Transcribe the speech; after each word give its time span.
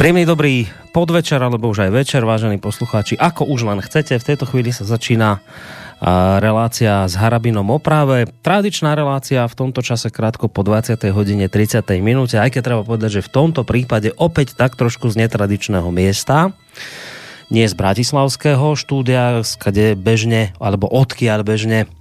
Príjemný 0.00 0.24
dobrý 0.24 0.64
podvečer, 0.96 1.36
alebo 1.36 1.68
už 1.68 1.84
aj 1.84 1.92
večer, 1.92 2.24
vážení 2.24 2.56
poslucháči. 2.56 3.20
Ako 3.20 3.44
už 3.44 3.68
len 3.68 3.84
chcete, 3.84 4.16
v 4.16 4.24
tejto 4.32 4.48
chvíli 4.48 4.72
sa 4.72 4.88
začína 4.88 5.44
relácia 6.40 7.04
s 7.04 7.20
Harabinom 7.20 7.68
o. 7.68 7.76
Tradičná 8.40 8.96
relácia 8.96 9.44
v 9.44 9.52
tomto 9.52 9.84
čase 9.84 10.08
krátko 10.08 10.48
po 10.48 10.64
20. 10.64 10.96
hodine 11.12 11.52
30. 11.52 11.84
minúte, 12.00 12.40
aj 12.40 12.48
keď 12.48 12.62
treba 12.64 12.80
povedať, 12.80 13.20
že 13.20 13.26
v 13.28 13.32
tomto 13.44 13.60
prípade 13.68 14.08
opäť 14.16 14.56
tak 14.56 14.72
trošku 14.80 15.12
z 15.12 15.20
netradičného 15.20 15.92
miesta. 15.92 16.56
Nie 17.52 17.68
z 17.68 17.76
Bratislavského 17.76 18.72
štúdia, 18.80 19.44
kde 19.44 20.00
bežne, 20.00 20.56
alebo 20.56 20.88
odkiaľ 20.88 21.44
bežne 21.44 21.92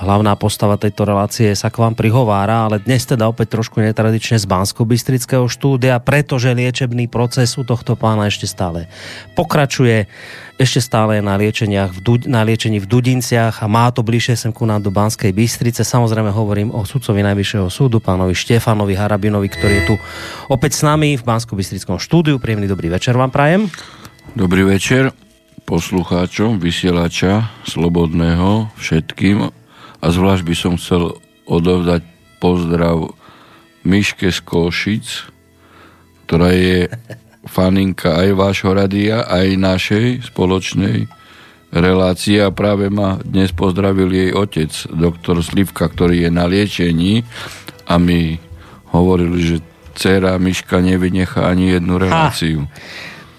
hlavná 0.00 0.32
postava 0.40 0.80
tejto 0.80 1.04
relácie 1.04 1.52
sa 1.52 1.68
k 1.68 1.84
vám 1.84 1.92
prihovára, 1.92 2.64
ale 2.64 2.80
dnes 2.80 3.04
teda 3.04 3.28
opäť 3.28 3.60
trošku 3.60 3.84
netradične 3.84 4.40
z 4.40 4.48
bansko 4.48 4.88
bystrického 4.88 5.44
štúdia, 5.44 6.00
pretože 6.00 6.56
liečebný 6.56 7.06
proces 7.12 7.60
u 7.60 7.62
tohto 7.68 8.00
pána 8.00 8.32
ešte 8.32 8.48
stále 8.48 8.88
pokračuje, 9.36 10.08
ešte 10.56 10.80
stále 10.80 11.20
je 11.20 11.22
na, 11.24 11.36
liečeniach 11.36 11.92
v, 11.92 12.00
na 12.28 12.40
liečení 12.44 12.80
v 12.80 12.88
Dudinciach 12.88 13.60
a 13.60 13.68
má 13.68 13.92
to 13.92 14.00
bližšie 14.00 14.40
sem 14.40 14.52
ku 14.56 14.64
nám 14.64 14.80
do 14.80 14.88
Banskej 14.88 15.36
Bystrice. 15.36 15.84
Samozrejme 15.84 16.32
hovorím 16.32 16.72
o 16.72 16.84
sudcovi 16.88 17.20
Najvyššieho 17.20 17.68
súdu, 17.68 18.00
pánovi 18.00 18.32
Štefanovi 18.32 18.96
Harabinovi, 18.96 19.48
ktorý 19.52 19.74
je 19.84 19.86
tu 19.92 19.94
opäť 20.48 20.80
s 20.80 20.82
nami 20.84 21.20
v 21.20 21.22
bansko 21.24 21.52
bystrickom 21.56 22.00
štúdiu. 22.00 22.40
Príjemný 22.40 22.68
dobrý 22.68 22.88
večer 22.88 23.16
vám 23.16 23.32
prajem. 23.32 23.68
Dobrý 24.32 24.64
večer 24.64 25.12
poslucháčom, 25.64 26.58
vysielača, 26.58 27.46
slobodného, 27.62 28.74
všetkým 28.74 29.59
a 30.00 30.06
zvlášť 30.08 30.42
by 30.44 30.54
som 30.56 30.74
chcel 30.80 31.20
odovzdať 31.44 32.02
pozdrav 32.40 33.12
Miške 33.84 34.32
z 34.32 34.40
Košic, 34.44 35.06
ktorá 36.24 36.52
je 36.52 36.88
faninka 37.48 38.20
aj 38.20 38.28
vášho 38.36 38.72
radia, 38.76 39.24
aj 39.24 39.56
našej 39.56 40.06
spoločnej 40.32 41.08
relácie 41.72 42.42
a 42.42 42.52
práve 42.52 42.90
ma 42.92 43.20
dnes 43.22 43.52
pozdravil 43.54 44.10
jej 44.10 44.30
otec, 44.34 44.72
doktor 44.90 45.40
Slivka, 45.40 45.88
ktorý 45.88 46.28
je 46.28 46.30
na 46.32 46.44
liečení 46.44 47.22
a 47.86 47.96
mi 47.96 48.36
hovorili, 48.90 49.38
že 49.38 49.56
dcera 49.96 50.36
Miška 50.36 50.82
nevynecha 50.82 51.46
ani 51.46 51.78
jednu 51.78 51.94
reláciu. 52.00 52.66
Ha. 52.66 52.72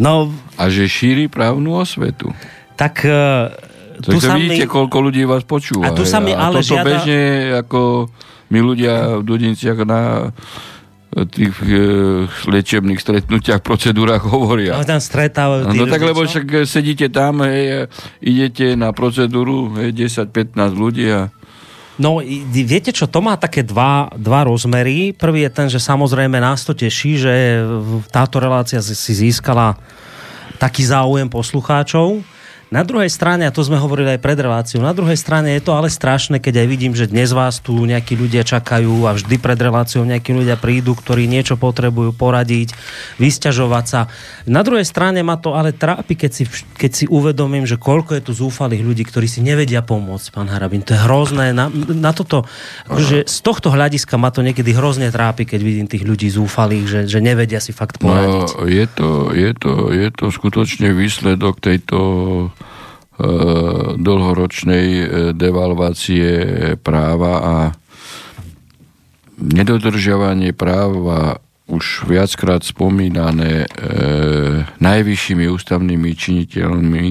No, 0.02 0.34
a 0.58 0.64
že 0.74 0.90
šíri 0.90 1.30
právnu 1.30 1.78
osvetu. 1.78 2.34
Tak 2.78 3.06
uh 3.06 3.71
tu 4.02 4.18
Takže 4.18 4.28
vidíte, 4.36 4.66
mi... 4.66 4.74
koľko 4.74 4.98
ľudí 5.00 5.24
vás 5.30 5.46
počúva. 5.46 5.90
A 5.90 5.96
tu 5.96 6.04
sa 6.04 6.18
mi 6.18 6.34
ale 6.34 6.60
toto 6.60 6.76
žiada... 6.76 6.90
bežne, 6.90 7.22
ako 7.62 8.10
my 8.52 8.60
ľudia 8.60 9.22
v 9.22 9.24
Dudinciach 9.24 9.80
na 9.88 10.34
tých 11.12 11.56
e, 11.60 11.76
liečebných 12.28 13.00
stretnutiach, 13.00 13.60
procedúrach 13.60 14.24
hovoria. 14.24 14.80
No 14.80 14.88
tam 14.88 15.04
stretávajú 15.04 15.76
No 15.76 15.84
tak 15.86 16.08
lebo 16.08 16.24
však 16.24 16.64
sedíte 16.64 17.12
tam, 17.12 17.44
hej, 17.44 17.92
idete 18.24 18.80
na 18.80 18.96
procedúru, 18.96 19.76
10-15 19.76 20.56
ľudí 20.72 21.06
a 21.12 21.28
No, 22.02 22.18
viete 22.50 22.90
čo, 22.90 23.06
to 23.06 23.22
má 23.22 23.38
také 23.38 23.62
dva, 23.62 24.10
dva 24.18 24.50
rozmery. 24.50 25.14
Prvý 25.14 25.46
je 25.46 25.52
ten, 25.54 25.68
že 25.70 25.78
samozrejme 25.78 26.42
nás 26.42 26.66
to 26.66 26.74
teší, 26.74 27.20
že 27.22 27.34
táto 28.10 28.42
relácia 28.42 28.82
si 28.82 29.14
získala 29.14 29.78
taký 30.58 30.82
záujem 30.82 31.30
poslucháčov. 31.30 32.26
Na 32.72 32.88
druhej 32.88 33.12
strane, 33.12 33.44
a 33.44 33.52
to 33.52 33.68
sme 33.68 33.76
hovorili 33.76 34.16
aj 34.16 34.24
pred 34.24 34.40
reláciou, 34.40 34.80
na 34.80 34.96
druhej 34.96 35.20
strane 35.20 35.60
je 35.60 35.64
to 35.68 35.76
ale 35.76 35.92
strašné, 35.92 36.40
keď 36.40 36.64
aj 36.64 36.68
vidím, 36.72 36.96
že 36.96 37.12
dnes 37.12 37.36
vás 37.36 37.60
tu 37.60 37.76
nejakí 37.76 38.16
ľudia 38.16 38.48
čakajú 38.48 39.12
a 39.12 39.12
vždy 39.12 39.36
pred 39.44 39.60
reláciou 39.60 40.08
nejakí 40.08 40.32
ľudia 40.32 40.56
prídu, 40.56 40.96
ktorí 40.96 41.28
niečo 41.28 41.60
potrebujú 41.60 42.16
poradiť, 42.16 42.72
vysťažovať 43.20 43.86
sa. 43.92 44.08
Na 44.48 44.64
druhej 44.64 44.88
strane 44.88 45.20
ma 45.20 45.36
to 45.36 45.52
ale 45.52 45.76
trápi, 45.76 46.16
keď 46.16 46.32
si, 46.32 46.48
keď 46.80 46.92
si 46.96 47.06
uvedomím, 47.12 47.68
že 47.68 47.76
koľko 47.76 48.16
je 48.16 48.24
tu 48.24 48.32
zúfalých 48.32 48.88
ľudí, 48.88 49.04
ktorí 49.04 49.28
si 49.28 49.44
nevedia 49.44 49.84
pomôcť, 49.84 50.32
pán 50.32 50.48
Harabin. 50.48 50.80
To 50.88 50.96
je 50.96 51.04
hrozné. 51.04 51.52
Na, 51.52 51.68
na 51.92 52.16
toto, 52.16 52.48
že 52.88 53.28
z 53.28 53.38
tohto 53.44 53.68
hľadiska 53.68 54.16
ma 54.16 54.32
to 54.32 54.48
niekedy 54.48 54.72
hrozne 54.72 55.12
trápi, 55.12 55.44
keď 55.44 55.60
vidím 55.60 55.92
tých 55.92 56.08
ľudí 56.08 56.32
zúfalých, 56.32 56.86
že, 56.88 57.02
že 57.12 57.20
nevedia 57.20 57.60
si 57.60 57.76
fakt 57.76 58.00
poradiť. 58.00 58.48
No, 58.56 58.64
je 58.64 58.86
to, 58.88 59.10
je 59.36 59.52
to, 59.60 59.92
je 59.92 60.08
to 60.16 60.26
skutočne 60.32 60.96
výsledok 60.96 61.60
tejto 61.60 62.00
dlhoročnej 63.98 64.88
e, 64.88 65.06
devalvácie 65.36 66.30
práva 66.82 67.34
a 67.42 67.56
nedodržiavanie 69.38 70.54
práva 70.54 71.42
už 71.72 72.04
viackrát 72.10 72.62
spomínané 72.62 73.66
e, 73.66 73.68
najvyššími 74.80 75.46
ústavnými 75.48 76.12
činiteľmi 76.14 77.08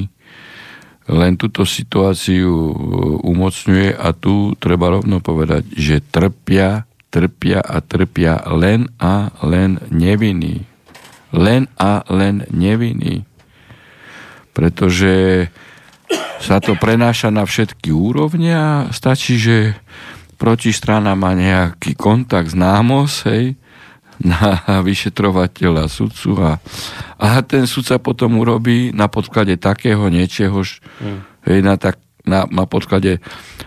len 1.11 1.35
túto 1.35 1.67
situáciu 1.67 2.51
e, 2.51 2.75
umocňuje 3.27 3.99
a 3.99 4.15
tu 4.15 4.55
treba 4.61 4.95
rovno 4.95 5.19
povedať, 5.19 5.67
že 5.75 5.99
trpia, 5.99 6.87
trpia 7.11 7.59
a 7.59 7.83
trpia 7.83 8.39
len 8.47 8.87
a 9.03 9.35
len 9.43 9.83
nevinní. 9.91 10.69
Len 11.35 11.67
a 11.79 12.07
len 12.11 12.47
nevinní. 12.51 13.27
Pretože 14.55 15.47
sa 16.41 16.59
to 16.59 16.75
prenáša 16.75 17.29
na 17.29 17.45
všetky 17.45 17.93
úrovne 17.93 18.51
a 18.51 18.69
stačí, 18.91 19.37
že 19.37 19.77
protistrana 20.41 21.13
má 21.13 21.37
nejaký 21.37 21.93
kontakt 21.95 22.51
s 22.51 22.57
námos, 22.57 23.29
hej, 23.29 23.61
na 24.21 24.61
vyšetrovateľa, 24.89 25.89
sudcu 25.89 26.31
a, 26.41 26.53
a 27.21 27.29
ten 27.45 27.69
sudca 27.69 28.01
potom 28.01 28.41
urobí 28.41 28.93
na 28.97 29.09
podklade 29.09 29.61
takého 29.61 30.09
niečoho, 30.09 30.65
mm. 30.65 31.19
hej, 31.49 31.59
na, 31.61 31.77
tak, 31.77 32.01
na, 32.25 32.49
na 32.49 32.65
podklade 32.65 33.21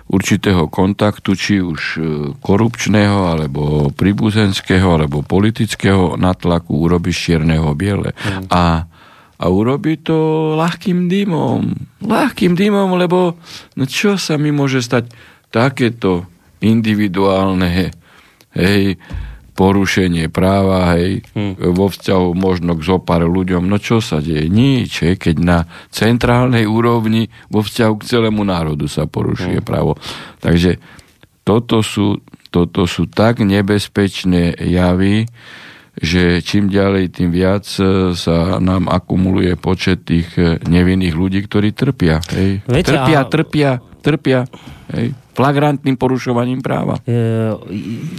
určitého 0.09 0.69
kontaktu, 0.69 1.31
či 1.33 1.53
už 1.61 1.81
e, 1.81 1.99
korupčného, 2.37 3.33
alebo 3.33 3.89
príbuzenského, 3.89 4.93
alebo 4.93 5.25
politického 5.25 6.19
natlaku 6.21 6.85
urobí 6.85 7.09
čierneho 7.09 7.73
biele. 7.73 8.13
Mm. 8.13 8.49
A 8.53 8.85
a 9.43 9.51
urobí 9.51 9.99
to 9.99 10.15
ľahkým 10.55 11.11
dymom. 11.11 11.75
Ľahkým 11.99 12.55
dymom, 12.55 12.95
lebo 12.95 13.35
no 13.75 13.83
čo 13.83 14.15
sa 14.15 14.39
mi 14.39 14.55
môže 14.55 14.79
stať 14.79 15.11
takéto 15.51 16.23
individuálne 16.63 17.91
hej, 18.55 18.95
porušenie 19.53 20.31
práva 20.31 20.95
hej, 20.95 21.27
hmm. 21.35 21.59
vo 21.75 21.91
vzťahu 21.91 22.27
možno 22.31 22.79
k 22.79 22.87
zopár 22.87 23.27
ľuďom. 23.27 23.67
No 23.67 23.83
čo 23.83 23.99
sa 23.99 24.23
deje? 24.23 24.47
Nič, 24.47 25.03
hej, 25.03 25.19
keď 25.19 25.35
na 25.43 25.59
centrálnej 25.91 26.63
úrovni 26.63 27.27
vo 27.51 27.59
vzťahu 27.59 27.93
k 27.99 28.07
celému 28.07 28.47
národu 28.47 28.87
sa 28.87 29.03
porušuje 29.11 29.59
hmm. 29.59 29.67
právo. 29.67 29.99
Takže 30.39 30.79
toto 31.43 31.83
sú, 31.83 32.23
toto 32.47 32.87
sú 32.87 33.11
tak 33.11 33.43
nebezpečné 33.43 34.55
javy, 34.63 35.27
že 35.93 36.41
čím 36.41 36.73
ďalej, 36.73 37.21
tým 37.21 37.29
viac 37.29 37.69
e, 37.77 38.17
sa 38.17 38.57
nám 38.57 38.89
akumuluje 38.89 39.53
počet 39.61 40.09
tých 40.09 40.33
e, 40.41 40.57
nevinných 40.65 41.13
ľudí, 41.13 41.45
ktorí 41.45 41.69
trpia. 41.73 42.17
Hej. 42.33 42.65
Viete, 42.65 42.97
trpia, 42.97 43.19
a... 43.21 43.29
trpia, 43.29 43.69
trpia. 44.01 44.39
Hej 44.93 45.17
flagrantným 45.33 45.97
porušovaním 45.97 46.61
práva. 46.61 47.01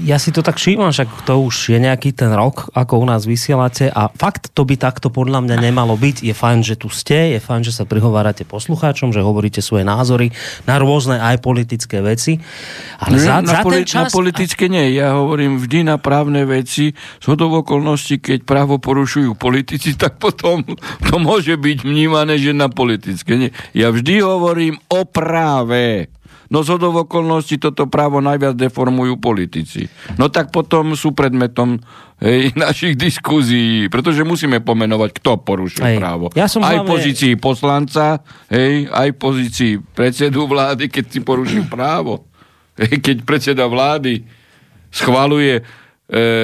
Ja 0.02 0.18
si 0.18 0.34
to 0.34 0.42
tak 0.42 0.58
všímam, 0.58 0.90
však 0.90 1.22
to 1.22 1.46
už 1.46 1.70
je 1.70 1.78
nejaký 1.78 2.10
ten 2.10 2.34
rok, 2.34 2.74
ako 2.74 3.00
u 3.00 3.06
nás 3.06 3.22
vysielate 3.24 3.88
a 3.88 4.10
fakt 4.10 4.50
to 4.50 4.66
by 4.66 4.74
takto 4.74 5.08
podľa 5.14 5.46
mňa 5.46 5.56
nemalo 5.62 5.94
byť. 5.94 6.26
Je 6.26 6.34
fajn, 6.34 6.66
že 6.66 6.74
tu 6.74 6.90
ste, 6.90 7.38
je 7.38 7.40
fajn, 7.40 7.70
že 7.70 7.72
sa 7.72 7.86
prihovárate 7.86 8.42
poslucháčom, 8.42 9.14
že 9.14 9.22
hovoríte 9.22 9.62
svoje 9.62 9.86
názory 9.86 10.34
na 10.66 10.76
rôzne 10.82 11.22
aj 11.22 11.38
politické 11.38 12.02
veci. 12.02 12.42
Ale 12.98 13.22
za, 13.22 13.40
na, 13.40 13.46
za 13.46 13.60
poli- 13.62 13.86
čas... 13.86 14.10
na 14.10 14.12
politické 14.12 14.66
nie, 14.66 14.98
ja 14.98 15.14
hovorím 15.14 15.62
vždy 15.62 15.86
na 15.86 15.96
právne 16.02 16.42
veci. 16.42 16.92
Z 17.22 17.30
okolností, 17.30 18.18
keď 18.18 18.42
právo 18.42 18.82
porušujú 18.82 19.38
politici, 19.38 19.94
tak 20.02 20.18
potom 20.18 20.66
to 21.06 21.14
môže 21.22 21.54
byť 21.54 21.86
vnímané, 21.86 22.42
že 22.42 22.50
na 22.50 22.66
politické 22.66 23.38
nie. 23.38 23.50
Ja 23.70 23.94
vždy 23.94 24.18
hovorím 24.18 24.82
o 24.90 25.06
práve. 25.06 26.10
No 26.52 26.60
z 26.60 26.76
hodov 26.76 27.08
okolností 27.08 27.56
toto 27.56 27.88
právo 27.88 28.20
najviac 28.20 28.56
deformujú 28.56 29.16
politici. 29.16 29.88
No 30.20 30.28
tak 30.28 30.52
potom 30.52 30.92
sú 30.92 31.16
predmetom 31.16 31.80
hej, 32.20 32.52
našich 32.58 32.98
diskuzí, 32.98 33.88
pretože 33.88 34.26
musíme 34.26 34.60
pomenovať, 34.60 35.10
kto 35.20 35.40
porušuje 35.40 35.96
hej. 35.96 35.98
právo. 36.00 36.28
Ja 36.36 36.50
som 36.50 36.60
aj 36.60 36.68
v 36.68 36.84
hlavne... 36.84 36.92
pozícii 36.92 37.32
poslanca, 37.40 38.20
hej, 38.52 38.88
aj 38.92 39.08
v 39.14 39.18
pozícii 39.18 39.72
predsedu 39.80 40.44
vlády, 40.44 40.92
keď 40.92 41.04
si 41.08 41.20
poruší 41.24 41.64
právo. 41.68 42.28
Hej, 42.74 43.00
keď 43.00 43.16
predseda 43.22 43.64
vlády 43.70 44.26
schvaluje 44.90 45.58
e, 45.58 45.62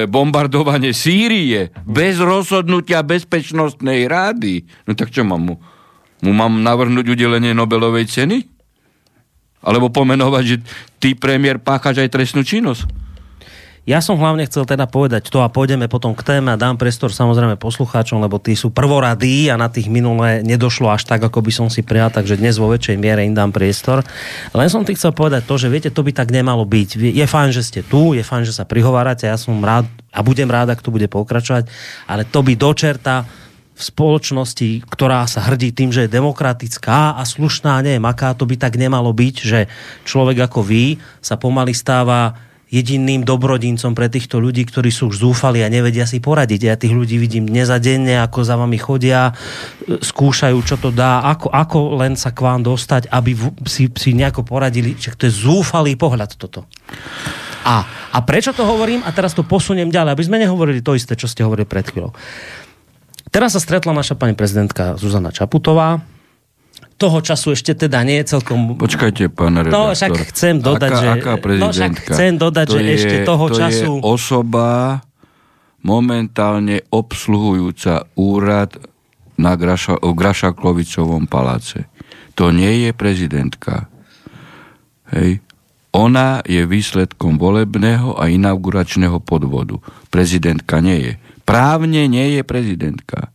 bombardovanie 0.07 0.95
Sýrie 0.95 1.71
bez 1.83 2.19
rozhodnutia 2.19 3.03
Bezpečnostnej 3.03 4.07
rády, 4.07 4.63
no 4.87 4.95
tak 4.95 5.11
čo 5.11 5.27
mám 5.27 5.43
mu? 5.43 5.55
Mu 6.21 6.31
mám 6.37 6.61
navrhnúť 6.61 7.17
udelenie 7.17 7.55
Nobelovej 7.57 8.05
ceny? 8.05 8.60
Alebo 9.61 9.93
pomenovať, 9.93 10.43
že 10.45 10.57
ty 10.97 11.13
premiér 11.13 11.61
páchaš 11.61 12.01
aj 12.01 12.13
trestnú 12.13 12.41
činnosť. 12.41 13.01
Ja 13.81 13.97
som 13.97 14.13
hlavne 14.21 14.45
chcel 14.45 14.61
teda 14.69 14.85
povedať 14.85 15.33
to 15.33 15.41
a 15.41 15.49
pôjdeme 15.49 15.89
potom 15.89 16.13
k 16.13 16.21
téme 16.21 16.53
a 16.53 16.59
dám 16.59 16.77
priestor 16.77 17.09
samozrejme 17.09 17.57
poslucháčom, 17.57 18.21
lebo 18.21 18.37
tí 18.37 18.53
sú 18.53 18.69
prvoradí 18.69 19.49
a 19.49 19.57
na 19.57 19.73
tých 19.73 19.89
minulé 19.89 20.45
nedošlo 20.45 20.93
až 20.93 21.09
tak, 21.09 21.17
ako 21.17 21.41
by 21.41 21.49
som 21.49 21.65
si 21.65 21.81
prijal, 21.81 22.13
takže 22.13 22.37
dnes 22.37 22.61
vo 22.61 22.69
väčšej 22.69 23.01
miere 23.01 23.25
im 23.25 23.33
dám 23.33 23.49
priestor. 23.49 24.05
Len 24.53 24.69
som 24.69 24.85
ti 24.85 24.93
chcel 24.93 25.17
povedať 25.17 25.49
to, 25.49 25.57
že 25.57 25.73
viete, 25.73 25.89
to 25.89 26.05
by 26.05 26.13
tak 26.13 26.29
nemalo 26.29 26.61
byť. 26.61 27.01
Je 27.09 27.25
fajn, 27.25 27.49
že 27.49 27.65
ste 27.65 27.81
tu, 27.81 28.13
je 28.13 28.21
fajn, 28.21 28.45
že 28.45 28.53
sa 28.53 28.69
prihovárate, 28.69 29.25
ja 29.25 29.33
som 29.33 29.57
rád 29.57 29.89
a 30.13 30.21
budem 30.21 30.45
rád, 30.45 30.77
ak 30.77 30.85
to 30.85 30.93
bude 30.93 31.09
pokračovať, 31.09 31.65
ale 32.05 32.21
to 32.29 32.45
by 32.45 32.53
dočerta 32.53 33.25
v 33.71 33.81
spoločnosti, 33.81 34.85
ktorá 34.85 35.25
sa 35.25 35.41
hrdí 35.47 35.73
tým, 35.73 35.89
že 35.89 36.05
je 36.05 36.13
demokratická 36.13 37.17
a 37.17 37.23
slušná, 37.25 37.81
neviem 37.81 38.03
aká, 38.05 38.35
to 38.37 38.45
by 38.45 38.59
tak 38.59 38.77
nemalo 38.77 39.09
byť, 39.15 39.35
že 39.41 39.59
človek 40.05 40.45
ako 40.45 40.59
vy 40.61 41.01
sa 41.23 41.39
pomaly 41.39 41.73
stáva 41.73 42.37
jediným 42.71 43.27
dobrodincom 43.27 43.91
pre 43.91 44.07
týchto 44.07 44.39
ľudí, 44.39 44.63
ktorí 44.63 44.87
sú 44.95 45.11
už 45.11 45.27
zúfali 45.27 45.59
a 45.59 45.67
nevedia 45.67 46.07
si 46.07 46.23
poradiť. 46.23 46.61
Ja 46.63 46.79
tých 46.79 46.95
ľudí 46.95 47.19
vidím 47.19 47.51
dnes 47.51 47.67
a 47.67 47.83
denne, 47.83 48.23
ako 48.23 48.47
za 48.47 48.55
vami 48.55 48.79
chodia, 48.79 49.35
e, 49.83 49.99
skúšajú, 49.99 50.57
čo 50.63 50.79
to 50.79 50.87
dá, 50.95 51.19
ako, 51.27 51.51
ako 51.51 51.99
len 51.99 52.15
sa 52.15 52.31
k 52.31 52.47
vám 52.47 52.63
dostať, 52.63 53.11
aby 53.11 53.35
si, 53.67 53.91
si 53.91 54.15
nejako 54.15 54.47
poradili. 54.47 54.95
Čiže 54.95 55.19
to 55.19 55.27
je 55.27 55.33
zúfalý 55.35 55.99
pohľad 55.99 56.39
toto. 56.39 56.63
A, 57.67 57.85
a 58.15 58.17
prečo 58.23 58.55
to 58.55 58.63
hovorím? 58.63 59.03
A 59.03 59.11
teraz 59.13 59.35
to 59.35 59.45
posuniem 59.45 59.91
ďalej, 59.91 60.15
aby 60.15 60.25
sme 60.25 60.41
nehovorili 60.41 60.79
to 60.79 60.97
isté, 60.97 61.13
čo 61.13 61.29
ste 61.29 61.45
hovorili 61.45 61.67
pred 61.67 61.85
chvíľou. 61.85 62.15
Teraz 63.31 63.55
sa 63.55 63.63
stretla 63.63 63.95
naša 63.95 64.19
pani 64.19 64.35
prezidentka 64.35 64.99
Zuzana 64.99 65.31
Čaputová, 65.31 66.03
toho 67.01 67.17
času 67.17 67.57
ešte 67.57 67.73
teda 67.73 68.05
nie 68.05 68.21
je 68.21 68.37
celkom... 68.37 68.77
Počkajte, 68.77 69.33
pán 69.33 69.57
redaktor. 69.57 69.73
No, 69.73 69.97
však 69.97 70.11
chcem 70.29 70.61
dodať, 70.61 70.91
aká, 70.93 71.01
že... 71.01 71.07
Aká 71.17 71.33
prezidentka? 71.41 71.65
No, 71.65 71.73
však 71.73 71.93
chcem 72.05 72.31
dodať, 72.37 72.67
to 72.69 72.73
že 72.77 72.81
je, 72.85 72.91
ešte 72.93 73.15
toho 73.25 73.45
to 73.49 73.57
času... 73.57 73.91
je 73.97 74.05
osoba 74.05 74.69
momentálne 75.81 76.85
obsluhujúca 76.93 78.05
úrad 78.13 78.77
na 79.33 79.57
Graša, 79.57 79.97
v 79.97 80.13
Grašaklovicovom 80.13 81.25
paláce. 81.25 81.89
To 82.37 82.53
nie 82.53 82.85
je 82.85 82.91
prezidentka. 82.93 83.89
Hej. 85.09 85.41
Ona 85.91 86.45
je 86.45 86.63
výsledkom 86.69 87.41
volebného 87.41 88.15
a 88.15 88.29
inauguračného 88.29 89.17
podvodu. 89.25 89.81
Prezidentka 90.13 90.79
nie 90.79 90.97
je. 91.01 91.13
Právne 91.43 92.07
nie 92.07 92.37
je 92.37 92.41
prezidentka 92.45 93.31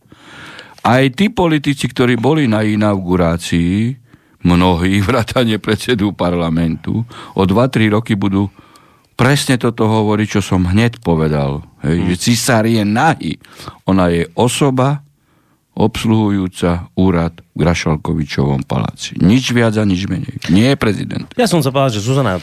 aj 0.87 1.03
tí 1.19 1.27
politici, 1.27 1.91
ktorí 1.91 2.15
boli 2.15 2.47
na 2.47 2.63
inaugurácii, 2.63 3.99
mnohí, 4.47 5.01
vrátane 5.07 5.59
predsedu 5.59 6.15
parlamentu, 6.15 7.03
o 7.35 7.43
2-3 7.43 7.91
roky 7.91 8.15
budú 8.15 8.47
presne 9.17 9.59
toto 9.59 9.89
hovoriť, 9.89 10.39
čo 10.39 10.41
som 10.45 10.63
hneď 10.63 11.03
povedal. 11.03 11.65
Hej, 11.83 11.97
mm. 11.99 12.05
že 12.13 12.15
cisár 12.21 12.63
je 12.69 12.83
nahý. 12.85 13.35
Ona 13.89 14.13
je 14.13 14.29
osoba, 14.37 15.03
obsluhujúca 15.77 16.89
úrad 16.97 17.37
v 17.53 17.61
Grašalkovičovom 17.61 18.65
paláci. 18.65 19.13
Nič 19.21 19.53
viac 19.53 19.77
a 19.77 19.85
nič 19.85 20.09
menej. 20.09 20.41
Nie 20.49 20.73
je 20.73 20.77
prezident. 20.81 21.29
Ja 21.37 21.45
som 21.45 21.61
sa 21.61 21.69
povedal, 21.69 21.93
že 21.93 22.01
Zuzana 22.01 22.41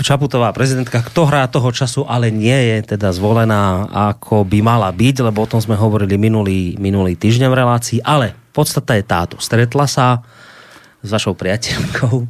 Čaputová 0.00 0.56
prezidentka, 0.56 1.04
kto 1.04 1.28
hrá 1.28 1.44
toho 1.52 1.68
času, 1.68 2.08
ale 2.08 2.32
nie 2.32 2.56
je 2.56 2.96
teda 2.96 3.12
zvolená 3.12 3.84
ako 3.92 4.48
by 4.48 4.64
mala 4.64 4.88
byť, 4.88 5.28
lebo 5.28 5.44
o 5.44 5.50
tom 5.50 5.60
sme 5.60 5.76
hovorili 5.76 6.16
minulý, 6.16 6.80
minulý 6.80 7.12
týždeň 7.12 7.52
v 7.52 7.58
relácii, 7.60 7.98
ale 8.00 8.32
podstata 8.56 8.96
je 8.96 9.04
táto. 9.04 9.36
Stretla 9.36 9.84
sa 9.84 10.24
s 11.04 11.12
vašou 11.12 11.36
priateľkou, 11.38 12.24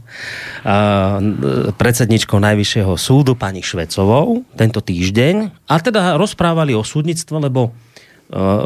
predsedničkou 1.81 2.37
Najvyššieho 2.37 2.93
súdu, 2.99 3.33
pani 3.39 3.65
Švecovou, 3.65 4.43
tento 4.59 4.83
týždeň. 4.85 5.65
A 5.71 5.81
teda 5.81 6.19
rozprávali 6.21 6.77
o 6.77 6.85
súdnictve, 6.85 7.41
lebo 7.41 7.73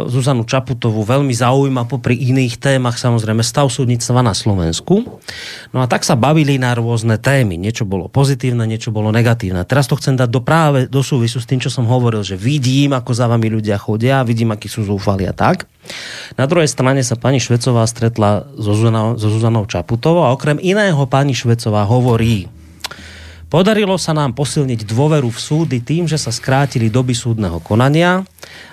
Zuzanu 0.09 0.49
Čaputovú 0.49 1.05
veľmi 1.05 1.37
zaujíma 1.37 1.85
popri 1.85 2.17
iných 2.17 2.57
témach 2.57 2.97
samozrejme 2.97 3.45
stav 3.45 3.69
súdnictva 3.69 4.25
na 4.25 4.33
Slovensku. 4.33 5.05
No 5.77 5.85
a 5.85 5.87
tak 5.87 6.01
sa 6.01 6.17
bavili 6.17 6.57
na 6.57 6.73
rôzne 6.73 7.21
témy. 7.21 7.61
Niečo 7.61 7.85
bolo 7.85 8.09
pozitívne, 8.09 8.65
niečo 8.65 8.89
bolo 8.89 9.13
negatívne. 9.13 9.61
Teraz 9.69 9.85
to 9.85 10.01
chcem 10.01 10.17
dať 10.17 10.33
do 10.33 10.41
práve 10.41 10.89
do 10.89 11.05
súvisu 11.05 11.45
s 11.45 11.49
tým, 11.49 11.61
čo 11.61 11.69
som 11.69 11.85
hovoril, 11.85 12.25
že 12.25 12.41
vidím, 12.41 12.97
ako 12.97 13.13
za 13.13 13.29
vami 13.29 13.53
ľudia 13.53 13.77
chodia, 13.77 14.25
vidím, 14.25 14.57
akí 14.57 14.65
sú 14.65 14.81
zúfali 14.81 15.29
a 15.29 15.37
tak. 15.37 15.69
Na 16.41 16.49
druhej 16.49 16.69
strane 16.69 17.05
sa 17.05 17.21
pani 17.21 17.37
Švecová 17.37 17.85
stretla 17.85 18.49
so 18.57 18.73
Zuzanou, 18.73 19.21
so 19.21 19.29
Zuzanou 19.29 19.69
Čaputovou 19.69 20.25
a 20.25 20.33
okrem 20.33 20.57
iného 20.57 21.05
pani 21.05 21.37
Švecová 21.37 21.85
hovorí, 21.85 22.49
Podarilo 23.51 23.99
sa 23.99 24.15
nám 24.15 24.31
posilniť 24.39 24.87
dôveru 24.87 25.27
v 25.27 25.43
súdy 25.43 25.83
tým, 25.83 26.07
že 26.07 26.15
sa 26.15 26.31
skrátili 26.31 26.87
doby 26.87 27.19
súdneho 27.19 27.59
konania. 27.59 28.23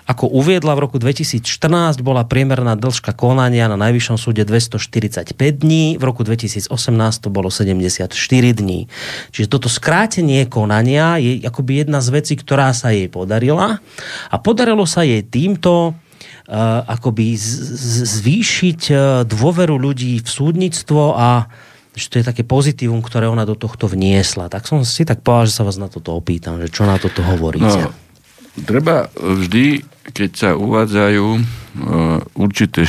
Ako 0.08 0.32
uviedla 0.32 0.72
v 0.72 0.88
roku 0.88 0.98
2014 1.04 2.00
bola 2.00 2.24
priemerná 2.24 2.80
dĺžka 2.80 3.12
konania 3.12 3.68
na 3.68 3.76
Najvyššom 3.76 4.16
súde 4.16 4.48
245 4.48 5.36
dní, 5.36 6.00
v 6.00 6.04
roku 6.04 6.24
2018 6.24 6.72
to 7.20 7.28
bolo 7.28 7.52
74 7.52 8.16
dní. 8.32 8.88
Čiže 9.36 9.48
toto 9.52 9.68
skrátenie 9.68 10.48
konania 10.48 11.20
je 11.20 11.44
akoby 11.44 11.84
jedna 11.84 12.00
z 12.00 12.10
vecí, 12.16 12.34
ktorá 12.40 12.72
sa 12.72 12.96
jej 12.96 13.12
podarila 13.12 13.84
a 14.32 14.36
podarilo 14.40 14.88
sa 14.88 15.04
jej 15.04 15.28
týmto 15.28 15.92
uh, 15.92 16.88
akoby 16.88 17.36
zvýšiť 18.08 18.82
uh, 18.90 19.00
dôveru 19.28 19.76
ľudí 19.76 20.24
v 20.24 20.30
súdnictvo 20.30 21.20
a 21.20 21.52
že 21.98 22.14
to 22.14 22.16
je 22.22 22.30
také 22.30 22.46
pozitívum, 22.46 23.02
ktoré 23.02 23.26
ona 23.26 23.42
do 23.42 23.58
tohto 23.58 23.90
vniesla. 23.90 24.54
Tak 24.54 24.70
som 24.70 24.86
si 24.86 25.02
tak 25.02 25.26
povedal, 25.26 25.50
že 25.50 25.58
sa 25.58 25.66
vás 25.66 25.82
na 25.82 25.90
toto 25.90 26.14
opýtam, 26.14 26.62
že 26.62 26.70
čo 26.70 26.86
na 26.86 27.02
toto 27.02 27.26
hovoríte. 27.26 27.90
No, 27.90 28.07
treba 28.64 29.12
vždy, 29.14 29.84
keď 30.14 30.30
sa 30.34 30.50
uvádzajú 30.56 31.26
uh, 31.28 31.42
určité 32.40 32.88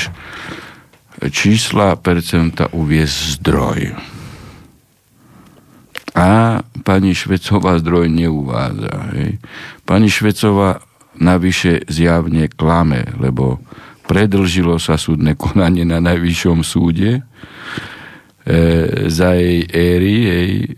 čísla, 1.29 1.99
percenta 1.99 2.71
uviezť 2.71 3.17
zdroj. 3.43 3.79
A 6.15 6.63
pani 6.83 7.13
Švecová 7.15 7.79
zdroj 7.79 8.11
neuvádza. 8.11 8.95
Hej. 9.15 9.39
Pani 9.85 10.09
Švecová 10.09 10.83
navyše 11.19 11.85
zjavne 11.91 12.47
klame, 12.49 13.07
lebo 13.19 13.59
predlžilo 14.09 14.79
sa 14.81 14.97
súdne 14.97 15.35
konanie 15.35 15.85
na 15.85 16.01
najvyššom 16.01 16.65
súde 16.65 17.23
E, 18.49 19.11
za 19.13 19.37
jej 19.37 19.69
éry, 19.69 20.15
jej 20.25 20.53
e, 20.65 20.69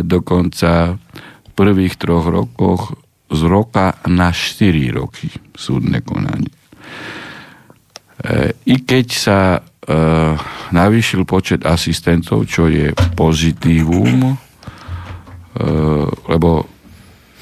dokonca 0.00 0.96
v 1.20 1.50
prvých 1.52 2.00
troch 2.00 2.24
rokoch 2.32 2.96
z 3.34 3.42
roka 3.46 3.98
na 4.08 4.30
4 4.30 4.94
roky 4.94 5.28
súdne 5.52 6.00
konanie. 6.00 6.50
E, 8.22 8.54
I 8.70 8.76
keď 8.82 9.06
sa 9.10 9.40
navýšil 10.72 11.28
počet 11.28 11.68
asistentov, 11.68 12.48
čo 12.48 12.72
je 12.72 12.88
pozitívum, 13.12 14.32
lebo 16.24 16.64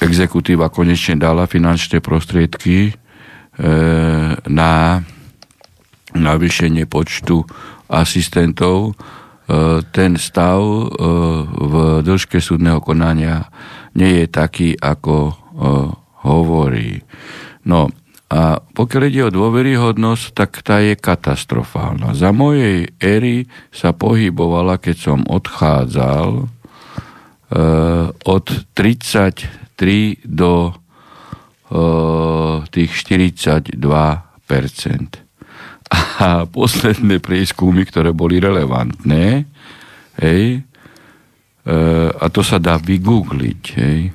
exekutíva 0.02 0.66
konečne 0.66 1.22
dala 1.22 1.46
finančné 1.46 2.02
prostriedky 2.02 2.90
na 4.50 4.98
navýšenie 6.18 6.90
počtu 6.90 7.46
asistentov, 7.86 8.98
E, 9.42 9.82
ten 9.90 10.14
stav 10.16 10.62
e, 10.62 10.86
v 11.50 11.74
dĺžke 12.06 12.38
súdneho 12.38 12.78
konania 12.78 13.50
nie 13.98 14.22
je 14.22 14.26
taký, 14.30 14.78
ako 14.78 15.14
e, 15.28 15.32
hovorí. 16.22 17.02
No 17.68 17.92
a 18.32 18.64
pokiaľ 18.64 19.02
ide 19.12 19.28
o 19.28 19.34
dôveryhodnosť, 19.34 20.24
tak 20.32 20.64
tá 20.64 20.80
je 20.80 20.96
katastrofálna. 20.96 22.16
Za 22.16 22.32
mojej 22.32 22.88
éry 22.96 23.44
sa 23.68 23.92
pohybovala, 23.92 24.80
keď 24.80 24.96
som 24.96 25.20
odchádzal, 25.28 26.48
od 28.24 28.46
33 28.72 30.24
do 30.24 30.72
tých 32.72 32.90
42% 32.96 34.24
a 35.92 36.48
posledné 36.48 37.20
prieskumy, 37.20 37.84
ktoré 37.84 38.16
boli 38.16 38.40
relevantné, 38.40 39.44
hej, 40.20 40.60
e, 40.60 41.72
a 42.12 42.26
to 42.32 42.40
sa 42.40 42.56
dá 42.56 42.80
vygoogliť, 42.80 43.62
hej, 43.76 43.98
e, 44.08 44.12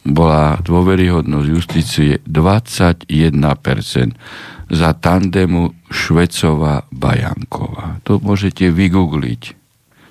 bola 0.00 0.56
dôveryhodnosť 0.64 1.48
justície 1.48 2.10
21% 2.24 3.04
za 4.70 4.90
tandemu 4.96 5.74
Švecová 5.90 6.86
Bajanková. 6.88 8.00
To 8.06 8.22
môžete 8.22 8.70
vygoogliť. 8.70 9.42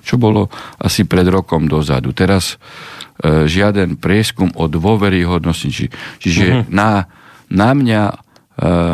Čo 0.00 0.16
bolo 0.16 0.48
asi 0.80 1.04
pred 1.04 1.28
rokom 1.28 1.68
dozadu. 1.68 2.12
Teraz 2.16 2.56
e, 3.20 3.44
žiaden 3.48 4.00
prieskum 4.00 4.52
o 4.56 4.68
dôveryhodnosti. 4.68 5.68
Či, 5.68 5.86
čiže 6.20 6.44
uh-huh. 6.44 6.64
na, 6.72 7.08
na 7.52 7.70
mňa 7.76 8.02
E, 8.12 8.29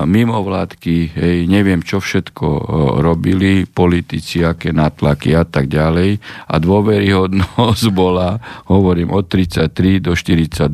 mimovládky, 0.06 0.96
hej, 1.18 1.38
neviem 1.50 1.82
čo 1.82 1.98
všetko 1.98 2.46
uh, 2.46 2.62
robili, 3.02 3.66
politici, 3.66 4.46
aké 4.46 4.70
natlaky 4.70 5.34
a 5.34 5.42
tak 5.42 5.66
ďalej. 5.66 6.22
A 6.46 6.54
dôveryhodnosť 6.62 7.86
bola, 7.98 8.38
hovorím, 8.70 9.10
od 9.10 9.26
33 9.26 9.98
do 9.98 10.14
42%, 10.14 10.70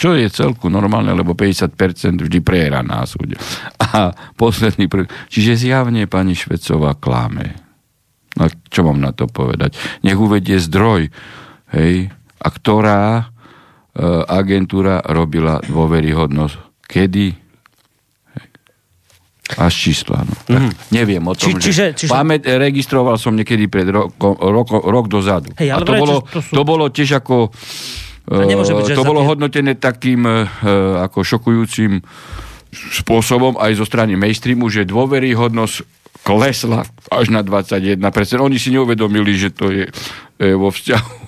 čo 0.00 0.16
je 0.16 0.26
celku 0.32 0.72
normálne, 0.72 1.12
lebo 1.12 1.36
50% 1.36 1.76
vždy 2.24 2.38
prehra 2.40 2.80
na 2.80 3.04
súde. 3.04 3.36
A 3.84 4.16
posledný... 4.40 4.88
Čiže 5.28 5.60
zjavne 5.60 6.08
pani 6.08 6.32
Švecová 6.32 6.96
klame. 6.96 7.60
No 8.40 8.48
čo 8.72 8.88
mám 8.88 8.98
na 8.98 9.12
to 9.12 9.28
povedať? 9.28 9.76
Nech 10.02 10.18
uvedie 10.18 10.58
zdroj, 10.58 11.12
hej, 11.70 12.10
a 12.40 12.48
ktorá 12.50 13.02
e, 13.20 13.24
agentúra 14.26 14.98
robila 15.06 15.62
dôveryhodnosť. 15.62 16.82
Kedy? 16.84 17.43
Až 19.44 19.74
čísla. 19.76 20.24
No. 20.24 20.34
Tak 20.48 20.56
mm. 20.56 20.72
Neviem 20.88 21.20
o 21.28 21.36
tom, 21.36 21.52
Či, 21.52 21.60
čiže, 21.60 21.84
čiže... 21.92 22.10
Pamäť, 22.10 22.48
registroval 22.56 23.20
som 23.20 23.36
niekedy 23.36 23.68
pred 23.68 23.92
roko, 23.92 24.32
roko, 24.40 24.80
rok 24.80 25.06
dozadu. 25.12 25.52
Hej, 25.60 25.68
ale 25.68 25.84
a 25.84 25.86
to, 25.86 25.92
vraj, 25.92 26.00
bolo, 26.00 26.16
to, 26.24 26.40
sú... 26.40 26.52
to 26.56 26.62
bolo 26.64 26.84
tiež 26.88 27.10
ako... 27.20 27.52
byť, 28.24 28.96
to 28.96 29.04
bolo 29.04 29.20
tie... 29.20 29.28
hodnotené 29.28 29.72
takým 29.76 30.24
uh, 30.24 30.48
ako 31.04 31.20
šokujúcim 31.20 32.00
spôsobom 32.74 33.60
aj 33.60 33.76
zo 33.76 33.84
strany 33.84 34.16
mainstreamu, 34.16 34.72
že 34.72 34.88
dôveryhodnosť 34.88 35.74
klesla 36.24 36.88
až 37.12 37.28
na 37.28 37.44
21%. 37.44 38.00
Oni 38.40 38.56
si 38.56 38.72
neuvedomili, 38.72 39.36
že 39.36 39.52
to 39.52 39.68
je 39.68 39.84
e, 39.84 40.56
vo 40.56 40.72
vzťahu 40.72 41.23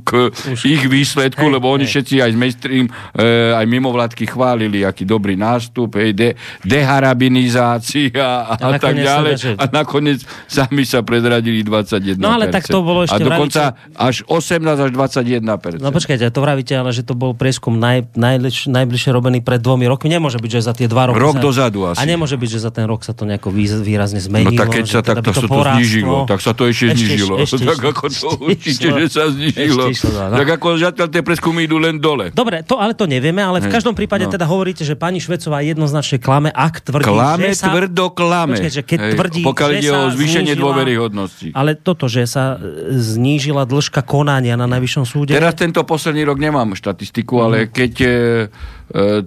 k 0.00 0.32
Už. 0.32 0.64
ich 0.64 0.88
výsledku, 0.88 1.44
hej, 1.44 1.52
lebo 1.52 1.68
oni 1.68 1.84
hej. 1.84 1.92
všetci 1.92 2.14
aj 2.24 2.30
z 2.32 2.36
mainstream, 2.40 2.86
e, 3.12 3.52
aj 3.52 3.64
mimovládky 3.68 4.24
chválili, 4.32 4.88
aký 4.88 5.04
dobrý 5.04 5.36
nástup, 5.36 6.00
hej, 6.00 6.16
de, 6.16 6.28
deharabinizácia 6.64 8.24
a, 8.48 8.56
a, 8.56 8.80
tak 8.80 8.96
ďalej. 8.96 9.34
Že... 9.36 9.50
A 9.60 9.64
nakoniec 9.68 10.24
sami 10.48 10.88
sa 10.88 11.04
predradili 11.04 11.60
21%. 11.60 12.16
No 12.16 12.32
ale 12.32 12.48
tak 12.48 12.64
to 12.64 12.80
bolo 12.80 13.04
ešte... 13.04 13.20
A 13.20 13.26
dokonca 13.28 13.76
vravíte... 13.76 14.00
až 14.00 14.16
18 14.24 14.64
až 14.64 14.90
21%. 14.96 15.84
No 15.84 15.92
počkajte, 15.92 16.24
to 16.32 16.40
vravíte, 16.40 16.72
ale 16.72 16.96
že 16.96 17.04
to 17.04 17.12
bol 17.12 17.36
prieskum 17.36 17.76
naj, 17.76 18.16
najbliž, 18.16 18.72
najbližšie 18.72 19.10
robený 19.12 19.44
pred 19.44 19.60
dvomi 19.60 19.84
rokmi. 19.84 20.08
Nemôže 20.08 20.40
byť, 20.40 20.50
že 20.56 20.60
za 20.64 20.72
tie 20.72 20.88
dva 20.88 21.12
roky... 21.12 21.20
Rok 21.20 21.36
sa... 21.36 21.44
dozadu 21.44 21.80
asi. 21.92 22.00
A 22.00 22.08
nemôže 22.08 22.40
byť, 22.40 22.48
že 22.48 22.60
za 22.64 22.72
ten 22.72 22.88
rok 22.88 23.04
sa 23.04 23.12
to 23.12 23.28
nejako 23.28 23.52
výrazne 23.52 24.24
zmenilo. 24.24 24.56
No 24.56 24.60
tak 24.64 24.72
keď 24.72 24.84
sa 24.88 25.00
teda 25.04 25.20
takto 25.20 25.44
to, 25.44 25.52
to 25.52 25.60
znižilo, 25.60 26.16
tak 26.24 26.40
sa 26.40 26.52
to 26.56 26.64
ešte, 26.64 26.96
ešte 26.96 27.04
znižilo. 27.04 27.34
Ešte, 27.44 27.64
tak 27.76 27.80
ako 27.84 28.04
to 28.08 28.28
určite, 28.40 28.88
že 28.88 29.06
sa 29.12 29.33
znižilo. 29.34 29.90
No. 30.30 30.38
Tak 30.38 30.48
ako 30.62 30.78
zatiaľ 30.78 31.08
tie 31.10 31.22
preskumy 31.26 31.66
idú 31.66 31.82
len 31.82 31.98
dole. 31.98 32.30
Dobre, 32.30 32.62
to, 32.62 32.78
ale 32.78 32.94
to 32.94 33.10
nevieme, 33.10 33.42
ale 33.42 33.58
v 33.58 33.68
každom 33.68 33.92
prípade 33.98 34.24
no. 34.26 34.32
teda 34.32 34.46
hovoríte, 34.46 34.86
že 34.86 34.94
pani 34.94 35.18
Švecová 35.18 35.60
jednoznačne 35.66 36.22
klame, 36.22 36.54
ak 36.54 36.86
tvrdí, 36.86 37.10
klame, 37.10 37.50
že 37.50 37.58
sa... 37.58 37.74
tvrdo 37.74 38.14
klame. 38.14 38.56
Počkej, 38.56 38.72
že 38.72 38.82
keď 38.86 38.98
Hej, 39.02 39.12
tvrdí, 39.18 39.42
pokiaľ 39.42 39.70
že 39.70 39.76
ide 39.82 39.90
o 39.90 40.02
zvýšenie 40.14 40.54
dôveryhodnosti. 40.54 41.48
Ale 41.52 41.74
toto, 41.74 42.06
že 42.06 42.24
sa 42.30 42.56
e, 42.56 42.94
znížila 42.94 43.66
dĺžka 43.66 44.06
konania 44.06 44.54
na 44.54 44.70
najvyššom 44.70 45.04
súde. 45.04 45.32
Teraz 45.34 45.58
tento 45.58 45.82
posledný 45.82 46.22
rok 46.24 46.38
nemám 46.38 46.78
štatistiku, 46.78 47.34
mm. 47.36 47.42
ale 47.42 47.56
keď 47.68 47.92
e, 48.00 48.06
e, 48.06 49.24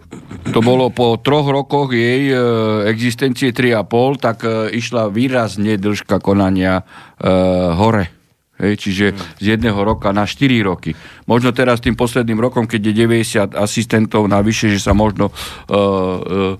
to 0.49 0.59
bolo 0.63 0.89
po 0.89 1.19
troch 1.19 1.47
rokoch 1.49 1.91
jej 1.91 2.31
e, 2.31 2.35
existencie 2.87 3.51
3,5, 3.51 4.23
tak 4.23 4.37
e, 4.45 4.71
išla 4.77 5.11
výrazne 5.11 5.75
dĺžka 5.75 6.21
konania 6.23 6.81
e, 6.81 7.33
hore. 7.75 8.16
Hej, 8.57 8.73
čiže 8.81 9.05
z 9.37 9.45
jedného 9.53 9.77
roka 9.77 10.09
na 10.09 10.25
4 10.25 10.49
roky. 10.65 10.97
Možno 11.29 11.53
teraz 11.53 11.77
tým 11.77 11.93
posledným 11.93 12.41
rokom, 12.41 12.65
keď 12.65 12.89
je 12.89 12.93
90 13.05 13.53
asistentov 13.53 14.25
navyše, 14.25 14.73
že 14.73 14.81
sa 14.81 14.97
možno 14.97 15.29
uh, 15.29 15.37
uh, 15.69 16.57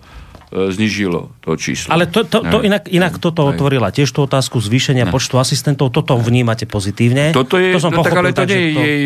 znižilo 0.47 1.33
to 1.43 1.57
číslo. 1.59 1.91
Ale 1.91 2.07
to, 2.07 2.23
to, 2.23 2.39
to 2.45 2.63
inak, 2.63 2.87
inak 2.87 3.19
toto 3.19 3.49
Aj. 3.49 3.57
otvorila 3.57 3.91
tiež 3.91 4.13
tú 4.13 4.23
otázku 4.23 4.61
zvýšenia 4.63 5.09
Aj. 5.09 5.11
počtu 5.11 5.35
asistentov. 5.41 5.91
Toto 5.91 6.15
vnímate 6.15 6.69
pozitívne. 6.69 7.35
Toto 7.35 7.59
je, 7.59 7.75
to 7.75 7.81
som 7.83 7.91
no, 7.91 8.05
tak 8.05 8.15
ale 8.15 8.31
to 8.31 8.45
nie 8.45 8.55
je 8.55 8.71
jej 8.77 9.01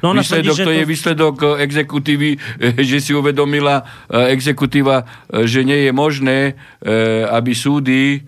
no, 0.00 0.16
výsledok, 0.16 0.54
tvrdí, 0.54 0.62
to, 0.62 0.68
to 0.70 0.72
je 0.72 0.84
výsledok 0.86 1.36
exekutívy, 1.60 2.30
že 2.78 2.98
si 3.02 3.12
uvedomila 3.12 3.84
exekutíva, 4.08 5.04
že 5.44 5.68
nie 5.68 5.84
je 5.84 5.92
možné, 5.92 6.56
aby 7.28 7.52
súdy 7.52 8.24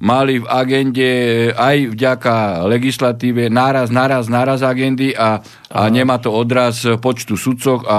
mali 0.00 0.40
v 0.40 0.48
agende 0.48 1.10
aj 1.52 1.92
vďaka 1.92 2.64
legislatíve 2.64 3.52
náraz, 3.52 3.92
náraz, 3.92 4.32
náraz 4.32 4.64
agendy 4.64 5.12
a, 5.12 5.44
a 5.70 5.86
nemá 5.86 6.18
to 6.18 6.34
odraz 6.34 6.82
počtu 6.98 7.38
sudcov 7.38 7.86
a, 7.86 7.94
a 7.94 7.98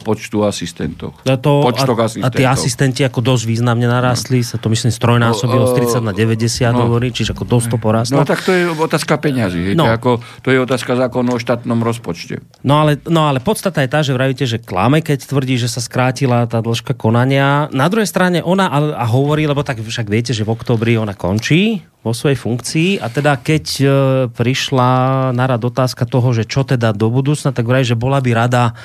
počtu 0.00 0.40
asistentov. 0.40 1.12
A, 1.28 1.36
to, 1.36 1.60
a, 1.60 1.76
asistentov. 1.76 2.24
a 2.24 2.28
tí 2.32 2.48
asistenti 2.48 3.04
ako 3.04 3.20
dosť 3.20 3.44
významne 3.44 3.84
narastli, 3.84 4.40
no. 4.40 4.48
sa 4.48 4.56
to 4.56 4.72
myslím 4.72 4.88
strojnásobilo 4.88 5.68
no, 5.68 5.70
z 5.76 6.00
30 6.00 6.00
na 6.00 6.16
90 6.16 6.72
no, 6.72 6.88
hovorí, 6.88 7.12
čiže 7.12 7.36
ako 7.36 7.44
dosť 7.44 7.66
to 7.68 7.76
porastlo. 7.76 8.16
No 8.16 8.24
tak 8.24 8.40
to 8.40 8.56
je 8.56 8.72
otázka 8.72 9.20
peňazí, 9.20 9.76
no. 9.76 9.84
ako, 9.84 10.24
to 10.40 10.48
je 10.48 10.56
otázka 10.64 10.96
zákonu 10.96 11.36
o 11.36 11.38
štátnom 11.38 11.76
rozpočte. 11.84 12.40
No 12.64 12.80
ale, 12.80 12.96
no 13.04 13.28
ale 13.28 13.44
podstata 13.44 13.84
je 13.84 13.92
tá, 13.92 14.00
že 14.00 14.16
vravíte, 14.16 14.48
že 14.48 14.56
klame, 14.56 15.04
keď 15.04 15.28
tvrdí, 15.28 15.60
že 15.60 15.68
sa 15.68 15.84
skrátila 15.84 16.48
tá 16.48 16.64
dĺžka 16.64 16.96
konania. 16.96 17.68
Na 17.68 17.92
druhej 17.92 18.08
strane 18.08 18.40
ona 18.40 18.72
a, 18.72 18.96
a 18.96 19.04
hovorí, 19.04 19.44
lebo 19.44 19.60
tak 19.60 19.84
však 19.84 20.08
viete, 20.08 20.32
že 20.32 20.48
v 20.48 20.56
oktobri 20.56 20.96
ona 20.96 21.12
končí 21.12 21.84
vo 22.04 22.12
svojej 22.12 22.36
funkcii 22.36 23.00
a 23.00 23.08
teda 23.08 23.40
keď 23.40 23.64
e, 23.80 23.84
prišla 24.28 24.90
na 25.32 25.44
rad 25.48 25.64
otázka 25.64 26.04
toho, 26.04 26.36
že 26.36 26.44
čo 26.44 26.62
teda 26.62 26.92
do 26.92 27.08
budúcna, 27.08 27.56
tak 27.56 27.64
vraj, 27.64 27.88
že 27.88 27.96
bola 27.96 28.20
by 28.20 28.30
rada, 28.36 28.76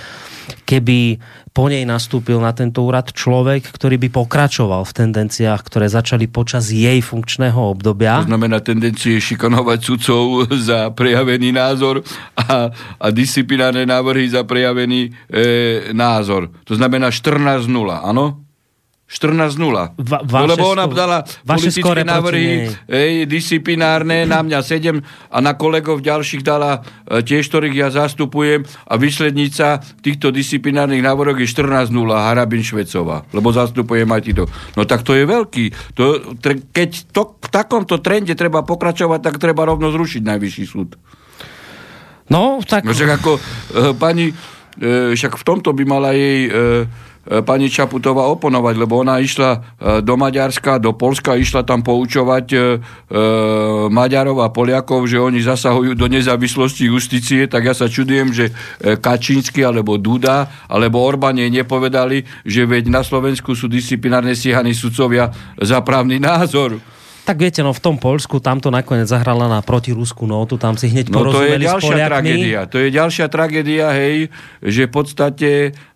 keby 0.63 1.19
po 1.51 1.67
nej 1.67 1.83
nastúpil 1.83 2.39
na 2.39 2.55
tento 2.55 2.87
úrad 2.87 3.11
človek, 3.11 3.67
ktorý 3.67 3.99
by 4.07 4.09
pokračoval 4.15 4.87
v 4.87 4.95
tendenciách, 4.95 5.61
ktoré 5.67 5.91
začali 5.91 6.31
počas 6.31 6.71
jej 6.71 7.03
funkčného 7.03 7.59
obdobia. 7.59 8.23
To 8.23 8.31
znamená 8.31 8.63
tendencie 8.63 9.19
šikanovať 9.19 9.79
sudcov 9.83 10.47
za 10.71 10.87
prejavený 10.95 11.51
názor 11.51 11.99
a, 12.39 12.71
a 12.71 13.07
disciplinárne 13.11 13.83
návrhy 13.83 14.31
za 14.31 14.47
prejavený 14.47 15.11
e, 15.27 15.91
názor. 15.91 16.47
To 16.63 16.73
znamená 16.79 17.11
14-0, 17.11 17.67
áno? 17.99 18.48
14-0. 19.09 19.97
Va, 20.05 20.21
no, 20.21 20.45
lebo 20.45 20.69
ona 20.69 20.85
dala 20.85 21.25
politické 21.41 22.05
návrhy 22.05 22.69
ej, 22.85 23.25
disciplinárne, 23.25 24.29
na 24.29 24.45
mňa 24.45 24.61
7 24.61 25.01
a 25.33 25.37
na 25.41 25.57
kolegov 25.57 26.05
ďalších 26.05 26.45
dala 26.45 26.85
e, 27.09 27.25
tiež, 27.25 27.49
ktorých 27.49 27.73
ja 27.73 27.89
zastupujem 27.89 28.61
a 28.85 28.93
výslednica 29.01 29.81
týchto 30.05 30.29
disciplinárnych 30.29 31.01
návrhov 31.01 31.41
je 31.41 31.49
14-0 31.49 31.89
Harabin 32.13 32.61
Švecová, 32.61 33.25
lebo 33.33 33.49
zastupujem 33.49 34.05
aj 34.05 34.21
týto. 34.21 34.45
No 34.77 34.85
tak 34.85 35.01
to 35.01 35.17
je 35.17 35.25
veľký. 35.25 35.97
To, 35.97 36.37
keď 36.69 36.89
to, 37.09 37.33
v 37.41 37.49
takomto 37.49 37.97
trende 38.05 38.37
treba 38.37 38.61
pokračovať, 38.61 39.25
tak 39.25 39.41
treba 39.41 39.65
rovno 39.65 39.89
zrušiť 39.89 40.21
najvyšší 40.21 40.65
súd. 40.69 41.01
No, 42.29 42.61
tak... 42.61 42.85
No, 42.85 42.93
však 42.93 43.09
ako 43.17 43.31
e, 43.33 43.41
pani, 43.97 44.29
e, 44.77 45.17
však 45.17 45.33
v 45.33 45.43
tomto 45.49 45.73
by 45.73 45.83
mala 45.89 46.13
jej 46.13 46.45
E, 46.45 47.08
pani 47.45 47.69
Čaputová 47.69 48.25
oponovať, 48.31 48.75
lebo 48.79 49.03
ona 49.03 49.19
išla 49.21 49.51
e, 49.51 49.59
do 50.01 50.15
Maďarska, 50.17 50.81
do 50.81 50.95
Polska, 50.95 51.37
išla 51.37 51.67
tam 51.67 51.83
poučovať 51.85 52.45
e, 52.53 52.57
Maďarov 53.89 54.41
a 54.41 54.49
Poliakov, 54.49 55.05
že 55.05 55.21
oni 55.21 55.43
zasahujú 55.43 55.93
do 55.93 56.07
nezávislosti 56.09 56.89
justície, 56.89 57.45
tak 57.45 57.69
ja 57.69 57.75
sa 57.77 57.89
čudujem, 57.89 58.33
že 58.33 58.45
Kačínsky 58.79 59.61
alebo 59.65 59.97
Duda 59.97 60.47
alebo 60.69 61.01
Orbán 61.01 61.37
jej 61.37 61.49
nepovedali, 61.49 62.25
že 62.45 62.65
veď 62.65 62.89
na 62.89 63.01
Slovensku 63.01 63.53
sú 63.53 63.69
disciplinárne 63.69 64.33
stíhaní 64.33 64.73
sudcovia 64.73 65.29
za 65.57 65.81
právny 65.81 66.21
názor. 66.21 66.79
Tak 67.25 67.37
viete, 67.37 67.61
no 67.61 67.75
v 67.75 67.81
tom 67.83 67.97
Polsku 68.01 68.41
tam 68.41 68.57
to 68.57 68.73
nakoniec 68.73 69.05
zahrala 69.05 69.45
na 69.45 69.59
protirusku 69.61 70.25
notu, 70.25 70.57
tam 70.57 70.77
si 70.79 70.89
hneď 70.89 71.13
no, 71.13 71.29
to 71.29 71.45
je 71.45 71.57
ďalšia 71.61 71.95
tragédia. 72.09 72.59
To 72.65 72.77
je 72.81 72.89
ďalšia 72.89 73.27
tragédia, 73.29 73.87
hej, 73.93 74.33
že 74.65 74.89
v 74.89 74.91
podstate 74.91 75.49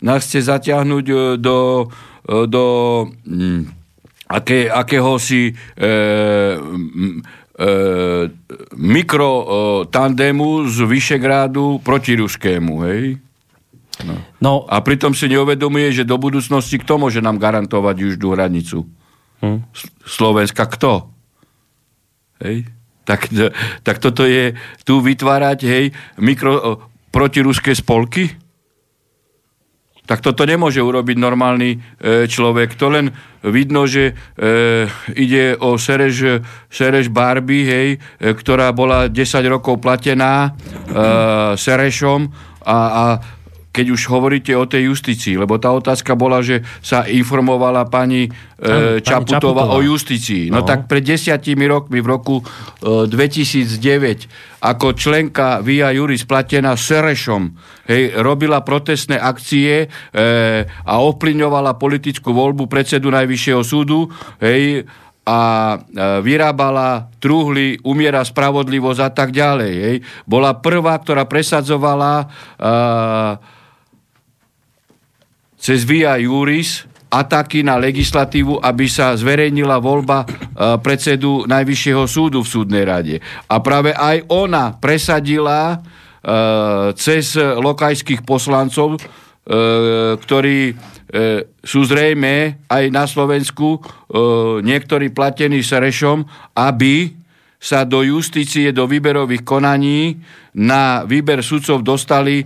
nás 0.03 0.25
chce 0.25 0.45
zatiahnuť 0.45 1.05
e, 1.09 1.15
do, 1.41 1.89
e, 2.27 2.35
do 2.45 2.65
hm, 3.25 3.61
aké, 4.29 4.69
akéhosi 4.69 5.51
e, 5.51 5.53
e, 5.85 7.69
mikro 8.77 9.31
e, 9.31 9.45
tandemu 9.89 10.69
z 10.69 10.77
Vyšegrádu 10.85 11.81
proti 11.85 12.17
ruskému, 12.17 12.73
hej? 12.89 13.17
No. 14.01 14.15
No. 14.41 14.53
A 14.65 14.81
pritom 14.81 15.13
si 15.13 15.29
neuvedomuje, 15.29 15.93
že 15.93 16.03
do 16.07 16.17
budúcnosti 16.17 16.81
kto 16.81 16.97
môže 16.97 17.21
nám 17.21 17.37
garantovať 17.37 17.95
južnú 18.01 18.33
hranicu? 18.33 18.89
Hm? 19.43 19.59
Slovenska 20.07 20.63
kto? 20.71 21.11
Hej? 22.39 22.63
Tak, 23.03 23.27
tak 23.83 23.99
toto 23.99 24.23
je 24.23 24.55
tu 24.87 25.03
vytvárať 25.03 25.59
hej, 25.67 25.85
mikro, 26.23 26.79
protiruské 27.11 27.75
spolky? 27.75 28.31
Tak 30.03 30.19
toto 30.19 30.43
nemôže 30.43 30.83
urobiť 30.83 31.15
normálny 31.15 31.69
e, 31.75 32.27
človek. 32.27 32.75
To 32.75 32.91
len 32.91 33.07
vidno, 33.43 33.87
že 33.87 34.11
e, 34.11 34.13
ide 35.15 35.55
o 35.59 35.79
Sereš, 35.79 36.43
Sereš 36.67 37.07
Barbie, 37.07 37.63
hej, 37.63 37.89
e, 37.95 38.31
ktorá 38.35 38.71
bola 38.75 39.07
10 39.07 39.15
rokov 39.47 39.79
platená 39.79 40.51
e, 40.51 41.55
Serešom 41.55 42.27
a, 42.67 42.79
a 42.91 43.03
keď 43.73 43.85
už 43.89 44.01
hovoríte 44.13 44.53
o 44.53 44.69
tej 44.69 44.93
justícii, 44.93 45.33
lebo 45.33 45.57
tá 45.57 45.73
otázka 45.73 46.13
bola, 46.13 46.45
že 46.45 46.61
sa 46.85 47.09
informovala 47.09 47.89
pani, 47.89 48.29
e, 48.29 49.01
Čaputová, 49.01 49.41
Čaputová 49.41 49.63
o 49.73 49.81
justícii. 49.81 50.53
No. 50.53 50.61
no 50.61 50.67
tak 50.69 50.85
pred 50.85 51.01
desiatimi 51.01 51.65
rokmi, 51.65 51.97
v 51.97 52.07
roku 52.07 52.45
e, 52.45 53.09
2009, 53.09 54.61
ako 54.61 54.93
členka 54.93 55.65
Via 55.65 55.89
Juris 55.89 56.21
platená 56.21 56.77
Serešom, 56.77 57.57
hej, 57.89 58.13
robila 58.21 58.61
protestné 58.61 59.17
akcie 59.17 59.73
e, 59.83 59.87
a 60.69 60.93
ovplyňovala 61.01 61.73
politickú 61.81 62.29
voľbu 62.29 62.69
predsedu 62.69 63.09
Najvyššieho 63.09 63.63
súdu, 63.65 64.05
hej, 64.37 64.85
a 65.23 65.39
e, 65.73 65.77
vyrábala 66.21 67.09
truhly, 67.23 67.79
umiera 67.87 68.21
spravodlivosť 68.21 69.01
a 69.01 69.09
tak 69.09 69.31
ďalej. 69.31 69.73
Hej. 69.73 69.95
Bola 70.27 70.59
prvá, 70.59 70.99
ktorá 70.99 71.23
presadzovala 71.23 72.27
uh, 72.27 73.52
cez 75.63 75.87
Via 75.87 76.19
Juris 76.19 76.83
ataky 77.07 77.63
na 77.63 77.79
legislatívu, 77.79 78.59
aby 78.59 78.91
sa 78.91 79.15
zverejnila 79.15 79.79
voľba 79.79 80.27
uh, 80.27 80.75
predsedu 80.83 81.47
Najvyššieho 81.47 82.03
súdu 82.09 82.43
v 82.43 82.51
súdnej 82.51 82.83
rade. 82.83 83.15
A 83.47 83.63
práve 83.63 83.95
aj 83.95 84.27
ona 84.27 84.75
presadila 84.75 85.79
uh, 85.79 86.91
cez 86.99 87.39
lokajských 87.39 88.27
poslancov, 88.27 88.99
uh, 88.99 90.19
ktorí 90.19 90.75
E, 91.13 91.45
sú 91.61 91.85
zrejme 91.85 92.65
aj 92.65 92.89
na 92.89 93.05
Slovensku 93.05 93.77
e, 93.77 93.79
niektorí 94.65 95.13
platení 95.13 95.61
Serešom, 95.61 96.25
aby 96.57 97.13
sa 97.63 97.87
do 97.87 98.03
justície, 98.03 98.75
do 98.75 98.83
výberových 98.83 99.47
konaní 99.47 100.19
na 100.53 101.01
výber 101.01 101.41
sudcov 101.41 101.81
dostali 101.81 102.41
e, 102.41 102.45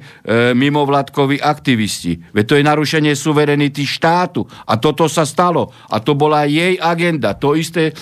mimovládkoví 0.56 1.44
aktivisti. 1.44 2.32
Veď 2.32 2.46
to 2.48 2.56
je 2.56 2.64
narušenie 2.64 3.14
suverenity 3.20 3.84
štátu. 3.84 4.48
A 4.64 4.80
toto 4.80 5.12
sa 5.12 5.28
stalo. 5.28 5.76
A 5.92 6.00
to 6.00 6.16
bola 6.16 6.48
jej 6.48 6.80
agenda. 6.80 7.36
To 7.36 7.52
isté 7.60 7.92
e, 7.92 7.94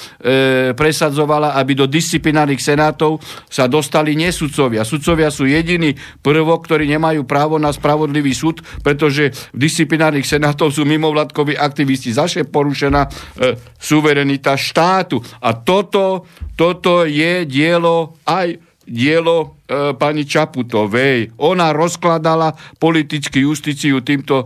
presadzovala, 0.78 1.58
aby 1.58 1.74
do 1.74 1.90
disciplinárnych 1.90 2.62
senátov 2.62 3.18
sa 3.50 3.66
dostali 3.66 4.14
nesudcovia. 4.14 4.86
Sudcovia 4.86 5.34
sú 5.34 5.50
jediný 5.50 5.98
prvok, 6.22 6.70
ktorí 6.70 6.86
nemajú 6.86 7.26
právo 7.26 7.58
na 7.58 7.74
spravodlivý 7.74 8.38
súd, 8.38 8.62
pretože 8.86 9.34
v 9.58 9.58
disciplinárnych 9.58 10.30
senátov 10.30 10.70
sú 10.70 10.86
mimovládkoví 10.86 11.58
aktivisti. 11.58 12.14
Zaše 12.14 12.46
porušená 12.46 13.10
e, 13.10 13.58
suverenita 13.82 14.54
štátu. 14.54 15.18
A 15.42 15.58
toto, 15.58 16.30
toto 16.54 17.05
je 17.06 17.46
dielo 17.46 18.18
aj 18.26 18.60
dielo 18.86 19.58
e, 19.66 19.98
pani 19.98 20.24
Čaputovej. 20.24 21.34
Ona 21.42 21.74
rozkladala 21.74 22.54
politickú 22.78 23.42
justíciu 23.42 24.06
týmto 24.06 24.46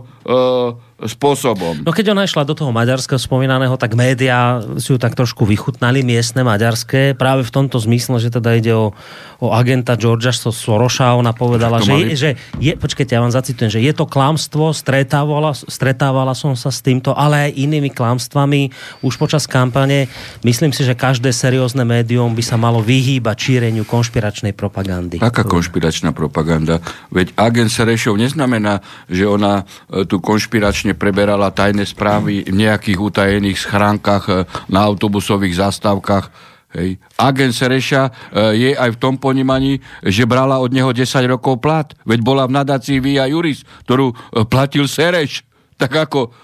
spôsobom. 1.06 1.80
No 1.84 1.92
keď 1.94 2.12
ona 2.12 2.28
išla 2.28 2.44
do 2.44 2.52
toho 2.52 2.72
maďarského 2.74 3.16
spomínaného, 3.16 3.76
tak 3.80 3.96
médiá 3.96 4.60
si 4.76 4.92
ju 4.92 4.98
tak 5.00 5.16
trošku 5.16 5.48
vychutnali, 5.48 6.04
miestne 6.04 6.44
maďarské, 6.44 7.16
práve 7.16 7.46
v 7.46 7.52
tomto 7.52 7.80
zmysle, 7.80 8.20
že 8.20 8.28
teda 8.28 8.56
ide 8.56 8.72
o, 8.76 8.92
o 9.40 9.48
agenta 9.52 9.96
Georgia 9.96 10.32
Soroša, 10.32 11.16
ona 11.16 11.32
povedala, 11.32 11.80
že, 11.80 11.92
mali... 11.92 12.12
že 12.16 12.36
je, 12.60 12.76
počkajte, 12.76 13.16
ja 13.16 13.24
vám 13.24 13.32
zacitujem, 13.32 13.70
že 13.72 13.80
je 13.80 13.92
to 13.96 14.04
klamstvo, 14.04 14.76
stretávala, 14.76 15.56
stretávala 15.56 16.36
som 16.36 16.52
sa 16.52 16.68
s 16.68 16.84
týmto, 16.84 17.16
ale 17.16 17.48
aj 17.48 17.56
inými 17.56 17.90
klamstvami 17.92 18.72
už 19.04 19.16
počas 19.16 19.48
kampane. 19.48 20.08
Myslím 20.44 20.72
si, 20.72 20.84
že 20.84 20.96
každé 20.96 21.32
seriózne 21.32 21.84
médium 21.84 22.32
by 22.36 22.44
sa 22.44 22.56
malo 22.60 22.84
vyhýbať 22.84 23.36
šíreniu 23.36 23.84
konšpiračnej 23.84 24.52
propagandy. 24.52 25.20
Aká 25.20 25.44
konšpiračná 25.44 26.12
propaganda? 26.12 26.84
Veď 27.12 27.32
agent 27.36 27.72
Serešov 27.72 28.16
neznamená, 28.20 28.84
že 29.08 29.24
ona 29.24 29.64
e, 29.88 30.04
tu 30.04 30.20
konšpiračne 30.22 30.89
vlastne 30.90 30.98
preberala 30.98 31.54
tajné 31.54 31.86
správy 31.86 32.42
v 32.50 32.54
nejakých 32.66 32.98
utajených 32.98 33.62
schránkach 33.62 34.24
e, 34.26 34.32
na 34.66 34.82
autobusových 34.82 35.62
zastávkach. 35.62 36.26
Hej. 36.74 36.98
Agent 37.14 37.54
Sereša 37.54 38.02
e, 38.06 38.12
je 38.58 38.70
aj 38.74 38.98
v 38.98 39.00
tom 39.00 39.14
ponímaní, 39.14 39.78
že 40.02 40.26
brala 40.26 40.58
od 40.58 40.74
neho 40.74 40.90
10 40.90 41.06
rokov 41.30 41.62
plat. 41.62 41.94
Veď 42.02 42.20
bola 42.26 42.50
v 42.50 42.58
nadácii 42.58 42.98
Via 42.98 43.30
Juris, 43.30 43.62
ktorú 43.86 44.10
e, 44.10 44.14
platil 44.50 44.90
Sereš. 44.90 45.46
Tak 45.78 46.10
ako 46.10 46.34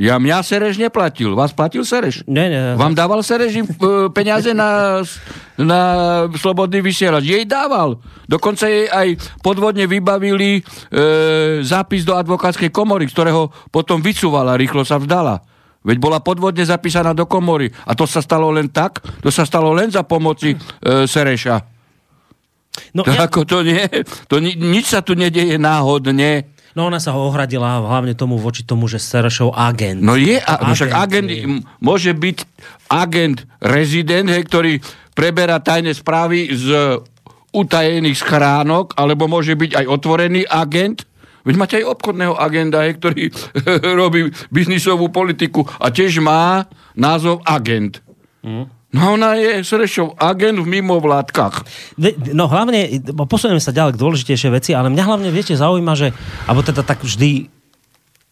ja 0.00 0.16
mňa 0.16 0.40
Sereš 0.40 0.80
neplatil. 0.80 1.36
Vás 1.36 1.52
platil 1.52 1.84
Sereš? 1.84 2.24
Ne, 2.24 2.48
ne. 2.48 2.60
Vám 2.80 2.96
dával 2.96 3.20
Sereš 3.20 3.60
e, 3.60 3.62
peniaze 4.10 4.56
na, 4.56 5.00
na 5.60 5.80
slobodný 6.32 6.80
vysielač? 6.80 7.28
Jej 7.28 7.44
dával. 7.44 8.00
Dokonca 8.24 8.68
jej 8.68 8.88
aj 8.88 9.20
podvodne 9.44 9.84
vybavili 9.84 10.58
e, 10.58 10.60
zápis 11.60 12.02
do 12.08 12.16
advokátskej 12.16 12.72
komory, 12.72 13.04
ktorého 13.08 13.52
potom 13.68 14.00
vycúvala, 14.00 14.56
rýchlo 14.56 14.82
sa 14.82 14.96
vzdala. 14.96 15.44
Veď 15.82 15.98
bola 15.98 16.22
podvodne 16.22 16.62
zapísaná 16.62 17.10
do 17.10 17.26
komory. 17.26 17.68
A 17.84 17.92
to 17.98 18.06
sa 18.06 18.22
stalo 18.22 18.54
len 18.54 18.70
tak? 18.70 19.02
To 19.20 19.34
sa 19.34 19.42
stalo 19.42 19.74
len 19.74 19.90
za 19.90 20.06
pomoci 20.06 20.54
e, 20.54 20.58
Sereša. 21.04 21.72
No, 22.96 23.04
to, 23.04 23.12
ja... 23.12 23.28
ako 23.28 23.44
to 23.44 23.60
nie, 23.60 23.84
to 24.28 24.40
ni, 24.40 24.56
nič 24.56 24.96
sa 24.96 25.04
tu 25.04 25.12
nedieje 25.12 25.60
náhodne. 25.60 26.51
No 26.72 26.88
ona 26.88 26.96
sa 26.98 27.12
ho 27.12 27.28
ohradila 27.28 27.84
hlavne 27.84 28.16
tomu 28.16 28.40
voči 28.40 28.64
tomu, 28.64 28.88
že 28.88 28.96
Serešov 28.96 29.52
agent. 29.52 30.00
No 30.00 30.16
je, 30.16 30.40
a, 30.40 30.56
agent, 30.56 30.64
no 30.64 30.72
však 30.72 30.92
agent 30.92 31.28
je. 31.28 31.44
môže 31.84 32.12
byť 32.16 32.38
agent 32.88 33.38
rezident, 33.60 34.28
hej, 34.32 34.42
ktorý 34.48 34.72
preberá 35.12 35.60
tajné 35.60 35.92
správy 35.92 36.48
z 36.52 37.00
utajených 37.52 38.16
schránok, 38.16 38.96
alebo 38.96 39.28
môže 39.28 39.52
byť 39.52 39.84
aj 39.84 39.84
otvorený 39.88 40.48
agent, 40.48 41.04
Veď 41.42 41.54
máte 41.58 41.74
aj 41.82 41.90
obchodného 41.98 42.38
agenda, 42.38 42.86
hej, 42.86 43.02
ktorý 43.02 43.34
robí 44.00 44.30
biznisovú 44.54 45.10
politiku 45.10 45.66
a 45.82 45.90
tiež 45.90 46.22
má 46.22 46.70
názov 46.94 47.42
agent. 47.42 47.98
Mm. 48.46 48.70
No 48.92 49.16
ona 49.16 49.40
je 49.40 49.64
Serešov 49.64 50.20
agent 50.20 50.60
v 50.60 50.68
mimovládkach. 50.68 51.64
No 52.36 52.44
hlavne, 52.44 53.00
posunieme 53.24 53.60
sa 53.60 53.72
ďalej 53.72 53.96
k 53.96 54.00
dôležitejšie 54.04 54.50
veci, 54.52 54.70
ale 54.76 54.92
mňa 54.92 55.04
hlavne, 55.08 55.28
viete, 55.32 55.56
zaujíma, 55.56 55.96
že, 55.96 56.12
alebo 56.44 56.60
teda 56.60 56.84
tak 56.84 57.00
vždy 57.00 57.48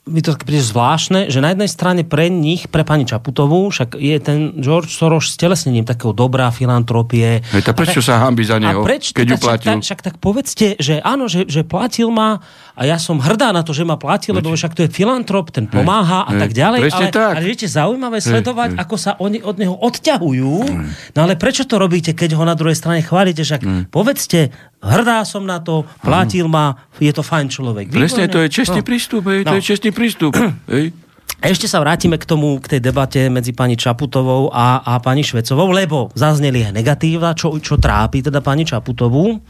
mi 0.08 0.24
to 0.24 0.32
príde 0.32 0.64
zvláštne, 0.64 1.28
že 1.28 1.44
na 1.44 1.52
jednej 1.52 1.68
strane 1.68 2.02
pre 2.08 2.32
nich, 2.32 2.72
pre 2.72 2.88
pani 2.88 3.04
Čaputovú, 3.04 3.68
však 3.68 4.00
je 4.00 4.16
ten 4.16 4.56
George 4.56 4.88
Soros 4.88 5.28
s 5.28 5.36
telesnením 5.36 5.84
takého 5.84 6.16
dobrá 6.16 6.48
filantropie. 6.48 7.44
Hej, 7.52 7.62
to 7.68 7.76
prečo 7.76 8.00
tak, 8.00 8.08
sa 8.08 8.14
hambi 8.24 8.48
za 8.48 8.56
neho, 8.56 8.80
preč, 8.80 9.12
keď 9.12 9.26
ju 9.28 9.36
platil? 9.36 9.70
Tak, 9.76 9.84
však 9.84 10.00
tak 10.00 10.14
povedzte, 10.16 10.80
že 10.80 11.04
áno, 11.04 11.28
že, 11.28 11.44
že 11.44 11.68
platil 11.68 12.08
ma 12.08 12.40
a 12.72 12.88
ja 12.88 12.96
som 12.96 13.20
hrdá 13.20 13.52
na 13.52 13.60
to, 13.60 13.76
že 13.76 13.84
ma 13.84 14.00
platil, 14.00 14.32
lebo 14.32 14.48
však 14.56 14.72
to 14.72 14.88
je 14.88 14.90
filantrop, 14.90 15.52
ten 15.52 15.68
pomáha 15.68 16.24
hej, 16.26 16.28
a 16.32 16.32
tak 16.40 16.50
ďalej. 16.56 16.80
Ale, 16.88 17.08
tak. 17.12 17.32
ale 17.36 17.44
viete, 17.44 17.68
zaujímavé 17.68 18.18
sledovať, 18.24 18.70
hej. 18.72 18.78
ako 18.80 18.96
sa 18.96 19.20
oni 19.20 19.44
od 19.44 19.56
neho 19.60 19.76
odťahujú. 19.76 20.54
Hej. 20.64 21.12
No 21.12 21.28
ale 21.28 21.36
prečo 21.36 21.68
to 21.68 21.76
robíte, 21.76 22.16
keď 22.16 22.40
ho 22.40 22.44
na 22.48 22.56
druhej 22.56 22.74
strane 22.74 23.04
chválite? 23.04 23.44
Však 23.44 23.62
hej. 23.62 23.84
povedzte, 23.92 24.48
hrdá 24.81 25.23
som 25.29 25.45
na 25.45 25.61
to, 25.61 25.85
platil 26.01 26.49
ma, 26.49 26.77
je 26.97 27.12
to 27.12 27.21
fajn 27.21 27.47
človek. 27.53 27.87
Presne, 27.93 28.27
to 28.27 28.40
je 28.40 28.49
čestný 28.49 28.81
no. 28.81 28.87
prístup, 28.88 29.23
hej, 29.29 29.40
no. 29.45 29.53
to 29.53 29.57
je 29.61 29.64
čestný 29.64 29.90
prístup. 29.93 30.33
hej. 30.73 30.93
Ešte 31.40 31.64
sa 31.64 31.81
vrátime 31.81 32.21
k 32.21 32.29
tomu, 32.29 32.61
k 32.61 32.77
tej 32.77 32.81
debate 32.85 33.33
medzi 33.33 33.57
pani 33.57 33.73
Čaputovou 33.73 34.53
a, 34.53 34.85
a 34.85 35.01
pani 35.01 35.25
Švecovou, 35.25 35.73
lebo 35.73 36.12
zazneli 36.12 36.69
aj 36.69 36.77
negatíva, 36.77 37.33
čo, 37.33 37.57
čo 37.64 37.81
trápi 37.81 38.21
teda 38.21 38.45
pani 38.45 38.69
Čaputovú. 38.69 39.40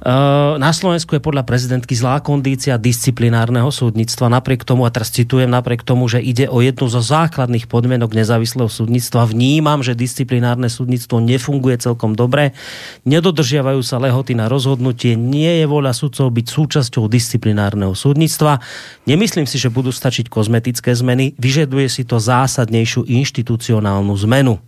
Eh, 0.00 0.56
na 0.56 0.72
Slovensku 0.72 1.12
je 1.12 1.20
podľa 1.20 1.44
prezidentky 1.44 1.92
zlá 1.92 2.24
kondícia 2.24 2.80
disciplinárneho 2.80 3.68
súdnictva. 3.68 4.32
Napriek 4.32 4.64
tomu, 4.64 4.88
a 4.88 4.90
teraz 4.90 5.12
citujem, 5.12 5.52
napriek 5.52 5.84
tomu, 5.84 6.08
že 6.08 6.24
ide 6.24 6.48
o 6.48 6.64
jednu 6.64 6.88
zo 6.88 7.04
základných 7.04 7.68
podmienok 7.68 8.16
nezávislého 8.16 8.72
súdnictva, 8.72 9.28
vnímam, 9.28 9.84
že 9.84 9.92
disciplinárne 9.92 10.72
súdnictvo 10.72 11.20
nefunguje 11.20 11.76
celkom 11.76 12.16
dobre, 12.16 12.56
nedodržiavajú 13.04 13.84
sa 13.84 14.00
lehoty 14.00 14.32
na 14.32 14.48
rozhodnutie, 14.48 15.20
nie 15.20 15.60
je 15.60 15.66
voľa 15.68 15.92
sudcov 15.92 16.32
byť 16.32 16.46
súčasťou 16.48 17.04
disciplinárneho 17.04 17.92
súdnictva. 17.92 18.56
Nemyslím 19.04 19.44
si, 19.44 19.60
že 19.60 19.68
budú 19.68 19.92
stačiť 19.92 20.32
kozmetické 20.32 20.96
zmeny, 20.96 21.36
vyžaduje 21.36 21.92
si 21.92 22.08
to 22.08 22.16
zásadnejšiu 22.16 23.04
inštitucionálnu 23.04 24.16
zmenu. 24.24 24.64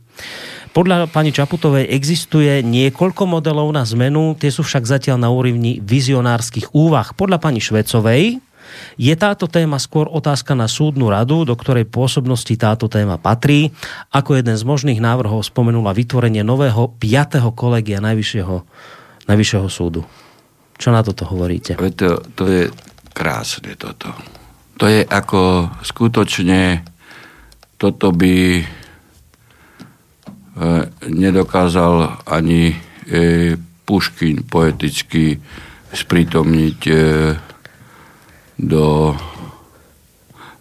Podľa 0.73 1.05
pani 1.13 1.37
Čaputovej 1.37 1.85
existuje 1.93 2.65
niekoľko 2.65 3.29
modelov 3.29 3.69
na 3.77 3.85
zmenu, 3.85 4.33
tie 4.41 4.49
sú 4.49 4.65
však 4.65 4.89
zatiaľ 4.89 5.21
na 5.21 5.29
úrovni 5.29 5.77
vizionárskych 5.85 6.73
úvah. 6.73 7.13
Podľa 7.13 7.37
pani 7.45 7.61
Švecovej 7.61 8.41
je 8.97 9.15
táto 9.21 9.53
téma 9.53 9.77
skôr 9.77 10.09
otázka 10.09 10.57
na 10.57 10.65
súdnu 10.65 11.13
radu, 11.13 11.45
do 11.45 11.53
ktorej 11.53 11.85
pôsobnosti 11.85 12.57
táto 12.57 12.89
téma 12.89 13.21
patrí. 13.21 13.69
Ako 14.17 14.41
jeden 14.41 14.57
z 14.57 14.65
možných 14.65 14.97
návrhov 14.97 15.45
spomenula 15.45 15.93
vytvorenie 15.93 16.41
nového 16.41 16.97
5. 16.97 17.45
kolegia 17.53 18.01
Najvyššieho, 18.01 18.57
Najvyššieho 19.29 19.69
súdu. 19.69 20.09
Čo 20.81 20.89
na 20.89 21.05
toto 21.05 21.29
hovoríte? 21.29 21.77
To, 21.77 22.17
to 22.33 22.45
je 22.49 22.73
krásne 23.13 23.77
toto. 23.77 24.09
To 24.81 24.89
je 24.89 25.05
ako 25.05 25.69
skutočne 25.85 26.81
toto 27.77 28.09
by 28.09 28.65
nedokázal 31.09 32.21
ani 32.29 32.77
e, 33.09 33.57
Puškin 33.83 34.47
poeticky 34.47 35.43
sprítomniť 35.93 36.79
e, 36.87 36.95
do 38.61 39.17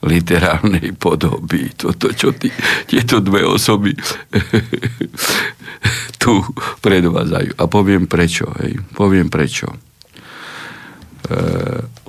literárnej 0.02 0.98
podoby. 0.98 1.70
Toto, 1.78 2.10
čo 2.10 2.34
tí, 2.34 2.50
tieto 2.90 3.22
dve 3.22 3.46
osoby 3.46 3.92
tu 6.22 6.42
predvádzajú. 6.82 7.62
A 7.62 7.64
poviem 7.70 8.10
prečo. 8.10 8.50
Hej. 8.58 8.82
Poviem 8.98 9.30
prečo. 9.30 9.70
E, 9.70 9.78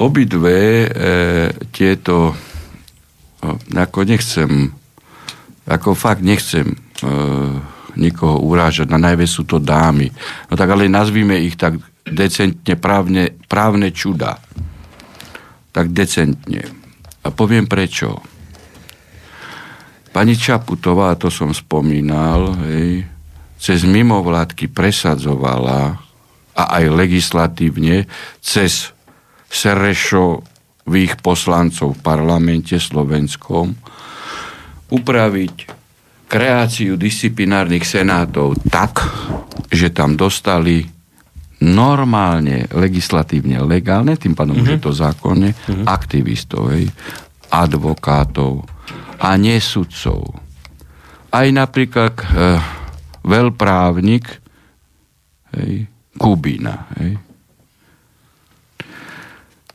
obidve 0.00 0.56
e, 0.56 0.88
tieto 1.68 2.32
ako 3.74 4.06
nechcem 4.06 4.70
ako 5.66 5.94
fakt 5.94 6.22
nechcem 6.22 6.74
e, 6.74 6.76
nikoho 7.96 8.40
urážať, 8.42 8.88
na 8.88 8.98
najviac 8.98 9.30
sú 9.30 9.42
to 9.44 9.60
dámy. 9.60 10.08
No 10.48 10.54
tak 10.56 10.72
ale 10.72 10.88
nazvime 10.88 11.40
ich 11.42 11.56
tak 11.56 11.80
decentne 12.06 12.74
právne, 12.76 13.32
právne 13.46 13.94
čuda. 13.94 14.38
Tak 15.72 15.92
decentne. 15.94 16.62
A 17.22 17.28
poviem 17.30 17.70
prečo. 17.70 18.20
Pani 20.12 20.36
Čaputová, 20.36 21.16
to 21.16 21.32
som 21.32 21.56
spomínal, 21.56 22.52
hej, 22.68 23.08
cez 23.56 23.86
mimovládky 23.88 24.68
presadzovala 24.68 25.96
a 26.52 26.62
aj 26.76 26.84
legislatívne 26.92 28.04
cez 28.44 28.92
Serešových 29.52 31.20
poslancov 31.20 31.96
v 31.96 32.00
parlamente 32.04 32.76
slovenskom 32.76 33.72
upraviť 34.92 35.81
kreáciu 36.32 36.96
disciplinárnych 36.96 37.84
senátov 37.84 38.56
tak, 38.72 39.04
že 39.68 39.92
tam 39.92 40.16
dostali 40.16 40.80
normálne, 41.60 42.64
legislatívne, 42.72 43.60
legálne, 43.60 44.16
tým 44.16 44.32
pádom 44.32 44.56
mm-hmm. 44.56 44.72
už 44.72 44.74
je 44.74 44.80
to 44.80 44.92
zákonne, 44.96 45.50
mm-hmm. 45.52 45.84
aktivistov, 45.84 46.72
hej, 46.72 46.88
advokátov 47.52 48.64
a 49.20 49.36
nie 49.36 49.60
sudcov. 49.60 50.32
Aj 51.28 51.46
napríklad 51.52 52.16
e, 52.16 52.24
veľprávnik 53.28 54.24
hej, 55.52 55.86
Kubina. 56.16 56.88
Hej. 56.96 57.20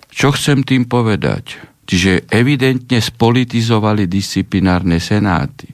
Čo 0.10 0.34
chcem 0.34 0.66
tým 0.66 0.90
povedať? 0.90 1.67
Čiže 1.88 2.28
evidentne 2.28 3.00
spolitizovali 3.00 4.12
disciplinárne 4.12 5.00
senáty. 5.00 5.72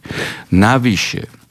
Navyše, 0.54 1.44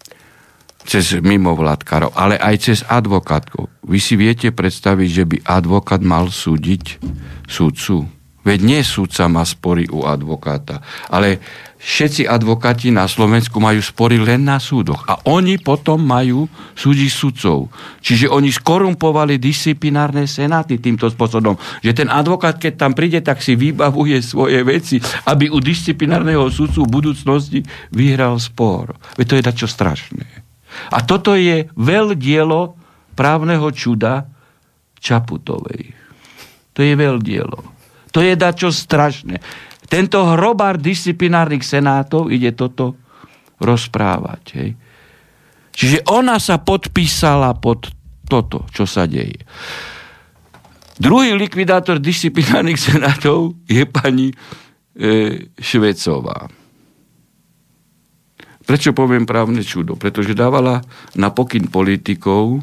cez 0.83 1.15
mimovládkarov, 1.19 2.15
ale 2.15 2.39
aj 2.39 2.57
cez 2.59 2.79
advokátov. 2.87 3.71
Vy 3.87 3.99
si 4.03 4.15
viete 4.19 4.51
predstaviť, 4.51 5.09
že 5.11 5.25
by 5.27 5.37
advokát 5.47 6.03
mal 6.03 6.31
súdiť 6.31 6.99
súdcu? 7.47 8.07
Veď 8.43 8.59
nie 8.67 8.81
súdca 8.83 9.31
má 9.31 9.47
spory 9.47 9.87
u 9.87 10.03
advokáta, 10.03 10.83
ale 11.07 11.39
všetci 11.83 12.31
advokáti 12.31 12.95
na 12.95 13.11
Slovensku 13.11 13.59
majú 13.59 13.83
spory 13.83 14.23
len 14.23 14.47
na 14.47 14.63
súdoch 14.63 15.03
a 15.11 15.19
oni 15.27 15.59
potom 15.59 15.99
majú 15.99 16.47
súdiť 16.79 17.11
sudcov. 17.11 17.75
Čiže 17.99 18.31
oni 18.31 18.55
skorumpovali 18.55 19.43
disciplinárne 19.43 20.31
senáty 20.31 20.79
týmto 20.79 21.11
spôsobom, 21.11 21.59
že 21.83 21.91
ten 21.91 22.07
advokát, 22.07 22.55
keď 22.55 22.73
tam 22.79 22.93
príde, 22.95 23.19
tak 23.19 23.43
si 23.43 23.59
vybavuje 23.59 24.23
svoje 24.23 24.63
veci, 24.63 25.03
aby 25.27 25.51
u 25.51 25.59
disciplinárneho 25.59 26.47
sudcu 26.55 26.87
v 26.87 26.95
budúcnosti 27.03 27.61
vyhral 27.91 28.39
spor. 28.39 28.95
Veď 29.19 29.27
to 29.27 29.35
je 29.35 29.47
dačo 29.51 29.67
strašné. 29.67 30.27
A 30.95 31.03
toto 31.03 31.35
je 31.35 31.67
veľ 31.75 32.15
dielo 32.15 32.79
právneho 33.19 33.69
čuda 33.75 34.25
Čaputovej. 35.03 35.93
To 36.73 36.81
je 36.81 36.95
veľ 36.95 37.19
dielo. 37.19 37.61
To 38.15 38.23
je 38.23 38.39
dačo 38.39 38.71
strašné. 38.71 39.43
Tento 39.93 40.25
hrobár 40.25 40.81
disciplinárnych 40.81 41.61
senátov 41.61 42.33
ide 42.33 42.57
toto 42.57 42.97
rozprávať. 43.61 44.43
Hej. 44.57 44.71
Čiže 45.73 45.99
ona 46.09 46.41
sa 46.41 46.65
podpísala 46.65 47.53
pod 47.61 47.93
toto, 48.25 48.65
čo 48.73 48.89
sa 48.89 49.05
deje. 49.05 49.45
Druhý 50.97 51.37
likvidátor 51.37 52.01
disciplinárnych 52.01 52.81
senátov 52.89 53.53
je 53.69 53.85
pani 53.85 54.33
e, 54.33 54.35
Švecová. 55.61 56.49
Prečo 58.63 58.95
poviem 58.95 59.27
právne 59.29 59.61
čudo? 59.61 59.99
Pretože 59.99 60.39
dávala 60.39 60.81
na 61.19 61.29
pokyn 61.35 61.69
politikov 61.69 62.63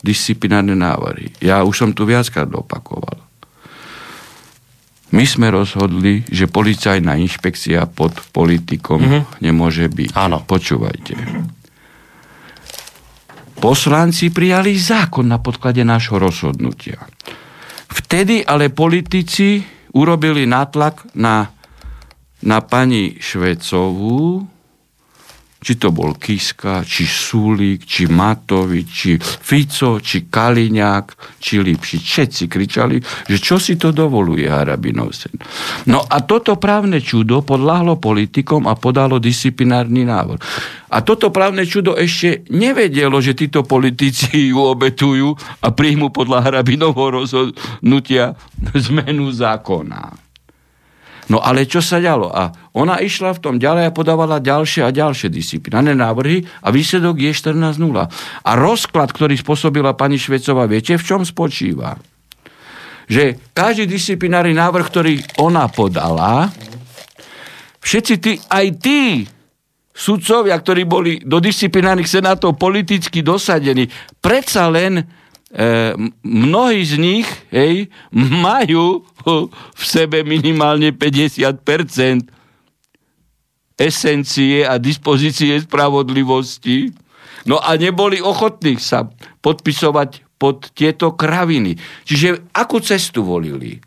disciplinárne 0.00 0.76
návrhy. 0.76 1.32
Ja 1.44 1.64
už 1.64 1.74
som 1.74 1.90
tu 1.92 2.08
viackrát 2.08 2.48
opakoval. 2.48 3.23
My 5.14 5.22
sme 5.22 5.46
rozhodli, 5.54 6.26
že 6.26 6.50
policajná 6.50 7.14
inšpekcia 7.22 7.86
pod 7.86 8.18
politikom 8.34 8.98
mm-hmm. 8.98 9.22
nemôže 9.38 9.86
byť. 9.86 10.10
Áno. 10.18 10.42
Počúvajte. 10.42 11.14
Poslanci 13.62 14.34
prijali 14.34 14.74
zákon 14.74 15.24
na 15.30 15.38
podklade 15.38 15.86
nášho 15.86 16.18
rozhodnutia. 16.18 16.98
Vtedy 17.94 18.42
ale 18.42 18.74
politici 18.74 19.62
urobili 19.94 20.44
nátlak 20.50 21.14
na 21.14 21.54
na 22.44 22.60
pani 22.60 23.16
Švecovú, 23.16 24.44
či 25.64 25.80
to 25.80 25.88
bol 25.96 26.12
Kiska, 26.20 26.84
či 26.84 27.08
Sulík, 27.08 27.88
či 27.88 28.04
Matovič, 28.04 28.86
či 28.92 29.16
Fico, 29.16 29.96
či 29.96 30.28
Kaliňák, 30.28 31.40
či 31.40 31.64
Lipši. 31.64 31.96
Všetci 32.04 32.44
kričali, 32.44 33.00
že 33.00 33.40
čo 33.40 33.56
si 33.56 33.80
to 33.80 33.88
dovoluje 33.88 34.44
Harabinov 34.44 35.16
sen. 35.16 35.40
No 35.88 36.04
a 36.04 36.20
toto 36.20 36.60
právne 36.60 37.00
čudo 37.00 37.40
podláhlo 37.40 37.96
politikom 37.96 38.68
a 38.68 38.76
podalo 38.76 39.16
disciplinárny 39.16 40.04
návod. 40.04 40.44
A 40.92 41.00
toto 41.00 41.32
právne 41.32 41.64
čudo 41.64 41.96
ešte 41.96 42.44
nevedelo, 42.52 43.18
že 43.24 43.32
títo 43.32 43.64
politici 43.64 44.28
ju 44.52 44.60
obetujú 44.60 45.32
a 45.64 45.72
príjmu 45.72 46.12
podľa 46.12 46.44
Harabinovho 46.44 47.24
rozhodnutia 47.24 48.36
zmenu 48.76 49.32
zákona. 49.32 50.23
No 51.32 51.40
ale 51.40 51.64
čo 51.64 51.80
sa 51.80 51.96
ďalo? 52.00 52.28
A 52.28 52.52
ona 52.76 53.00
išla 53.00 53.32
v 53.32 53.42
tom 53.42 53.54
ďalej 53.56 53.88
a 53.88 53.96
podávala 53.96 54.44
ďalšie 54.44 54.84
a 54.84 54.92
ďalšie 54.92 55.32
disciplinárne 55.32 55.96
návrhy 55.96 56.44
a 56.60 56.68
výsledok 56.68 57.16
je 57.16 57.32
14.0. 57.32 57.80
A 58.44 58.50
rozklad, 58.52 59.08
ktorý 59.08 59.32
spôsobila 59.40 59.96
pani 59.96 60.20
Švecová, 60.20 60.68
viete, 60.68 61.00
v 61.00 61.04
čom 61.04 61.24
spočíva? 61.24 61.96
Že 63.08 63.52
každý 63.56 63.88
disciplinárny 63.88 64.52
návrh, 64.52 64.86
ktorý 64.88 65.14
ona 65.40 65.68
podala, 65.72 66.52
všetci 67.80 68.14
tí, 68.20 68.32
aj 68.48 68.66
tí 68.80 69.24
sudcovia, 69.94 70.58
ktorí 70.58 70.82
boli 70.84 71.12
do 71.22 71.38
disciplinárnych 71.40 72.10
senátov 72.10 72.58
politicky 72.58 73.22
dosadení, 73.22 73.88
predsa 74.18 74.68
len 74.68 75.23
mnohí 76.26 76.82
z 76.82 76.94
nich 76.98 77.28
hej, 77.54 77.86
majú 78.14 79.06
v 79.70 79.82
sebe 79.86 80.26
minimálne 80.26 80.90
50% 80.90 81.62
esencie 83.78 84.66
a 84.66 84.78
dispozície 84.78 85.58
spravodlivosti. 85.62 86.90
No 87.46 87.58
a 87.62 87.74
neboli 87.78 88.22
ochotní 88.22 88.78
sa 88.78 89.06
podpisovať 89.42 90.38
pod 90.38 90.74
tieto 90.74 91.14
kraviny. 91.14 91.78
Čiže 92.06 92.50
akú 92.54 92.82
cestu 92.82 93.22
volili 93.22 93.78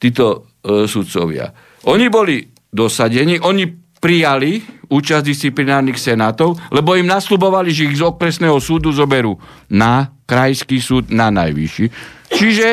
títo 0.00 0.56
e, 0.64 0.84
sudcovia? 0.88 1.52
Oni 1.88 2.06
boli 2.08 2.44
dosadení, 2.72 3.40
oni 3.40 3.64
prijali 3.96 4.60
účasť 4.86 5.24
disciplinárnych 5.24 5.98
senátov, 5.98 6.60
lebo 6.70 6.94
im 6.94 7.08
nasľubovali, 7.08 7.70
že 7.72 7.90
ich 7.90 7.98
z 7.98 8.06
okresného 8.06 8.60
súdu 8.60 8.92
zoberú 8.94 9.34
na 9.72 10.15
krajský 10.26 10.82
súd, 10.82 11.08
na 11.14 11.30
najvyšší. 11.30 11.86
Čiže, 12.34 12.68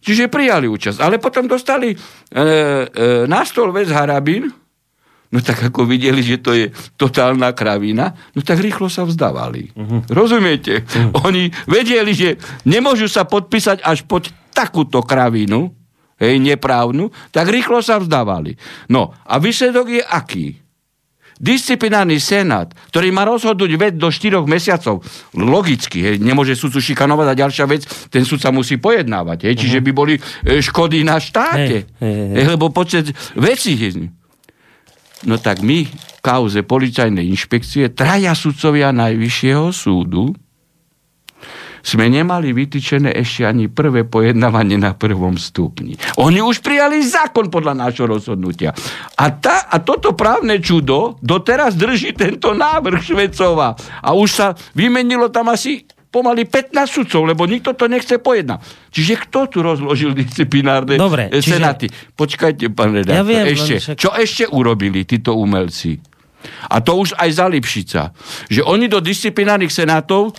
čiže 0.00 0.32
prijali 0.32 0.66
účasť. 0.66 0.98
Ale 0.98 1.20
potom 1.20 1.44
dostali 1.44 1.92
e, 1.92 1.96
e, 1.96 2.44
na 3.28 3.44
stôl 3.44 3.70
vec 3.70 3.92
Harabín, 3.92 4.48
no 5.30 5.38
tak 5.44 5.68
ako 5.68 5.84
videli, 5.84 6.24
že 6.24 6.40
to 6.40 6.56
je 6.56 6.72
totálna 6.96 7.52
kravina, 7.52 8.16
no 8.32 8.40
tak 8.40 8.64
rýchlo 8.64 8.88
sa 8.88 9.04
vzdávali. 9.04 9.76
Uh-huh. 9.76 10.00
Rozumiete? 10.08 10.82
Uh-huh. 10.82 11.28
Oni 11.28 11.52
vedeli, 11.68 12.16
že 12.16 12.40
nemôžu 12.64 13.06
sa 13.12 13.28
podpísať 13.28 13.84
až 13.84 14.02
pod 14.08 14.32
takúto 14.56 15.04
kravinu, 15.04 15.76
hej, 16.16 16.40
neprávnu, 16.40 17.12
tak 17.28 17.52
rýchlo 17.52 17.84
sa 17.84 18.00
vzdávali. 18.00 18.56
No 18.88 19.12
a 19.28 19.36
výsledok 19.36 20.00
je 20.00 20.02
aký? 20.02 20.46
Disciplinárny 21.36 22.16
senát, 22.16 22.72
ktorý 22.88 23.12
má 23.12 23.28
rozhodnúť 23.28 23.72
vec 23.76 23.94
do 24.00 24.08
4 24.08 24.40
mesiacov, 24.48 25.04
logicky, 25.36 26.00
hej, 26.00 26.16
nemôže 26.16 26.56
sudcu 26.56 26.80
šikanovať 26.80 27.26
a 27.28 27.38
ďalšia 27.44 27.66
vec, 27.68 27.84
ten 28.08 28.24
sudca 28.24 28.48
musí 28.48 28.80
pojednávať, 28.80 29.44
hej, 29.44 29.54
čiže 29.60 29.78
by 29.84 29.90
boli 29.92 30.16
e, 30.16 30.20
škody 30.64 31.04
na 31.04 31.20
štáte, 31.20 31.84
hey, 31.84 32.00
hey, 32.00 32.24
hey. 32.32 32.44
lebo 32.56 32.72
počet 32.72 33.12
vecí 33.36 33.76
je. 33.76 34.08
No 35.28 35.36
tak 35.36 35.60
my 35.60 35.84
v 35.84 36.20
kauze 36.24 36.64
policajnej 36.64 37.28
inšpekcie, 37.28 37.92
traja 37.92 38.32
sudcovia 38.32 38.92
Najvyššieho 38.96 39.72
súdu, 39.76 40.32
sme 41.86 42.10
nemali 42.10 42.50
vytýčené 42.50 43.14
ešte 43.14 43.46
ani 43.46 43.70
prvé 43.70 44.02
pojednávanie 44.02 44.74
na 44.74 44.98
prvom 44.98 45.38
stupni. 45.38 45.94
Oni 46.18 46.42
už 46.42 46.58
prijali 46.58 46.98
zákon 47.06 47.46
podľa 47.46 47.86
nášho 47.86 48.10
rozhodnutia. 48.10 48.74
A, 49.14 49.30
tá, 49.30 49.70
a 49.70 49.78
toto 49.78 50.18
právne 50.18 50.58
čudo 50.58 51.14
doteraz 51.22 51.78
drží 51.78 52.18
tento 52.18 52.50
návrh 52.58 52.98
Švecova. 52.98 53.78
A 54.02 54.18
už 54.18 54.28
sa 54.34 54.46
vymenilo 54.74 55.30
tam 55.30 55.54
asi 55.54 55.86
pomaly 56.10 56.48
15 56.48 56.74
sudcov, 56.90 57.22
lebo 57.28 57.46
nikto 57.46 57.76
to 57.78 57.86
nechce 57.86 58.18
pojednať. 58.18 58.90
Čiže 58.90 59.14
kto 59.28 59.40
tu 59.46 59.58
rozložil 59.62 60.16
disciplinárne 60.16 60.98
Dobre, 60.98 61.30
čiže... 61.30 61.60
senáty? 61.60 61.86
Počkajte, 62.16 62.72
pán 62.72 62.96
redaktor. 62.96 63.20
Ja 63.20 63.22
viem, 63.22 63.46
ešte, 63.52 63.74
však... 63.78 63.94
Čo 64.00 64.10
ešte 64.16 64.44
urobili 64.50 65.06
títo 65.06 65.38
umelci? 65.38 66.00
A 66.72 66.80
to 66.80 66.96
už 66.98 67.14
aj 67.20 67.30
za 67.36 67.46
Lipšica. 67.50 68.02
Že 68.48 68.64
oni 68.64 68.86
do 68.88 69.02
disciplinárnych 69.02 69.70
senátov 69.70 70.32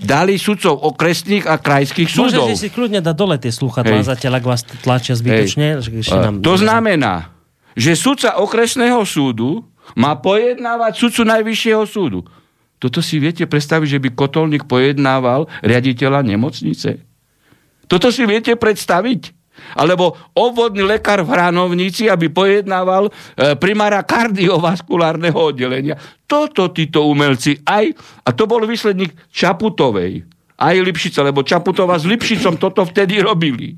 dali 0.00 0.36
sudcov 0.36 0.76
okresných 0.94 1.44
a 1.48 1.56
krajských 1.60 2.08
súdov. 2.08 2.48
Môžete 2.48 2.58
si 2.58 2.68
kľudne 2.72 3.00
dať 3.00 3.16
dole 3.16 3.36
tie 3.40 3.52
sluchatlá 3.52 4.04
zatiaľ, 4.04 4.32
ak 4.40 4.44
vás 4.44 4.62
tlačia 4.84 5.14
zbytočne. 5.16 5.80
Nám... 6.12 6.44
To 6.44 6.54
znamená, 6.56 7.32
že 7.76 7.92
sudca 7.92 8.40
okresného 8.40 9.04
súdu 9.04 9.64
má 9.94 10.16
pojednávať 10.16 10.92
sudcu 10.96 11.22
najvyššieho 11.28 11.84
súdu. 11.84 12.24
Toto 12.76 13.00
si 13.00 13.16
viete 13.16 13.44
predstaviť, 13.48 13.88
že 13.96 14.02
by 14.02 14.08
kotolník 14.12 14.64
pojednával 14.68 15.48
riaditeľa 15.64 16.24
nemocnice? 16.24 17.00
Toto 17.86 18.08
si 18.10 18.26
viete 18.28 18.52
predstaviť? 18.56 19.35
Alebo 19.74 20.14
obvodný 20.36 20.86
lekár 20.86 21.26
v 21.26 21.32
Hranovnici, 21.34 22.06
aby 22.06 22.30
pojednával 22.30 23.10
e, 23.10 23.12
primára 23.58 24.06
kardiovaskulárneho 24.06 25.34
oddelenia. 25.34 25.98
Toto 26.28 26.70
títo 26.70 27.08
umelci 27.08 27.58
aj, 27.66 27.90
a 28.22 28.30
to 28.30 28.46
bol 28.46 28.62
výsledník 28.62 29.16
Čaputovej, 29.32 30.22
aj 30.56 30.74
Lipšica, 30.78 31.26
lebo 31.26 31.42
Čaputová 31.42 31.98
s 31.98 32.06
Lipšicom 32.06 32.60
toto 32.60 32.86
vtedy 32.86 33.18
robili. 33.18 33.74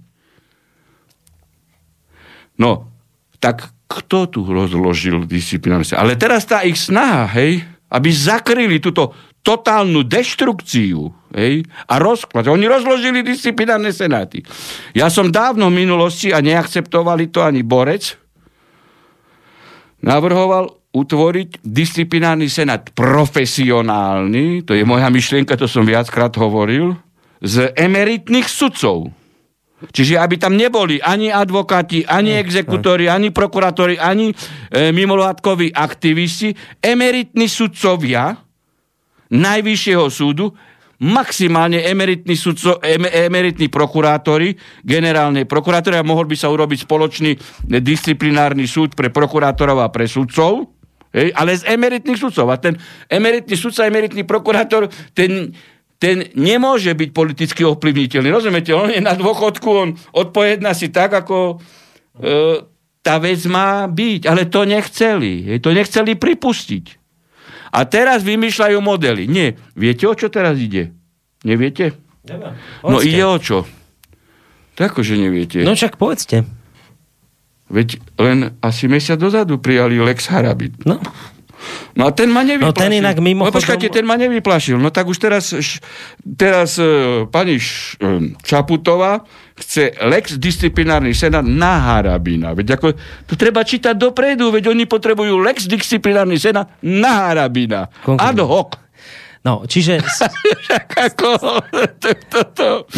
No, 2.59 2.90
tak 3.38 3.70
kto 3.88 4.29
tu 4.29 4.40
rozložil 4.44 5.24
disciplinárne 5.24 5.96
Ale 5.96 6.18
teraz 6.20 6.44
tá 6.44 6.61
ich 6.66 6.77
snaha, 6.77 7.24
hej, 7.33 7.64
aby 7.88 8.09
zakryli 8.12 8.85
túto 8.85 9.16
totálnu 9.49 10.05
deštrukciu 10.05 11.09
hej, 11.33 11.65
a 11.89 11.95
rozklad. 11.97 12.45
Oni 12.53 12.69
rozložili 12.69 13.25
disciplinárne 13.25 13.97
senáty. 13.97 14.45
Ja 14.93 15.09
som 15.09 15.33
dávno 15.33 15.73
v 15.73 15.89
minulosti, 15.89 16.29
a 16.29 16.45
neakceptovali 16.45 17.33
to 17.33 17.41
ani 17.41 17.65
Borec, 17.65 18.13
navrhoval 20.05 20.77
utvoriť 20.93 21.65
disciplinárny 21.65 22.53
senát 22.53 22.93
profesionálny, 22.93 24.69
to 24.69 24.77
je 24.77 24.85
moja 24.85 25.09
myšlienka, 25.09 25.57
to 25.57 25.65
som 25.65 25.89
viackrát 25.89 26.33
hovoril, 26.37 26.93
z 27.41 27.73
emeritných 27.73 28.45
sudcov. 28.45 29.09
Čiže 29.79 30.19
aby 30.19 30.43
tam 30.43 30.59
neboli 30.59 30.99
ani 30.99 31.31
advokáti, 31.31 32.03
ani 32.03 32.35
exekutóri, 32.35 33.07
ani 33.07 33.31
prokurátori, 33.31 33.95
ani 33.95 34.35
e, 34.35 34.91
mimolátkoví 34.91 35.71
aktivisti, 35.71 36.51
emeritní 36.83 37.47
sudcovia, 37.47 38.48
najvyššieho 39.33 40.07
súdu, 40.09 40.53
maximálne 40.99 41.79
emeritní, 41.87 42.35
sudco, 42.35 42.83
em, 42.83 43.07
emeritní 43.07 43.71
prokurátori, 43.71 44.59
generálnej 44.83 45.47
prokurátori 45.47 45.95
a 45.95 46.03
mohol 46.03 46.27
by 46.27 46.35
sa 46.35 46.51
urobiť 46.51 46.85
spoločný 46.91 47.38
disciplinárny 47.79 48.67
súd 48.67 48.99
pre 48.99 49.14
prokurátorov 49.14 49.79
a 49.79 49.93
pre 49.95 50.11
sudcov, 50.11 50.75
hej, 51.14 51.31
ale 51.38 51.55
z 51.55 51.71
emeritných 51.71 52.19
sudcov. 52.19 52.51
A 52.51 52.59
ten 52.59 52.75
emeritný 53.07 53.55
sudca, 53.55 53.87
emeritný 53.87 54.27
prokurátor, 54.27 54.91
ten, 55.14 55.55
ten 56.03 56.35
nemôže 56.35 56.91
byť 56.99 57.11
politicky 57.14 57.62
ovplyvniteľný. 57.62 58.29
Rozumiete? 58.35 58.75
On 58.75 58.91
je 58.91 58.99
na 58.99 59.14
dôchodku, 59.14 59.69
on 59.71 59.95
odpovedná 60.19 60.75
si 60.75 60.91
tak, 60.91 61.14
ako 61.14 61.62
e, 62.19 62.67
tá 63.07 63.23
vec 63.23 63.38
má 63.47 63.87
byť. 63.87 64.27
Ale 64.27 64.51
to 64.51 64.67
nechceli. 64.67 65.47
To 65.62 65.71
nechceli 65.71 66.19
pripustiť. 66.19 67.08
A 67.69 67.81
teraz 67.85 68.25
vymýšľajú 68.25 68.79
modely. 68.81 69.25
Nie. 69.29 69.57
Viete, 69.77 70.09
o 70.09 70.15
čo 70.17 70.33
teraz 70.33 70.57
ide? 70.57 70.93
Neviete? 71.45 71.95
Neviem. 72.27 72.53
No 72.85 72.99
ide 73.01 73.25
o 73.25 73.39
čo? 73.39 73.65
Tak 74.79 74.95
akože 74.95 75.19
neviete. 75.19 75.67
No 75.67 75.75
však 75.75 75.99
povedzte. 75.99 76.47
Veď 77.69 78.01
len 78.17 78.57
asi 78.65 78.89
mesiac 78.89 79.21
dozadu 79.21 79.61
prijali 79.61 80.01
Lex 80.01 80.31
Harabit. 80.33 80.73
No. 80.89 81.03
No 81.99 82.07
a 82.07 82.11
ten 82.15 82.31
ma 82.31 82.47
nevyplašil. 82.47 82.71
No 82.71 82.79
ten 82.79 82.93
inak 82.95 83.19
mimochodom... 83.19 83.51
No 83.51 83.59
počkajte, 83.59 83.91
ten 83.91 84.07
ma 84.07 84.15
nevyplašil. 84.15 84.79
No 84.79 84.95
tak 84.95 85.11
už 85.11 85.19
teraz, 85.19 85.51
teraz 86.23 86.79
uh, 86.79 87.27
pani 87.27 87.59
uh, 87.59 88.31
Čaputová 88.47 89.27
chce 89.59 89.92
lex 90.07 90.38
disciplinárny 90.38 91.14
senát 91.14 91.44
na 91.44 91.79
Harabina. 91.79 92.55
Veď 92.55 92.79
ako, 92.79 92.94
to 93.27 93.35
treba 93.35 93.66
čítať 93.66 93.94
dopredu, 93.99 94.55
veď 94.55 94.71
oni 94.71 94.87
potrebujú 94.87 95.38
lex 95.42 95.66
disciplinárny 95.66 96.38
senát 96.38 96.71
na 96.83 97.29
Harabina. 97.29 97.90
Konkrétne. 98.03 98.33
Ad 98.33 98.38
hoc. 98.42 98.88
No, 99.46 99.64
čiže... 99.64 99.98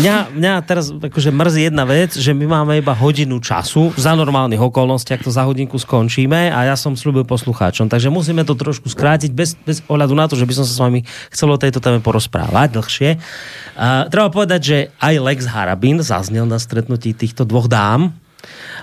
mňa, 0.01 0.17
mňa 0.33 0.55
teraz 0.65 0.89
akože 0.91 1.31
mrzí 1.31 1.69
jedna 1.69 1.85
vec, 1.85 2.17
že 2.17 2.33
my 2.33 2.47
máme 2.49 2.81
iba 2.81 2.97
hodinu 2.97 3.41
času, 3.41 3.93
za 3.97 4.17
normálnych 4.17 4.61
okolností, 4.61 5.13
ak 5.13 5.27
to 5.27 5.33
za 5.33 5.45
hodinku 5.45 5.77
skončíme 5.77 6.53
a 6.53 6.69
ja 6.69 6.77
som 6.77 6.97
slúbil 6.97 7.29
poslucháčom, 7.29 7.93
takže 7.93 8.09
musíme 8.09 8.45
to 8.49 8.57
trošku 8.57 8.89
skrátiť 8.89 9.31
bez, 9.33 9.55
bez 9.61 9.85
ohľadu 9.87 10.15
na 10.17 10.27
to, 10.27 10.37
že 10.37 10.49
by 10.49 10.55
som 10.57 10.65
sa 10.65 10.73
s 10.73 10.81
vami 10.81 11.05
chcel 11.33 11.53
o 11.53 11.61
tejto 11.61 11.79
téme 11.79 12.01
porozprávať 12.01 12.69
dlhšie. 12.77 13.11
Uh, 13.77 14.09
treba 14.09 14.33
povedať, 14.33 14.61
že 14.61 14.77
aj 15.01 15.15
Lex 15.21 15.39
Harabin 15.49 16.01
zaznel 16.01 16.49
na 16.49 16.57
stretnutí 16.57 17.13
týchto 17.13 17.45
dvoch 17.45 17.69
dám, 17.69 18.17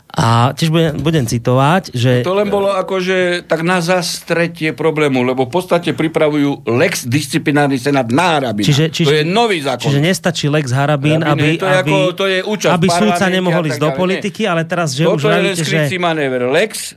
a 0.07 0.55
tiež 0.55 0.71
budem, 0.71 0.93
budem 1.03 1.25
citovať, 1.27 1.91
že... 1.91 2.23
To 2.23 2.31
len 2.31 2.47
bolo 2.47 2.71
akože 2.71 3.43
tak 3.43 3.61
na 3.67 3.83
zastretie 3.83 4.71
problému, 4.71 5.19
lebo 5.21 5.45
v 5.45 5.51
podstate 5.51 5.91
pripravujú 5.91 6.63
Lex 6.63 7.03
disciplinárny 7.03 7.75
senát 7.75 8.07
na 8.07 8.39
Harabina. 8.39 8.65
Čiže, 8.65 8.85
čiže, 8.87 9.07
to 9.07 9.15
je 9.19 9.25
nový 9.27 9.59
zákon. 9.59 9.83
Čiže 9.83 9.99
nestačí 9.99 10.45
Lex 10.47 10.71
Harabín, 10.71 11.21
aby, 11.27 11.59
to 11.59 11.67
je, 11.67 11.75
aby, 11.75 11.91
ako, 11.91 11.97
to 12.15 12.25
je 12.25 12.39
aby 12.71 12.87
súdca 12.87 13.25
nemohol 13.27 13.67
ísť 13.67 13.81
do 13.83 13.91
politiky, 13.93 14.47
ale 14.47 14.63
teraz, 14.63 14.95
že 14.95 15.03
Toto 15.03 15.19
už 15.19 15.23
vravíte, 15.27 15.63
že... 15.67 15.85
Toto 15.85 15.91
je 15.91 15.99
manéver. 15.99 16.41
Lex 16.47 16.95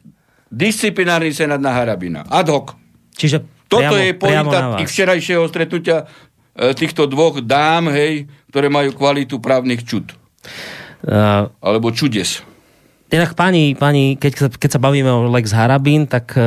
disciplinárny 0.48 1.34
senát 1.34 1.58
na 1.58 1.74
Harabina. 1.74 2.22
Ad 2.30 2.46
hoc. 2.46 2.78
Čiže 3.18 3.42
Toto 3.66 3.90
priamo, 3.90 4.02
je 4.02 4.12
pointa 4.18 4.58
ich 4.82 4.90
včerajšieho 4.90 5.44
stretnutia 5.50 6.06
e, 6.54 6.74
týchto 6.74 7.06
dvoch 7.10 7.42
dám, 7.42 7.90
hej, 7.90 8.26
ktoré 8.50 8.70
majú 8.70 8.94
kvalitu 8.94 9.38
právnych 9.38 9.82
čud. 9.86 10.14
Uh, 11.00 11.48
Alebo 11.64 11.88
čudes. 11.96 12.44
Inak 13.10 13.34
pani, 13.34 13.74
pani 13.74 14.14
keď, 14.14 14.54
keď 14.54 14.70
sa 14.70 14.78
bavíme 14.78 15.10
o 15.10 15.26
Lex 15.34 15.50
Harabín, 15.50 16.06
tak 16.06 16.30
e, 16.38 16.42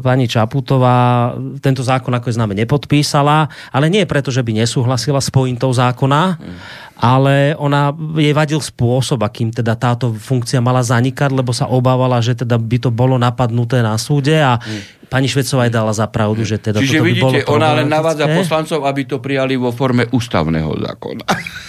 pani 0.00 0.24
Čaputová 0.24 1.36
tento 1.60 1.84
zákon 1.84 2.08
ako 2.16 2.32
je 2.32 2.36
známe 2.40 2.56
nepodpísala, 2.56 3.44
ale 3.68 3.92
nie 3.92 4.08
preto, 4.08 4.32
že 4.32 4.40
by 4.40 4.56
nesúhlasila 4.56 5.20
s 5.20 5.28
pointou 5.28 5.68
zákona, 5.68 6.40
mm. 6.40 6.56
ale 6.96 7.52
ona 7.60 7.92
jej 8.16 8.32
vadil 8.32 8.56
spôsob, 8.56 9.20
akým 9.20 9.52
teda 9.52 9.76
táto 9.76 10.16
funkcia 10.16 10.64
mala 10.64 10.80
zanikať, 10.80 11.28
lebo 11.28 11.52
sa 11.52 11.68
obávala, 11.68 12.24
že 12.24 12.40
teda 12.40 12.56
by 12.56 12.78
to 12.80 12.88
bolo 12.88 13.20
napadnuté 13.20 13.84
na 13.84 14.00
súde 14.00 14.40
a 14.40 14.56
mm 14.56 14.97
pani 15.08 15.26
Švecová 15.26 15.66
aj 15.66 15.72
dala 15.72 15.92
za 15.96 16.06
pravdu, 16.06 16.44
že 16.44 16.60
teda 16.60 16.78
Čiže 16.78 17.00
toto 17.00 17.04
by 17.04 17.08
vidíte, 17.08 17.40
bolo 17.48 17.56
ona 17.56 17.70
len 17.80 17.88
navádza 17.88 18.28
poslancov, 18.28 18.84
aby 18.84 19.02
to 19.08 19.16
prijali 19.18 19.56
vo 19.56 19.72
forme 19.72 20.06
ústavného 20.12 20.70
zákona. 20.76 21.24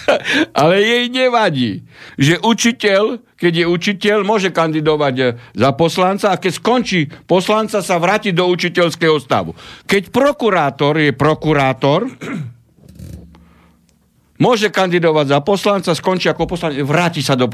Ale 0.61 0.83
jej 0.83 1.05
nevadí, 1.07 1.87
že 2.19 2.37
učiteľ, 2.43 3.23
keď 3.39 3.53
je 3.63 3.65
učiteľ, 3.65 4.17
môže 4.27 4.51
kandidovať 4.51 5.15
eh, 5.23 5.27
za 5.55 5.69
poslanca 5.73 6.35
a 6.35 6.39
keď 6.39 6.51
skončí 6.59 7.07
poslanca, 7.25 7.79
sa 7.79 7.95
vráti 7.97 8.35
do 8.35 8.45
učiteľského 8.51 9.17
stavu. 9.17 9.55
Keď 9.87 10.11
prokurátor 10.11 10.99
je 10.99 11.11
prokurátor, 11.15 12.11
môže 14.39 14.71
kandidovať 14.71 15.35
za 15.35 15.39
poslanca, 15.43 15.91
skončí 15.91 16.31
ako 16.31 16.55
poslanec, 16.55 16.79
vráti 16.87 17.19
sa 17.19 17.35
do 17.35 17.51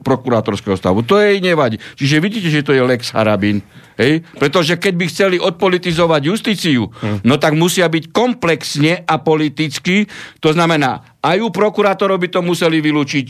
prokurátorského 0.00 0.78
stavu. 0.78 1.02
To 1.02 1.18
jej 1.18 1.42
nevadí. 1.42 1.82
Čiže 1.98 2.22
vidíte, 2.22 2.48
že 2.48 2.62
to 2.62 2.72
je 2.72 2.80
Lex 2.80 3.10
Harabin. 3.10 3.58
Hej? 3.98 4.22
Pretože 4.38 4.78
keď 4.78 4.94
by 4.96 5.04
chceli 5.10 5.36
odpolitizovať 5.42 6.22
justíciu, 6.22 6.88
hm. 6.88 7.26
no 7.26 7.36
tak 7.36 7.58
musia 7.58 7.90
byť 7.90 8.14
komplexne 8.14 9.02
a 9.02 9.18
politicky. 9.18 10.06
To 10.40 10.54
znamená, 10.54 11.18
aj 11.20 11.38
u 11.42 11.50
prokurátorov 11.50 12.22
by 12.22 12.28
to 12.30 12.40
museli 12.40 12.82
vylúčiť, 12.82 13.26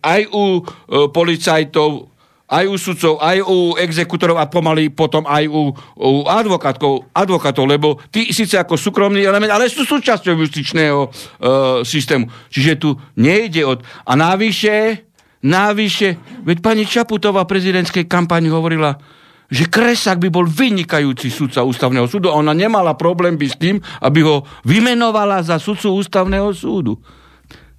aj 0.00 0.20
u 0.32 0.44
e, 0.56 0.62
policajtov, 1.12 2.09
aj 2.50 2.64
u 2.66 2.74
sudcov, 2.74 3.22
aj 3.22 3.38
u 3.46 3.78
exekutorov 3.78 4.36
a 4.42 4.50
pomaly 4.50 4.90
potom 4.90 5.22
aj 5.22 5.46
u, 5.46 5.70
u 5.94 6.26
advokátov, 6.26 7.06
advokátov, 7.14 7.64
lebo 7.70 8.02
tí 8.10 8.34
síce 8.34 8.58
ako 8.58 8.74
súkromný 8.74 9.22
element, 9.22 9.54
ale 9.54 9.70
sú 9.70 9.86
súčasťou 9.86 10.34
justičného 10.34 11.00
uh, 11.06 11.10
systému. 11.86 12.26
Čiže 12.50 12.72
tu 12.82 12.98
nejde 13.14 13.62
od... 13.62 13.86
A 14.02 14.18
návyše, 14.18 15.06
návyše, 15.46 16.18
veď 16.42 16.58
pani 16.58 16.82
Čaputová 16.82 17.46
v 17.46 17.52
prezidentskej 17.54 18.10
kampani 18.10 18.50
hovorila, 18.50 18.98
že 19.50 19.66
Kresak 19.66 20.22
by 20.22 20.30
bol 20.30 20.46
vynikajúci 20.46 21.26
sudca 21.26 21.66
ústavného 21.66 22.06
súdu 22.06 22.30
ona 22.30 22.54
nemala 22.54 22.94
problém 22.94 23.34
by 23.34 23.46
s 23.50 23.58
tým, 23.58 23.82
aby 23.98 24.22
ho 24.22 24.46
vymenovala 24.62 25.42
za 25.42 25.58
sudcu 25.58 25.98
ústavného 25.98 26.50
súdu. 26.54 26.98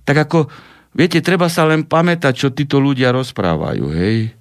tak 0.03 0.27
ako, 0.27 0.51
viete, 0.91 1.23
treba 1.23 1.47
sa 1.47 1.63
len 1.63 1.87
pamätať, 1.87 2.33
čo 2.35 2.47
títo 2.51 2.83
ľudia 2.83 3.15
rozprávajú, 3.15 3.85
hej. 3.95 4.40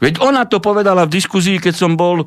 Veď 0.00 0.24
ona 0.24 0.48
to 0.48 0.58
povedala 0.64 1.04
v 1.04 1.14
diskuzii, 1.20 1.60
keď 1.60 1.74
som 1.76 1.92
bol 1.94 2.24
e, 2.24 2.26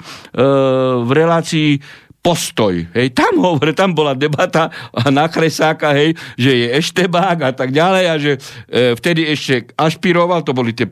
v 1.03 1.11
relácii 1.11 1.81
postoj. 2.23 2.71
Hej, 2.95 3.11
tam 3.11 3.43
hovore, 3.43 3.75
tam 3.75 3.91
bola 3.91 4.15
debata 4.15 4.71
na 5.11 5.27
Kresáka, 5.27 5.91
hej, 5.91 6.15
že 6.39 6.55
je 6.55 6.67
eštebák 6.79 7.37
a 7.43 7.51
tak 7.51 7.75
ďalej 7.75 8.05
a 8.07 8.15
že 8.15 8.31
e, 8.37 8.39
vtedy 8.95 9.27
ešte 9.27 9.75
ašpiroval, 9.75 10.45
to 10.47 10.55
boli 10.55 10.71
tie 10.71 10.87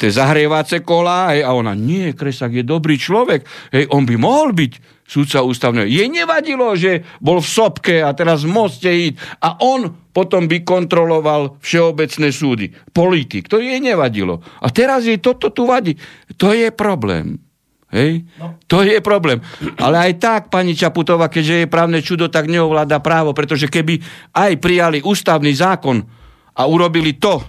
tie 0.00 0.08
zahrievace 0.08 0.80
kola, 0.80 1.36
hej, 1.36 1.44
a 1.44 1.52
ona, 1.52 1.76
nie, 1.76 2.16
Kresák 2.16 2.56
je 2.56 2.64
dobrý 2.64 2.96
človek, 2.96 3.44
hej, 3.68 3.84
on 3.92 4.08
by 4.08 4.16
mohol 4.16 4.56
byť 4.56 4.72
súdca 5.10 5.42
ústavného. 5.42 5.90
Jej 5.90 6.06
nevadilo, 6.06 6.70
že 6.78 7.02
bol 7.18 7.42
v 7.42 7.50
Sopke 7.50 7.98
a 7.98 8.14
teraz 8.14 8.46
v 8.46 8.54
Moste 8.54 8.90
ísť 8.94 9.18
a 9.42 9.58
on 9.58 9.90
potom 10.14 10.46
by 10.46 10.62
kontroloval 10.62 11.58
všeobecné 11.58 12.30
súdy. 12.30 12.70
Politik, 12.94 13.50
to 13.50 13.58
jej 13.58 13.82
nevadilo. 13.82 14.38
A 14.62 14.70
teraz 14.70 15.10
jej 15.10 15.18
toto 15.18 15.50
tu 15.50 15.66
vadí. 15.66 15.98
To 16.38 16.54
je 16.54 16.70
problém. 16.70 17.42
Hej? 17.90 18.22
No. 18.38 18.54
To 18.70 18.86
je 18.86 19.02
problém. 19.02 19.42
Ale 19.82 19.98
aj 19.98 20.12
tak, 20.22 20.42
pani 20.46 20.78
Čaputová, 20.78 21.26
keďže 21.26 21.66
je 21.66 21.66
právne 21.66 21.98
čudo, 21.98 22.30
tak 22.30 22.46
neovláda 22.46 23.02
právo, 23.02 23.34
pretože 23.34 23.66
keby 23.66 23.98
aj 24.30 24.62
prijali 24.62 25.02
ústavný 25.02 25.50
zákon 25.50 26.06
a 26.54 26.62
urobili 26.70 27.18
to, 27.18 27.42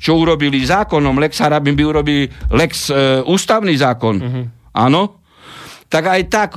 čo 0.00 0.16
urobili 0.16 0.64
zákonom, 0.64 1.20
Lex 1.20 1.44
Harabin 1.44 1.76
by 1.76 1.84
urobili 1.84 2.24
Lex 2.56 2.88
e, 2.88 3.20
ústavný 3.22 3.76
zákon, 3.76 4.14
uh-huh. 4.18 4.44
áno, 4.74 5.22
tak 5.92 6.08
aj 6.08 6.22
tak 6.26 6.50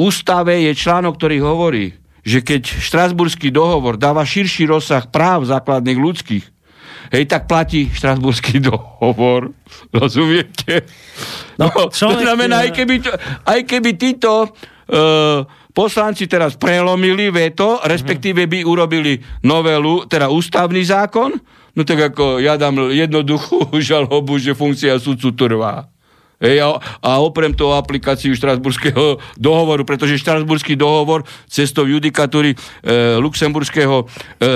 ústave 0.00 0.64
je 0.64 0.72
článok, 0.72 1.20
ktorý 1.20 1.44
hovorí, 1.44 1.92
že 2.24 2.40
keď 2.40 2.80
štrasburský 2.80 3.52
dohovor 3.52 4.00
dáva 4.00 4.24
širší 4.24 4.68
rozsah 4.68 5.04
práv 5.08 5.48
základných 5.48 6.00
ľudských, 6.00 6.44
hej, 7.12 7.24
tak 7.28 7.44
platí 7.44 7.92
štrasburský 7.92 8.62
dohovor. 8.68 9.52
Rozumiete? 9.92 10.88
No, 11.60 11.68
no 11.68 11.92
človek... 11.92 12.24
To 12.24 12.26
znamená, 12.26 12.64
aj 12.64 12.70
keby, 12.72 12.94
to, 13.04 13.10
aj 13.44 13.60
keby 13.68 13.90
títo 14.00 14.48
uh, 14.48 15.44
poslanci 15.72 16.26
teraz 16.26 16.56
prelomili 16.56 17.28
veto, 17.30 17.80
respektíve 17.84 18.46
by 18.46 18.64
urobili 18.64 19.20
novelu, 19.44 20.06
teda 20.06 20.28
ústavný 20.28 20.82
zákon, 20.82 21.30
no 21.74 21.82
tak 21.86 22.14
ako 22.14 22.42
ja 22.42 22.58
dám 22.58 22.90
jednoduchú 22.90 23.70
žalobu, 23.82 24.38
že 24.38 24.56
funkcia 24.56 24.98
sudcu 24.98 25.30
trvá. 25.34 25.88
Hej, 26.40 26.64
a, 26.64 26.80
a 27.04 27.10
oprem 27.20 27.52
to 27.52 27.76
aplikáciu 27.76 28.32
štrasburského 28.32 29.20
dohovoru, 29.36 29.84
pretože 29.84 30.16
štrasburský 30.16 30.72
dohovor 30.72 31.28
cestou 31.44 31.84
judikatúry 31.84 32.56
e, 32.56 32.56
Luxemburského 33.20 34.08
e, 34.40 34.50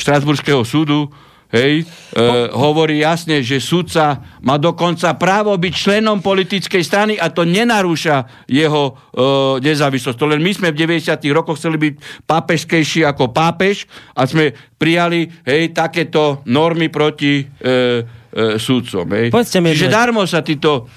štrasburského 0.00 0.64
súdu 0.64 1.12
hej, 1.52 1.82
e, 1.82 2.24
hovorí 2.54 3.02
jasne, 3.02 3.42
že 3.42 3.60
sudca 3.60 4.22
má 4.40 4.56
dokonca 4.56 5.12
právo 5.18 5.52
byť 5.58 5.72
členom 5.74 6.22
politickej 6.22 6.82
strany 6.82 7.14
a 7.18 7.28
to 7.28 7.42
nenarúša 7.44 8.46
jeho 8.46 8.82
e, 8.88 9.20
nezávislosť. 9.60 10.16
To 10.16 10.30
len 10.30 10.40
my 10.40 10.52
sme 10.54 10.72
v 10.72 10.88
90. 10.88 11.20
rokoch 11.34 11.58
chceli 11.58 11.76
byť 11.76 11.94
pápežskejší 12.24 13.04
ako 13.04 13.34
pápež 13.34 13.84
a 14.14 14.24
sme 14.24 14.54
prijali 14.78 15.28
hej, 15.44 15.74
takéto 15.74 16.40
normy 16.48 16.88
proti 16.88 17.42
e, 17.42 17.44
e, 17.44 18.56
sudcom. 18.56 19.06
Hej. 19.10 19.34
mi, 19.60 19.70
Čiže 19.74 19.90
darmo 19.90 20.24
sa 20.24 20.40
títo 20.40 20.88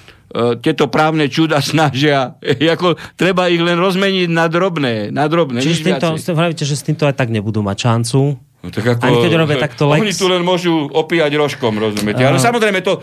tieto 0.58 0.90
právne 0.90 1.30
čuda 1.30 1.62
snažia, 1.74 2.34
ako 2.42 2.98
treba 3.14 3.46
ich 3.46 3.62
len 3.62 3.78
rozmeniť 3.78 4.28
na 4.30 4.50
drobné. 4.50 5.14
Na 5.14 5.30
drobné 5.30 5.62
Čiže 5.62 5.76
s 5.78 5.82
týmto, 5.86 6.08
hovoríte, 6.34 6.64
že 6.66 6.74
s 6.74 6.82
týmto 6.82 7.06
aj 7.06 7.14
tak 7.14 7.30
nebudú 7.30 7.62
mať 7.62 7.78
šancu? 7.86 8.34
No, 8.64 8.72
tak 8.72 8.96
ako, 8.96 9.04
Ani 9.04 9.16
keď 9.28 9.32
robia 9.36 9.56
takto 9.60 9.84
lex... 9.92 10.00
Oni 10.00 10.14
tu 10.16 10.24
len 10.24 10.40
môžu 10.40 10.88
opíjať 10.88 11.36
rožkom, 11.36 11.76
rozumiete. 11.76 12.24
Ale 12.24 12.40
samozrejme 12.40 12.80
to 12.80 12.96
e, 12.96 13.00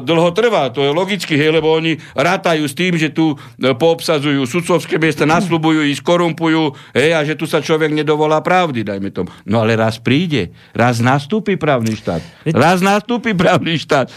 dlho 0.00 0.32
trvá, 0.32 0.72
to 0.72 0.80
je 0.80 0.88
logicky, 0.88 1.36
hej, 1.36 1.52
lebo 1.52 1.68
oni 1.76 2.00
rátajú 2.16 2.64
s 2.64 2.72
tým, 2.72 2.96
že 2.96 3.12
tu 3.12 3.36
e, 3.36 3.76
poobsadzujú 3.76 4.40
sudcovské 4.48 4.96
miesta, 4.96 5.28
nasľubujú 5.28 5.84
ich, 5.84 6.00
skorumpujú, 6.00 6.72
hej, 6.96 7.12
a 7.12 7.20
že 7.28 7.36
tu 7.36 7.44
sa 7.44 7.60
človek 7.60 7.92
nedovolá 7.92 8.40
pravdy, 8.40 8.88
dajme 8.88 9.12
tomu. 9.12 9.28
No 9.44 9.60
ale 9.60 9.76
raz 9.76 10.00
príde, 10.00 10.56
raz 10.72 11.04
nastúpi 11.04 11.60
právny 11.60 11.92
štát. 11.92 12.24
Raz 12.56 12.80
nastúpi 12.80 13.36
právny 13.36 13.76
štát. 13.76 14.08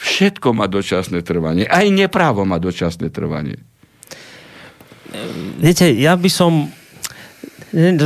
Všetko 0.00 0.56
má 0.56 0.64
dočasné 0.64 1.20
trvanie. 1.20 1.68
Aj 1.68 1.84
neprávo 1.92 2.48
má 2.48 2.56
dočasné 2.56 3.12
trvanie. 3.12 3.60
Viete, 5.60 5.92
ja 5.92 6.16
by 6.16 6.30
som 6.32 6.72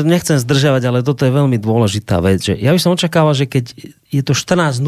nechcem 0.05 0.37
zdržiavať, 0.37 0.83
ale 0.85 1.07
toto 1.07 1.25
je 1.25 1.33
veľmi 1.33 1.57
dôležitá 1.57 2.19
vec. 2.21 2.43
Že 2.43 2.59
ja 2.59 2.75
by 2.75 2.81
som 2.83 2.99
očakával, 2.99 3.33
že 3.33 3.47
keď 3.47 3.65
je 4.11 4.23
to 4.27 4.35
14.0, 4.35 4.83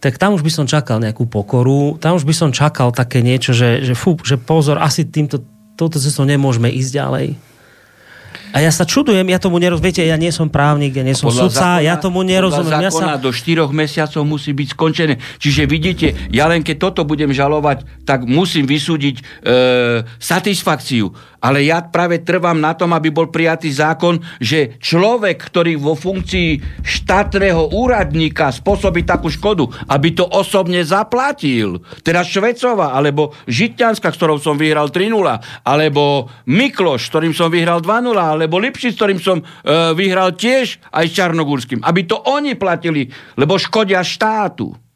tak 0.00 0.16
tam 0.16 0.32
už 0.34 0.42
by 0.42 0.52
som 0.52 0.64
čakal 0.64 0.96
nejakú 0.98 1.28
pokoru, 1.28 2.00
tam 2.00 2.16
už 2.16 2.24
by 2.24 2.34
som 2.34 2.50
čakal 2.50 2.90
také 2.90 3.20
niečo, 3.20 3.52
že, 3.52 3.84
že, 3.84 3.92
fú, 3.92 4.16
že 4.20 4.40
pozor, 4.40 4.80
asi 4.80 5.04
týmto, 5.04 5.44
touto 5.76 6.00
cestou 6.00 6.24
nemôžeme 6.24 6.72
ísť 6.72 6.90
ďalej. 6.90 7.26
A 8.50 8.58
ja 8.58 8.70
sa 8.74 8.82
čudujem, 8.82 9.22
ja 9.30 9.38
tomu 9.38 9.62
nerozumiem, 9.62 9.86
viete, 9.94 10.02
ja 10.02 10.18
nie 10.18 10.34
som 10.34 10.50
právnik, 10.50 10.98
ja 10.98 11.06
nie 11.06 11.14
som 11.14 11.30
sudca, 11.30 11.78
ja 11.78 11.94
tomu 11.94 12.26
nerozumiem. 12.26 12.90
Podľa 12.90 12.90
zákona 12.90 13.12
ja 13.14 13.18
sa... 13.18 13.22
do 13.22 13.30
4 13.30 13.70
mesiacov 13.70 14.22
musí 14.26 14.50
byť 14.50 14.68
skončené. 14.74 15.14
Čiže 15.38 15.62
vidíte, 15.70 16.06
ja 16.34 16.50
len 16.50 16.66
keď 16.66 16.90
toto 16.90 17.06
budem 17.06 17.30
žalovať, 17.30 17.86
tak 18.02 18.26
musím 18.26 18.66
vysúdiť 18.66 19.16
e, 19.18 19.22
satisfakciu. 20.18 21.14
Ale 21.40 21.64
ja 21.64 21.80
práve 21.80 22.20
trvám 22.20 22.60
na 22.60 22.76
tom, 22.76 22.92
aby 22.92 23.08
bol 23.08 23.32
prijatý 23.32 23.72
zákon, 23.72 24.20
že 24.38 24.76
človek, 24.76 25.40
ktorý 25.40 25.80
vo 25.80 25.96
funkcii 25.96 26.80
štátneho 26.84 27.72
úradníka 27.72 28.52
spôsobí 28.52 29.08
takú 29.08 29.32
škodu, 29.32 29.64
aby 29.88 30.12
to 30.12 30.28
osobne 30.28 30.84
zaplatil. 30.84 31.80
Teda 32.04 32.20
Švecova, 32.20 32.92
alebo 32.92 33.32
Žitňanská, 33.48 34.12
s 34.12 34.18
ktorou 34.20 34.36
som 34.36 34.60
vyhral 34.60 34.92
3-0, 34.92 35.64
alebo 35.64 36.28
Mikloš, 36.44 37.08
s 37.08 37.10
ktorým 37.12 37.32
som 37.32 37.48
vyhral 37.48 37.80
2-0, 37.80 38.12
alebo 38.16 38.60
Lipšic, 38.60 38.92
s 38.92 38.98
ktorým 39.00 39.20
som 39.20 39.40
e, 39.40 39.44
vyhral 39.96 40.36
tiež 40.36 40.76
aj 40.92 41.04
s 41.08 41.16
Čarnogórským. 41.16 41.80
Aby 41.80 42.04
to 42.04 42.20
oni 42.20 42.52
platili, 42.54 43.08
lebo 43.40 43.56
škodia 43.56 44.04
štátu. 44.04 44.89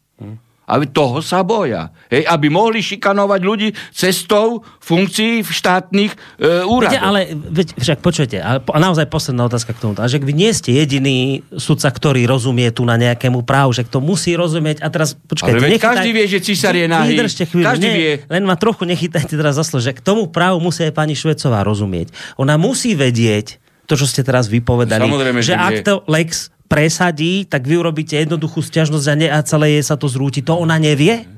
Aby 0.65 0.89
toho 0.89 1.21
sa 1.21 1.45
boja. 1.45 1.93
Hej, 2.09 2.25
aby 2.25 2.49
mohli 2.49 2.81
šikanovať 2.81 3.41
ľudí 3.45 3.69
cestou 3.93 4.65
funkcií 4.81 5.45
v 5.45 5.51
štátnych 5.53 6.13
e, 6.41 6.65
úradoch. 6.65 6.97
Viete, 6.97 7.05
ale 7.05 7.21
veď, 7.37 7.69
však 7.77 7.99
počujete, 8.01 8.37
a, 8.41 8.65
a 8.65 8.79
naozaj 8.81 9.05
posledná 9.13 9.45
otázka 9.45 9.77
k 9.77 9.79
tomu. 9.85 9.93
A 10.01 10.09
že 10.09 10.17
vy 10.17 10.33
nie 10.33 10.49
ste 10.57 10.73
jediný 10.73 11.45
sudca, 11.61 11.93
ktorý 11.93 12.25
rozumie 12.25 12.73
tu 12.73 12.89
na 12.89 12.97
nejakému 12.97 13.45
právu, 13.45 13.77
že 13.77 13.85
to 13.85 14.01
musí 14.01 14.33
rozumieť. 14.33 14.81
A 14.81 14.89
teraz 14.89 15.13
počkajte. 15.13 15.61
Ale 15.61 15.69
nechytaj, 15.77 16.01
každý 16.01 16.11
vie, 16.17 16.25
že 16.25 16.39
císar 16.41 16.73
je 16.73 16.89
nahý. 16.89 17.13
Vydržte 17.13 17.45
chvíľu. 17.45 17.69
Každý 17.69 17.89
nie, 17.89 17.97
vie. 18.01 18.13
Len 18.25 18.43
ma 18.49 18.57
trochu 18.57 18.89
nechytajte 18.89 19.37
teraz 19.37 19.61
za 19.61 19.65
že 19.81 19.93
k 19.93 20.01
tomu 20.01 20.31
právu 20.31 20.63
musí 20.63 20.87
aj 20.87 20.95
pani 20.95 21.13
Švecová 21.13 21.67
rozumieť. 21.67 22.15
Ona 22.41 22.57
musí 22.57 22.97
vedieť, 22.97 23.59
to, 23.85 24.01
čo 24.01 24.09
ste 24.09 24.25
teraz 24.25 24.49
vypovedali, 24.49 25.05
Samozrejme, 25.05 25.41
že, 25.45 25.53
že 25.53 25.55
ak 25.61 25.75
to 25.85 25.95
Lex 26.09 26.54
presadí, 26.67 27.45
tak 27.45 27.69
vy 27.69 27.77
urobíte 27.79 28.17
jednoduchú 28.17 28.65
stiažnosť 28.65 29.07
a, 29.07 29.15
ne, 29.15 29.29
a 29.29 29.39
celé 29.45 29.79
je 29.79 29.83
sa 29.85 29.97
to 30.01 30.09
zrúti. 30.09 30.41
To 30.43 30.59
ona 30.59 30.81
nevie? 30.81 31.29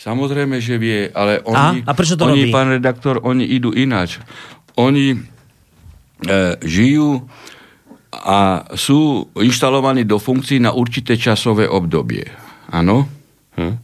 Samozrejme, 0.00 0.62
že 0.62 0.80
vie, 0.80 1.12
ale 1.12 1.44
oni, 1.44 1.84
a? 1.84 1.90
A 1.90 1.92
prečo 1.92 2.16
to 2.16 2.24
oni 2.24 2.48
robí? 2.48 2.54
pán 2.54 2.72
redaktor, 2.72 3.20
oni 3.20 3.44
idú 3.44 3.74
ináč. 3.74 4.16
Oni 4.78 5.12
e, 5.12 5.18
žijú 6.64 7.28
a 8.10 8.64
sú 8.74 9.28
inštalovaní 9.38 10.08
do 10.08 10.16
funkcií 10.16 10.58
na 10.58 10.72
určité 10.72 11.20
časové 11.20 11.68
obdobie. 11.68 12.26
Áno? 12.72 13.06
Hm? 13.60 13.74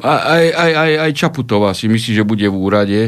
A, 0.00 0.12
aj, 0.38 0.44
aj, 0.54 0.72
aj, 0.72 0.92
aj 1.04 1.10
Čaputová 1.12 1.70
si 1.74 1.90
myslí, 1.90 2.10
že 2.16 2.24
bude 2.24 2.46
v 2.46 2.56
úrade 2.56 3.00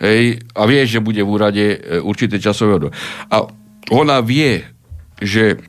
hej, 0.00 0.40
a 0.56 0.62
vie, 0.64 0.80
že 0.88 1.04
bude 1.04 1.20
v 1.20 1.30
úrade 1.30 1.64
e, 1.76 2.00
určité 2.00 2.40
časové 2.40 2.80
obdobie. 2.80 2.96
A 3.30 3.46
ona 3.92 4.18
vie, 4.24 4.64
že 5.20 5.60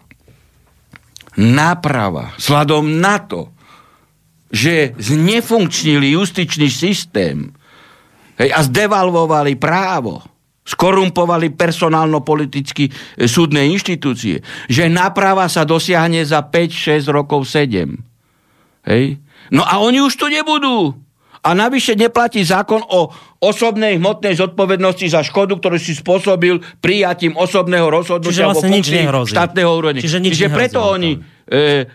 náprava, 1.38 2.34
sladom 2.38 3.02
na 3.02 3.18
to, 3.22 3.54
že 4.54 4.94
znefunkčnili 5.02 6.14
justičný 6.14 6.70
systém 6.70 7.50
hej, 8.38 8.50
a 8.54 8.62
zdevalvovali 8.62 9.58
právo, 9.58 10.22
skorumpovali 10.64 11.52
personálno-politicky 11.58 12.88
e, 12.88 12.92
súdne 13.26 13.66
inštitúcie, 13.68 14.46
že 14.70 14.84
náprava 14.88 15.50
sa 15.50 15.66
dosiahne 15.68 16.22
za 16.24 16.40
5, 16.46 17.04
6 17.04 17.10
rokov, 17.10 17.50
7. 17.50 17.98
Hej? 18.88 19.20
No 19.52 19.66
a 19.66 19.82
oni 19.82 20.00
už 20.00 20.14
tu 20.16 20.30
nebudú. 20.32 21.03
A 21.44 21.52
navyše 21.52 22.00
neplatí 22.00 22.40
zákon 22.40 22.80
o 22.80 23.12
osobnej 23.44 24.00
hmotnej 24.00 24.40
zodpovednosti 24.40 25.12
za 25.12 25.20
škodu, 25.28 25.60
ktorú 25.60 25.76
si 25.76 25.92
spôsobil 25.92 26.64
prijatím 26.80 27.36
osobného 27.36 27.92
rozhodnutia 27.92 28.48
vlastne 28.48 28.72
vo 28.72 28.72
funkcii 28.72 29.04
štátneho 29.28 29.72
úrovne. 29.76 30.00
Čiže, 30.00 30.24
Čiže 30.24 30.48
preto 30.48 30.80
oni 30.80 31.20
e, 31.20 31.20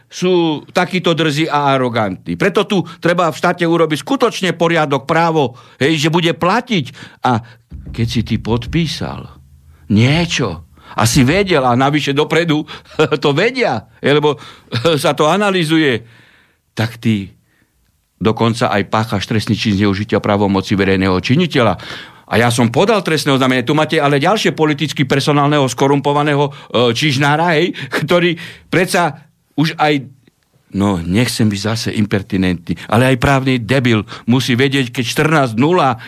sú 0.05 0.69
takíto 0.69 1.17
drzí 1.17 1.49
a 1.49 1.73
arogantní. 1.73 2.37
Preto 2.37 2.69
tu 2.69 2.85
treba 3.01 3.33
v 3.33 3.41
štáte 3.41 3.65
urobiť 3.65 4.05
skutočne 4.05 4.53
poriadok 4.53 5.09
právo, 5.09 5.57
hej, 5.81 5.97
že 5.97 6.13
bude 6.13 6.37
platiť. 6.37 6.85
A 7.25 7.41
keď 7.89 8.07
si 8.07 8.21
ty 8.29 8.37
podpísal 8.37 9.33
niečo, 9.89 10.69
Asi 10.97 11.21
vedel 11.21 11.61
a 11.69 11.77
navyše 11.77 12.17
dopredu 12.17 12.65
to 13.25 13.37
vedia, 13.37 13.93
lebo 14.01 14.41
sa 15.03 15.13
to 15.13 15.29
analizuje. 15.29 16.01
Tak 16.73 16.97
ty 16.97 17.38
dokonca 18.19 18.71
aj 18.71 18.83
páchaš 18.91 19.25
trestný 19.31 19.55
čin 19.55 19.79
zneužitia 19.79 20.19
právomoci 20.19 20.75
verejného 20.75 21.17
činiteľa. 21.23 21.79
A 22.29 22.35
ja 22.37 22.53
som 22.53 22.69
podal 22.69 23.01
trestné 23.01 23.33
oznámenie. 23.33 23.65
Tu 23.65 23.73
máte 23.73 23.97
ale 23.97 24.21
ďalšie 24.21 24.53
politicky 24.53 25.09
personálneho 25.09 25.65
skorumpovaného 25.65 26.45
e, 26.45 26.53
čižnára, 26.93 27.57
hej, 27.57 27.73
ktorý 28.05 28.37
predsa 28.69 29.33
už 29.57 29.79
aj 29.81 30.19
No, 30.69 31.01
nechcem 31.01 31.49
byť 31.49 31.61
zase 31.65 31.89
impertinentný, 31.97 32.77
ale 32.93 33.09
aj 33.09 33.17
právny 33.17 33.57
debil 33.57 34.05
musí 34.29 34.53
vedieť, 34.53 34.93
keď 34.93 35.05
14.0 35.49 35.57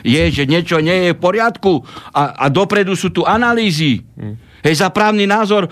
je, 0.05 0.23
že 0.29 0.45
niečo 0.45 0.85
nie 0.85 1.09
je 1.09 1.17
v 1.17 1.23
poriadku 1.25 1.81
a, 2.13 2.37
a 2.37 2.53
dopredu 2.53 2.93
sú 2.93 3.09
tu 3.09 3.25
analýzy. 3.25 4.05
Hmm. 4.21 4.37
Hej, 4.61 4.85
za 4.85 4.93
právny 4.93 5.25
názor 5.25 5.65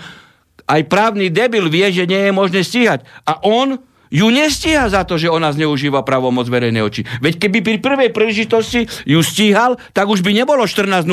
aj 0.65 0.81
právny 0.89 1.29
debil 1.29 1.69
vie, 1.69 1.85
že 1.93 2.09
nie 2.09 2.17
je 2.17 2.33
možné 2.33 2.65
stíhať. 2.65 3.05
A 3.29 3.37
on 3.45 3.77
ju 4.09 4.27
nestíha 4.29 4.89
za 4.89 5.05
to, 5.05 5.17
že 5.17 5.29
ona 5.29 5.53
zneužíva 5.53 6.05
pravomoc 6.05 6.49
verejnej 6.49 6.85
oči. 6.85 7.01
Veď 7.21 7.47
keby 7.47 7.59
pri 7.61 7.77
prvej 7.81 8.09
príležitosti 8.09 8.85
ju 9.05 9.19
stíhal, 9.21 9.77
tak 9.93 10.09
už 10.09 10.25
by 10.25 10.33
nebolo 10.33 10.65
14.0. 10.65 11.05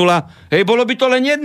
Hej, 0.52 0.62
bolo 0.64 0.82
by 0.84 0.94
to 0.96 1.06
len 1.08 1.24
1.0. 1.24 1.44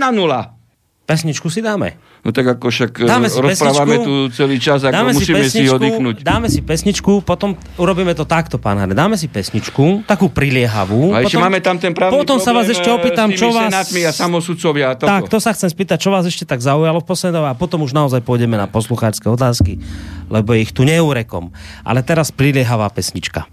Pesničku 1.04 1.52
si 1.52 1.60
dáme. 1.60 2.11
No 2.22 2.30
tak 2.30 2.54
ako 2.54 2.70
však 2.70 3.02
dáme 3.02 3.26
si 3.26 3.42
rozprávame 3.42 3.98
pesničku, 3.98 4.06
tu 4.06 4.14
celý 4.30 4.56
čas, 4.62 4.86
ako 4.86 4.94
dáme 4.94 5.10
musíme 5.10 5.42
si, 5.50 5.58
si 5.58 5.64
oddychnúť. 5.66 6.16
Dáme 6.22 6.46
si 6.46 6.62
pesničku, 6.62 7.26
potom 7.26 7.58
urobíme 7.74 8.14
to 8.14 8.22
takto, 8.22 8.62
pán 8.62 8.78
Hane. 8.78 8.94
Dáme 8.94 9.18
si 9.18 9.26
pesničku, 9.26 10.06
takú 10.06 10.30
priliehavú. 10.30 11.18
A 11.18 11.26
ešte 11.26 11.42
máme 11.42 11.58
tam 11.58 11.82
ten 11.82 11.90
právny 11.90 12.14
Potom 12.14 12.38
sa 12.38 12.54
vás 12.54 12.70
ešte 12.70 12.86
opýtam, 12.94 13.34
čo 13.34 13.50
vás... 13.50 13.74
a 13.74 14.12
samosudcovia. 14.14 14.94
A 14.94 15.02
tak, 15.02 15.26
to 15.26 15.42
sa 15.42 15.50
chcem 15.50 15.66
spýtať, 15.66 15.98
čo 15.98 16.14
vás 16.14 16.22
ešte 16.22 16.46
tak 16.46 16.62
zaujalo 16.62 17.02
v 17.02 17.06
poslednom 17.10 17.42
a 17.42 17.58
potom 17.58 17.82
už 17.82 17.90
naozaj 17.90 18.22
pôjdeme 18.22 18.54
na 18.54 18.70
poslucháčské 18.70 19.26
otázky, 19.26 19.82
lebo 20.30 20.54
ich 20.54 20.70
tu 20.70 20.86
neurekom. 20.86 21.50
Ale 21.82 22.06
teraz 22.06 22.30
priliehavá 22.30 22.86
pesnička. 22.94 23.50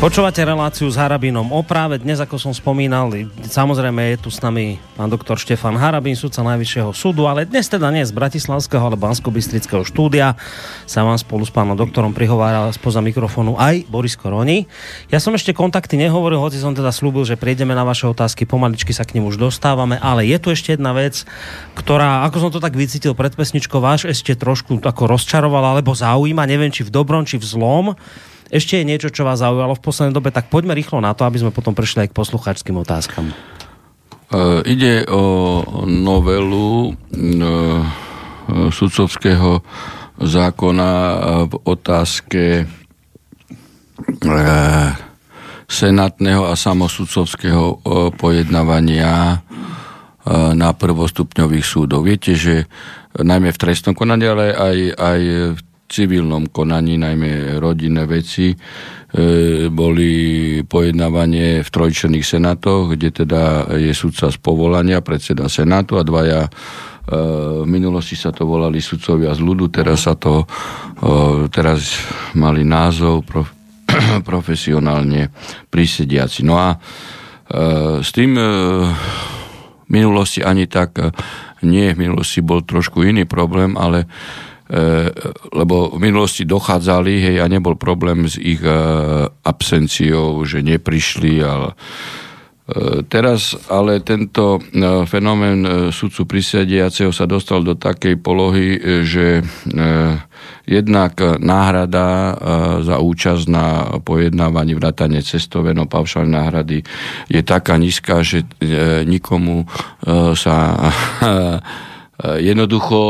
Počúvate 0.00 0.40
reláciu 0.40 0.88
s 0.88 0.96
Harabinom 0.96 1.52
o 1.52 1.60
práve. 1.60 2.00
Dnes, 2.00 2.16
ako 2.24 2.40
som 2.40 2.56
spomínal, 2.56 3.12
samozrejme 3.44 4.16
je 4.16 4.24
tu 4.24 4.32
s 4.32 4.40
nami 4.40 4.80
pán 4.96 5.12
doktor 5.12 5.36
Štefan 5.36 5.76
Harabin, 5.76 6.16
sudca 6.16 6.40
Najvyššieho 6.40 6.96
súdu, 6.96 7.28
ale 7.28 7.44
dnes 7.44 7.68
teda 7.68 7.92
nie 7.92 8.00
z 8.08 8.16
Bratislavského, 8.16 8.80
ale 8.80 8.96
bansko 8.96 9.28
štúdia. 9.84 10.40
Sa 10.88 11.04
vám 11.04 11.20
spolu 11.20 11.44
s 11.44 11.52
pánom 11.52 11.76
doktorom 11.76 12.16
prihováral 12.16 12.72
spoza 12.72 13.04
mikrofónu 13.04 13.60
aj 13.60 13.84
Boris 13.92 14.16
Koroni. 14.16 14.64
Ja 15.12 15.20
som 15.20 15.36
ešte 15.36 15.52
kontakty 15.52 16.00
nehovoril, 16.00 16.40
hoci 16.40 16.56
som 16.56 16.72
teda 16.72 16.96
slúbil, 16.96 17.28
že 17.28 17.36
prejdeme 17.36 17.76
na 17.76 17.84
vaše 17.84 18.08
otázky, 18.08 18.48
pomaličky 18.48 18.96
sa 18.96 19.04
k 19.04 19.20
nim 19.20 19.28
už 19.28 19.36
dostávame, 19.36 20.00
ale 20.00 20.24
je 20.24 20.40
tu 20.40 20.48
ešte 20.48 20.80
jedna 20.80 20.96
vec, 20.96 21.28
ktorá, 21.76 22.24
ako 22.24 22.48
som 22.48 22.50
to 22.56 22.56
tak 22.56 22.72
vycítil 22.72 23.12
pred 23.12 23.36
pesničkou, 23.36 23.84
váš 23.84 24.08
ešte 24.08 24.32
trošku 24.32 24.80
ako 24.80 25.12
rozčarovala 25.12 25.76
alebo 25.76 25.92
zaujíma, 25.92 26.48
neviem 26.48 26.72
či 26.72 26.88
v 26.88 26.90
dobrom, 26.90 27.28
či 27.28 27.36
v 27.36 27.44
zlom 27.44 28.00
ešte 28.50 28.82
je 28.82 28.84
niečo, 28.84 29.14
čo 29.14 29.22
vás 29.22 29.38
zaujalo 29.38 29.78
v 29.78 29.84
poslednej 29.86 30.14
dobe, 30.14 30.34
tak 30.34 30.50
poďme 30.50 30.74
rýchlo 30.74 30.98
na 30.98 31.14
to, 31.14 31.22
aby 31.24 31.38
sme 31.38 31.54
potom 31.54 31.72
prešli 31.72 32.04
aj 32.04 32.10
k 32.10 32.18
poslucháčským 32.18 32.76
otázkam. 32.82 33.30
Uh, 34.30 34.62
ide 34.66 35.06
o 35.10 35.62
novelu 35.86 36.90
uh, 36.90 37.86
sudcovského 38.70 39.62
zákona 40.18 40.90
v 41.46 41.54
otázke 41.64 42.44
uh, 44.26 44.90
senátneho 45.70 46.50
a 46.50 46.58
samosudcovského 46.58 47.78
pojednávania 48.18 49.38
na 50.30 50.70
prvostupňových 50.74 51.62
súdov. 51.62 52.10
Viete, 52.10 52.34
že 52.34 52.66
najmä 53.14 53.54
v 53.54 53.60
trestnom 53.62 53.94
konaní, 53.94 54.26
ale 54.26 54.50
aj, 54.50 54.76
aj 54.98 55.20
v 55.54 55.60
civilnom 55.90 56.46
konaní, 56.46 56.94
najmä 56.94 57.58
rodinné 57.58 58.06
veci, 58.06 58.54
e, 58.54 58.56
boli 59.66 60.10
pojednávanie 60.62 61.66
v 61.66 61.68
trojčených 61.68 62.22
senátoch, 62.22 62.94
kde 62.94 63.10
teda 63.10 63.74
je 63.74 63.90
sudca 63.90 64.30
z 64.30 64.38
povolania, 64.38 65.02
predseda 65.02 65.50
senátu 65.50 65.98
a 65.98 66.06
dvaja 66.06 66.46
e, 66.46 66.50
v 67.62 67.68
minulosti 67.68 68.14
sa 68.14 68.30
to 68.30 68.46
volali 68.46 68.78
sudcovia 68.78 69.34
z 69.34 69.42
ľudu, 69.42 69.66
teraz 69.74 70.06
sa 70.06 70.14
to 70.14 70.46
e, 70.46 71.50
teraz 71.50 72.06
mali 72.38 72.62
názov 72.62 73.26
prof, 73.26 73.50
profesionálne 74.30 75.34
prisediaci. 75.66 76.46
No 76.46 76.54
a 76.54 76.78
s 77.98 78.14
tým 78.14 78.38
v 78.38 79.90
minulosti 79.90 80.38
ani 80.38 80.70
tak 80.70 81.02
nie, 81.66 81.90
v 81.90 82.06
minulosti 82.06 82.38
bol 82.38 82.62
trošku 82.62 83.02
iný 83.02 83.26
problém, 83.26 83.74
ale 83.74 84.06
lebo 85.50 85.90
v 85.90 85.98
minulosti 85.98 86.46
dochádzali, 86.46 87.12
hej, 87.26 87.36
a 87.42 87.50
nebol 87.50 87.74
problém 87.74 88.30
s 88.30 88.38
ich 88.38 88.62
eh, 88.62 89.26
absenciou, 89.26 90.46
že 90.46 90.62
neprišli, 90.62 91.42
ale 91.42 91.74
eh, 91.74 93.02
Teraz 93.10 93.58
ale 93.66 93.98
tento 94.06 94.62
fenomén 95.10 95.90
sudcu 95.90 96.22
prisediaceho 96.22 97.10
sa 97.10 97.26
dostal 97.26 97.66
do 97.66 97.74
takej 97.74 98.14
polohy, 98.22 98.78
že 99.02 99.42
jednak 100.70 101.18
náhrada 101.42 102.38
za 102.78 103.02
účasť 103.02 103.44
na 103.50 103.98
pojednávaní 103.98 104.78
vrátane 104.78 105.18
cestoveno 105.18 105.90
paušálne 105.90 106.30
náhrady 106.30 106.86
je 107.26 107.42
taká 107.42 107.74
nízka, 107.74 108.22
že 108.22 108.46
nikomu 109.02 109.66
sa 110.38 110.54
jednoducho 112.38 113.02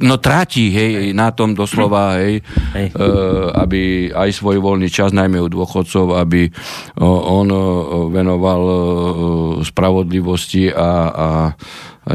no 0.00 0.16
tráti, 0.16 0.72
hej, 0.72 1.12
na 1.12 1.28
tom 1.30 1.52
doslova, 1.52 2.16
hej, 2.20 2.40
hej. 2.72 2.88
Eh, 2.88 3.46
aby 3.52 4.08
aj 4.08 4.30
svoj 4.32 4.64
voľný 4.64 4.88
čas, 4.88 5.12
najmä 5.12 5.38
u 5.44 5.48
dôchodcov, 5.48 6.16
aby 6.16 6.48
on 7.04 7.48
venoval 8.10 8.62
spravodlivosti 9.60 10.72
a, 10.72 10.90
a 11.12 11.28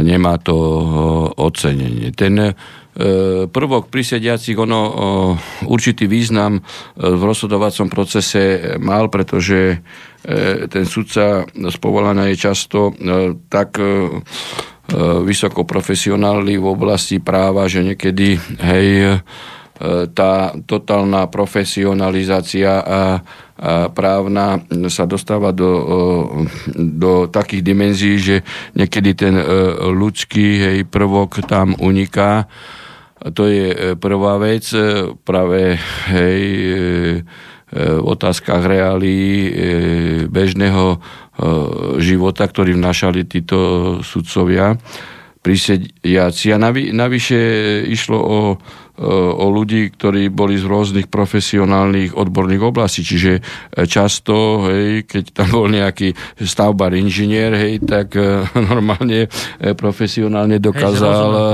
nemá 0.01 0.37
to 0.41 0.55
ocenenie. 1.37 2.09
Ten 2.13 2.41
eh, 2.41 2.53
prvok 3.45 3.93
prisediacich 3.93 4.57
ono 4.57 4.81
určitý 5.69 6.09
význam 6.09 6.59
v 6.97 7.21
rozhodovacom 7.21 7.87
procese 7.87 8.75
mal, 8.81 9.07
pretože 9.07 9.79
ten 10.67 10.83
sudca 10.83 11.47
z 11.47 11.77
povolania 11.79 12.27
je 12.27 12.35
často 12.35 12.91
tak 13.47 13.79
E, 14.89 15.21
vysoko 15.21 15.69
profesionálni 15.69 16.57
v 16.57 16.65
oblasti 16.65 17.21
práva, 17.21 17.69
že 17.69 17.85
niekedy 17.85 18.41
hej, 18.57 18.87
e, 19.05 19.17
tá 20.11 20.51
totálna 20.65 21.29
profesionalizácia 21.29 22.81
a, 22.81 22.81
a 22.83 23.01
právna 23.93 24.59
sa 24.89 25.05
dostáva 25.05 25.53
do, 25.53 25.69
e, 25.69 25.93
do 26.73 27.29
takých 27.29 27.61
dimenzií, 27.61 28.17
že 28.17 28.37
niekedy 28.73 29.13
ten 29.13 29.37
ľudský 29.93 30.47
hej, 30.57 30.77
prvok 30.89 31.45
tam 31.45 31.77
uniká. 31.77 32.49
To 33.19 33.45
je 33.45 33.93
prvá 33.99 34.39
vec, 34.39 34.63
práve 35.27 35.75
hej, 36.07 36.43
v 37.69 38.05
otázkach 38.09 38.63
reálí 38.63 39.51
bežného 40.31 41.03
života, 41.99 42.43
ktorý 42.47 42.75
vnašali 42.75 43.23
títo 43.23 43.57
sudcovia 44.03 44.75
prisediaci. 45.39 46.51
A 46.51 46.57
navy, 46.59 46.91
navyše 46.91 47.39
išlo 47.87 48.19
o 48.19 48.37
o 48.99 49.47
ľudí, 49.47 49.95
ktorí 49.95 50.27
boli 50.27 50.59
z 50.59 50.67
rôznych 50.67 51.07
profesionálnych 51.07 52.19
odborných 52.19 52.63
oblastí. 52.63 53.01
Čiže 53.07 53.31
e, 53.39 53.41
často, 53.87 54.67
hej, 54.67 55.07
keď 55.07 55.23
tam 55.31 55.47
bol 55.55 55.71
nejaký 55.71 56.11
stavbar 56.35 56.91
inžinier, 56.91 57.55
hej, 57.55 57.79
tak 57.79 58.19
e, 58.19 58.43
normálne 58.69 59.31
e, 59.55 59.71
profesionálne 59.71 60.59
dokázal 60.59 61.27
hej, 61.31 61.47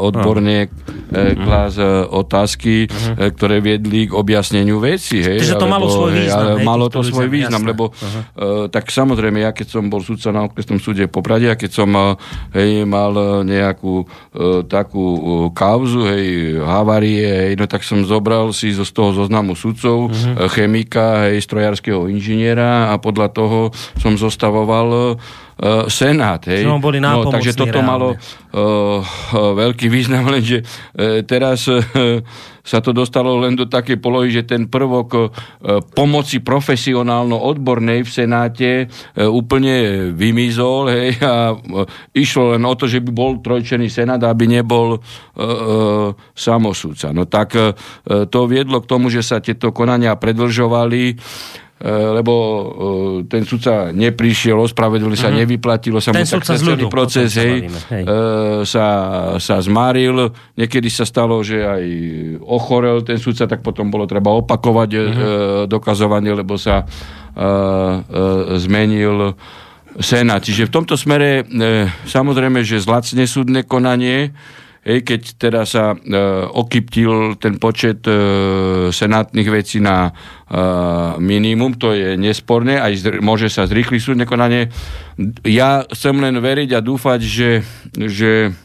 odborne 0.00 0.58
uh-huh. 0.68 1.36
klás 1.44 1.76
otázky, 2.08 2.88
uh-huh. 2.88 3.36
ktoré 3.36 3.60
viedli 3.60 4.08
k 4.08 4.16
objasneniu 4.16 4.80
veci. 4.80 5.20
Hej, 5.20 5.44
Čiže 5.44 5.60
to 5.60 5.68
alebo, 5.68 5.74
malo 5.76 5.86
svoj 5.92 6.12
význam. 6.16 6.46
Hej, 6.48 6.64
malo 6.64 6.86
to 6.88 7.00
svoj 7.04 7.28
význam, 7.28 7.62
jasné. 7.62 7.70
lebo 7.76 7.84
uh-huh. 7.92 8.72
tak 8.72 8.88
samozrejme, 8.88 9.44
ja 9.44 9.52
keď 9.52 9.66
som 9.76 9.84
bol 9.92 10.00
sudca 10.00 10.32
na 10.32 10.48
okresnom 10.48 10.80
súde 10.80 11.04
po 11.10 11.20
Prade, 11.20 11.52
a 11.52 11.60
keď 11.60 11.70
som 11.70 11.90
hej, 12.56 12.88
mal 12.88 13.44
nejakú 13.44 14.08
takú 14.70 15.04
kauzu, 15.52 16.08
hej, 16.08 16.58
havárie, 16.80 17.54
no 17.58 17.66
tak 17.66 17.82
som 17.82 18.06
zobral 18.06 18.54
si 18.54 18.70
zo 18.70 18.86
z 18.86 18.92
toho 18.94 19.10
zoznamu 19.12 19.58
sudcov, 19.58 20.10
uh-huh. 20.10 20.48
chemika, 20.50 21.28
hej, 21.28 21.42
strojárskeho 21.42 22.06
inžiniera 22.06 22.90
a 22.90 23.00
podľa 23.02 23.28
toho 23.34 23.58
som 23.98 24.14
zostavoval 24.14 25.18
uh, 25.58 25.90
Senát. 25.90 26.46
Hej. 26.46 26.62
No, 26.62 26.78
boli 26.78 27.02
no, 27.02 27.26
takže 27.26 27.54
toto 27.54 27.82
reálne. 27.82 27.90
malo 27.90 28.08
uh, 28.14 29.02
veľký 29.34 29.90
význam, 29.90 30.30
lenže 30.34 30.62
uh, 30.62 31.22
teraz 31.26 31.66
uh, 31.66 31.82
sa 32.62 32.84
to 32.84 32.92
dostalo 32.92 33.40
len 33.40 33.56
do 33.56 33.64
takej 33.64 33.96
polohy, 33.96 34.28
že 34.28 34.44
ten 34.44 34.68
prvok 34.68 35.08
uh, 35.16 35.22
pomoci 35.96 36.44
profesionálno-odbornej 36.44 38.04
v 38.04 38.10
Senáte 38.10 38.70
uh, 38.86 39.26
úplne 39.32 40.08
vymizol 40.14 40.92
hej, 40.92 41.16
a 41.24 41.56
uh, 41.56 41.84
išlo 42.14 42.54
len 42.54 42.62
o 42.68 42.74
to, 42.76 42.86
že 42.86 43.00
by 43.02 43.10
bol 43.10 43.40
trojčený 43.40 43.88
Senát, 43.90 44.20
aby 44.22 44.44
nebol 44.50 45.00
samosúca. 46.34 47.14
No 47.14 47.30
tak 47.30 47.54
to 48.04 48.40
viedlo 48.50 48.82
k 48.82 48.90
tomu, 48.90 49.06
že 49.06 49.22
sa 49.22 49.38
tieto 49.38 49.70
konania 49.70 50.18
predlžovali 50.18 51.14
lebo 51.78 52.34
e, 52.34 53.30
ten 53.30 53.46
sudca 53.46 53.94
neprišiel, 53.94 54.58
ospravedlil 54.58 55.14
sa, 55.14 55.30
mm-hmm. 55.30 55.40
nevyplatilo 55.46 56.02
sa 56.02 56.10
ten 56.10 56.26
mu, 56.26 56.34
tak 56.34 56.42
celý 56.58 56.90
proces 56.90 57.38
hej, 57.38 57.70
hej. 57.70 58.02
E, 58.02 58.18
sa, 58.66 58.86
sa 59.38 59.56
zmáril. 59.62 60.34
Niekedy 60.58 60.90
sa 60.90 61.06
stalo, 61.06 61.38
že 61.46 61.62
aj 61.62 61.84
ochorel 62.42 63.06
ten 63.06 63.22
sudca, 63.22 63.46
tak 63.46 63.62
potom 63.62 63.94
bolo 63.94 64.10
treba 64.10 64.34
opakovať 64.34 64.90
mm-hmm. 64.90 65.30
dokazovanie, 65.70 66.34
lebo 66.34 66.58
sa 66.58 66.82
zmenil 68.58 69.38
Senát. 70.02 70.42
Čiže 70.42 70.66
v 70.66 70.74
tomto 70.74 70.98
smere 70.98 71.46
samozrejme, 72.06 72.66
že 72.66 72.82
zlacne 72.82 73.22
súdne 73.30 73.62
konanie, 73.62 74.34
Hej, 74.88 75.04
keď 75.04 75.22
teda 75.36 75.62
sa 75.68 75.92
e, 75.92 75.96
okyptil 76.48 77.36
ten 77.36 77.60
počet 77.60 78.08
e, 78.08 78.88
senátnych 78.88 79.52
vecí 79.52 79.84
na 79.84 80.08
e, 80.08 80.12
minimum, 81.20 81.76
to 81.76 81.92
je 81.92 82.16
nesporné, 82.16 82.80
aj 82.80 82.92
zr- 82.96 83.20
môže 83.20 83.52
sa 83.52 83.68
zrýchliť 83.68 84.00
súdne 84.00 84.24
konanie. 84.24 84.72
Ja 85.44 85.84
chcem 85.92 86.16
len 86.16 86.40
veriť 86.40 86.72
a 86.72 86.80
dúfať, 86.80 87.20
že, 87.20 87.50
že 87.92 88.56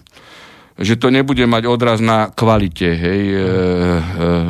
že 0.84 1.00
to 1.00 1.10
nebude 1.10 1.44
mať 1.48 1.64
odraz 1.66 2.00
na 2.04 2.30
kvalite 2.30 2.92
hej, 2.94 3.22
e, 3.32 3.40
e, 3.40 3.46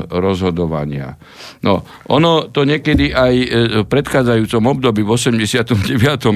rozhodovania. 0.09 1.15
No, 1.61 1.85
ono 2.09 2.49
to 2.49 2.65
niekedy 2.65 3.13
aj 3.13 3.33
e, 3.33 3.47
v 3.81 3.87
predchádzajúcom 3.87 4.63
období 4.73 5.01
v 5.05 5.13
89. 5.15 5.77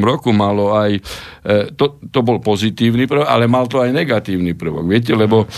roku 0.02 0.30
malo 0.32 0.78
aj, 0.78 0.92
e, 0.98 1.02
to, 1.74 2.00
to 2.14 2.20
bol 2.24 2.38
pozitívny 2.40 3.10
prvok, 3.10 3.28
ale 3.28 3.50
mal 3.50 3.66
to 3.66 3.82
aj 3.82 3.92
negatívny 3.92 4.54
prvok. 4.54 4.86
Viete, 4.88 5.18
lebo 5.18 5.50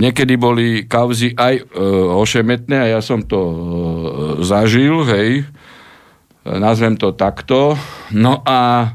niekedy 0.00 0.40
boli 0.40 0.88
kauzy 0.88 1.36
aj 1.36 1.60
uh, 1.60 2.08
ošemetné 2.24 2.88
a 2.88 2.90
ja 2.96 3.00
som 3.04 3.20
to 3.20 3.36
uh, 3.36 3.54
zažil, 4.40 5.04
hej, 5.04 5.44
nazvem 6.48 6.96
to 6.96 7.12
takto. 7.12 7.76
No 8.16 8.40
a 8.48 8.88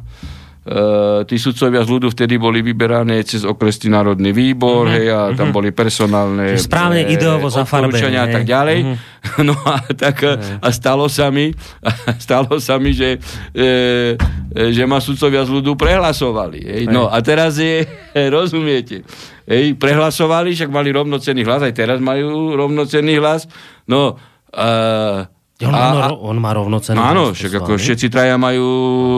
tí 1.26 1.36
sudcovia 1.40 1.82
z 1.82 1.90
ľudu 1.90 2.08
vtedy 2.12 2.36
boli 2.36 2.60
vyberané 2.60 3.24
cez 3.24 3.48
okresný 3.48 3.96
národný 3.96 4.36
výbor, 4.36 4.86
mm-hmm. 4.86 4.96
hej, 5.00 5.06
a 5.08 5.20
tam 5.32 5.50
mm-hmm. 5.50 5.56
boli 5.56 5.70
personálne 5.72 6.46
správne 6.60 7.08
e, 7.08 7.16
ideovo 7.16 7.48
zafarbené 7.48 8.20
a 8.20 8.28
tak 8.28 8.44
ďalej. 8.44 8.80
Mm-hmm. 8.84 9.18
No 9.44 9.52
a 9.52 9.84
tak 10.00 10.24
a 10.64 10.70
stalo 10.72 11.12
sa 11.12 11.28
mi, 11.28 11.52
stalo 12.24 12.56
sa 12.60 12.80
mi, 12.80 12.96
že, 12.96 13.20
e, 13.52 14.16
že 14.52 14.84
ma 14.88 15.04
sudcovia 15.04 15.44
z 15.44 15.52
ľudu 15.60 15.76
prehlasovali. 15.76 16.60
Hej. 16.64 16.84
No 16.88 17.12
a 17.12 17.20
teraz 17.20 17.60
je, 17.60 17.84
rozumiete, 18.36 19.04
hej, 19.48 19.76
prehlasovali, 19.76 20.56
však 20.56 20.72
mali 20.72 20.92
rovnocenný 20.96 21.44
hlas, 21.44 21.68
aj 21.68 21.76
teraz 21.76 22.00
majú 22.00 22.56
rovnocenný 22.56 23.20
hlas. 23.20 23.48
No, 23.88 24.16
uh, 24.56 25.39
on, 25.68 25.76
a, 25.76 26.16
on, 26.16 26.40
má 26.40 26.56
rovnocenný 26.56 26.96
Áno, 26.96 27.36
však 27.36 27.60
ako 27.60 27.76
všetci 27.76 28.08
traja 28.08 28.40
majú 28.40 28.64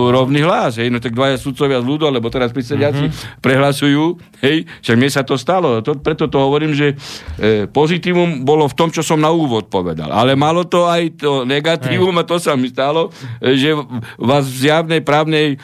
rovný 0.10 0.42
hlas, 0.42 0.82
hej, 0.82 0.90
no 0.90 0.98
tak 0.98 1.14
dvaja 1.14 1.38
sudcovia 1.38 1.78
z 1.78 1.86
ľudu, 1.86 2.10
lebo 2.10 2.34
teraz 2.34 2.50
prísediaci 2.50 3.14
mm-hmm. 3.14 3.46
prehlasujú, 3.46 4.18
hej, 4.42 4.66
však 4.82 4.98
mne 4.98 5.10
sa 5.14 5.22
to 5.22 5.38
stalo, 5.38 5.86
to, 5.86 6.02
preto 6.02 6.26
to 6.26 6.42
hovorím, 6.42 6.74
že 6.74 6.98
e, 7.38 7.70
pozitívum 7.70 8.42
bolo 8.42 8.66
v 8.66 8.74
tom, 8.74 8.90
čo 8.90 9.06
som 9.06 9.22
na 9.22 9.30
úvod 9.30 9.70
povedal, 9.70 10.10
ale 10.10 10.34
malo 10.34 10.66
to 10.66 10.90
aj 10.90 11.14
to 11.14 11.46
negatívum 11.46 12.18
hej. 12.18 12.22
a 12.22 12.24
to 12.26 12.42
sa 12.42 12.58
mi 12.58 12.74
stalo, 12.74 13.14
e, 13.38 13.54
že 13.54 13.78
vás 14.18 14.50
v 14.50 14.58
zjavnej 14.66 15.06
právnej 15.06 15.46
e, 15.54 15.58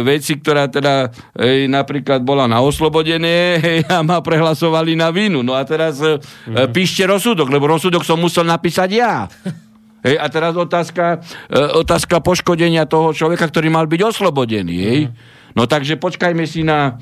veci, 0.00 0.40
ktorá 0.40 0.64
teda 0.72 1.12
e, 1.36 1.68
napríklad 1.68 2.24
bola 2.24 2.48
na 2.48 2.64
oslobodené 2.64 3.60
hej, 3.60 3.78
a 3.84 4.00
ma 4.00 4.24
prehlasovali 4.24 4.96
na 4.96 5.12
vinu, 5.12 5.44
no 5.44 5.52
a 5.52 5.60
teraz 5.68 6.00
e, 6.00 6.16
mm-hmm. 6.16 6.72
píšte 6.72 7.04
rozsudok, 7.04 7.52
lebo 7.52 7.68
rozsudok 7.68 8.00
som 8.00 8.16
musel 8.16 8.48
napísať 8.48 8.88
ja. 8.96 9.28
Hej, 10.02 10.18
a 10.18 10.26
teraz 10.26 10.58
otázka, 10.58 11.22
e, 11.46 11.58
otázka 11.78 12.18
poškodenia 12.18 12.90
toho 12.90 13.14
človeka, 13.14 13.46
ktorý 13.46 13.70
mal 13.70 13.86
byť 13.86 14.00
oslobodený. 14.02 14.76
Hej. 14.82 15.00
Mm. 15.06 15.14
No 15.54 15.70
takže 15.70 15.94
počkajme 15.94 16.42
si 16.42 16.66
na, 16.66 16.98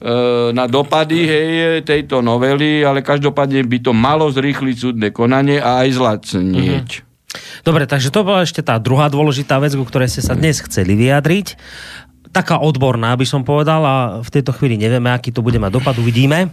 e, 0.00 0.50
na 0.56 0.64
dopady 0.64 1.28
hej, 1.28 1.48
tejto 1.84 2.24
novely, 2.24 2.80
ale 2.80 3.04
každopádne 3.04 3.68
by 3.68 3.78
to 3.84 3.92
malo 3.92 4.32
zrýchliť 4.32 4.76
súdne 4.76 5.08
konanie 5.12 5.60
a 5.60 5.84
aj 5.84 5.88
zlacnieť. 5.92 6.88
Mm-hmm. 7.04 7.06
Dobre, 7.60 7.84
takže 7.84 8.08
to 8.08 8.24
bola 8.24 8.40
ešte 8.40 8.64
tá 8.64 8.80
druhá 8.80 9.12
dôležitá 9.12 9.60
vec, 9.60 9.76
ku 9.76 9.84
ktorej 9.84 10.08
ste 10.08 10.24
sa 10.24 10.32
dnes 10.32 10.64
chceli 10.64 10.96
vyjadriť 10.96 11.60
taká 12.30 12.60
odborná, 12.60 13.16
by 13.16 13.26
som 13.26 13.42
povedal, 13.42 13.80
a 13.82 13.94
v 14.20 14.30
tejto 14.30 14.52
chvíli 14.52 14.76
nevieme, 14.76 15.08
aký 15.10 15.32
to 15.32 15.40
bude 15.40 15.56
mať 15.56 15.72
dopad, 15.74 15.96
uvidíme. 15.96 16.52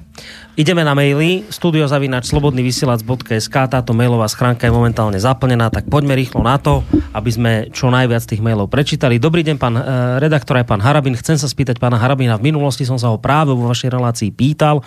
Ideme 0.55 0.88
na 0.88 0.95
maily, 0.95 1.43
studiozavinač 1.51 2.32
slobodnyvysielac.sk, 2.32 3.55
táto 3.67 3.91
mailová 3.91 4.32
schránka 4.32 4.63
je 4.63 4.71
momentálne 4.71 5.19
zaplnená, 5.19 5.67
tak 5.67 5.91
poďme 5.91 6.15
rýchlo 6.15 6.47
na 6.47 6.55
to, 6.55 6.80
aby 7.11 7.28
sme 7.28 7.51
čo 7.76 7.91
najviac 7.91 8.23
tých 8.23 8.39
mailov 8.39 8.71
prečítali. 8.71 9.19
Dobrý 9.19 9.43
deň, 9.43 9.55
pán 9.59 9.76
e, 9.76 9.84
redaktor, 10.23 10.55
aj 10.55 10.71
pán 10.71 10.80
Harabin. 10.80 11.19
Chcem 11.19 11.36
sa 11.36 11.51
spýtať 11.51 11.76
pána 11.76 11.99
Harabina, 11.99 12.39
v 12.39 12.55
minulosti 12.55 12.88
som 12.88 12.95
sa 12.95 13.11
ho 13.11 13.19
práve 13.19 13.51
vo 13.51 13.67
vašej 13.67 13.91
relácii 13.91 14.32
pýtal, 14.32 14.80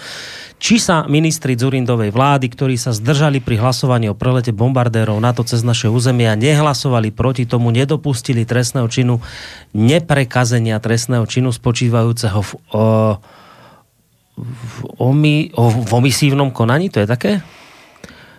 či 0.57 0.80
sa 0.80 1.05
ministri 1.05 1.53
Zurindovej 1.53 2.11
vlády, 2.16 2.49
ktorí 2.49 2.80
sa 2.80 2.97
zdržali 2.97 3.45
pri 3.45 3.61
hlasovaní 3.61 4.09
o 4.09 4.16
prelete 4.16 4.57
bombardérov 4.57 5.20
na 5.20 5.36
to 5.36 5.45
cez 5.45 5.61
naše 5.61 5.93
územia, 5.93 6.32
nehlasovali 6.32 7.12
proti 7.12 7.45
tomu, 7.45 7.68
nedopustili 7.68 8.49
trestného 8.49 8.89
činu 8.89 9.20
neprekazenia 9.76 10.78
trestného 10.79 11.26
činu 11.26 11.53
spočívajúceho 11.53 12.41
v, 12.43 12.53
o, 12.74 12.85
v, 14.39 14.76
omi, 14.99 15.51
o, 15.55 15.70
v 15.70 15.93
omisívnom 15.93 16.51
konaní, 16.51 16.91
to 16.91 17.03
je 17.03 17.09
také? 17.09 17.33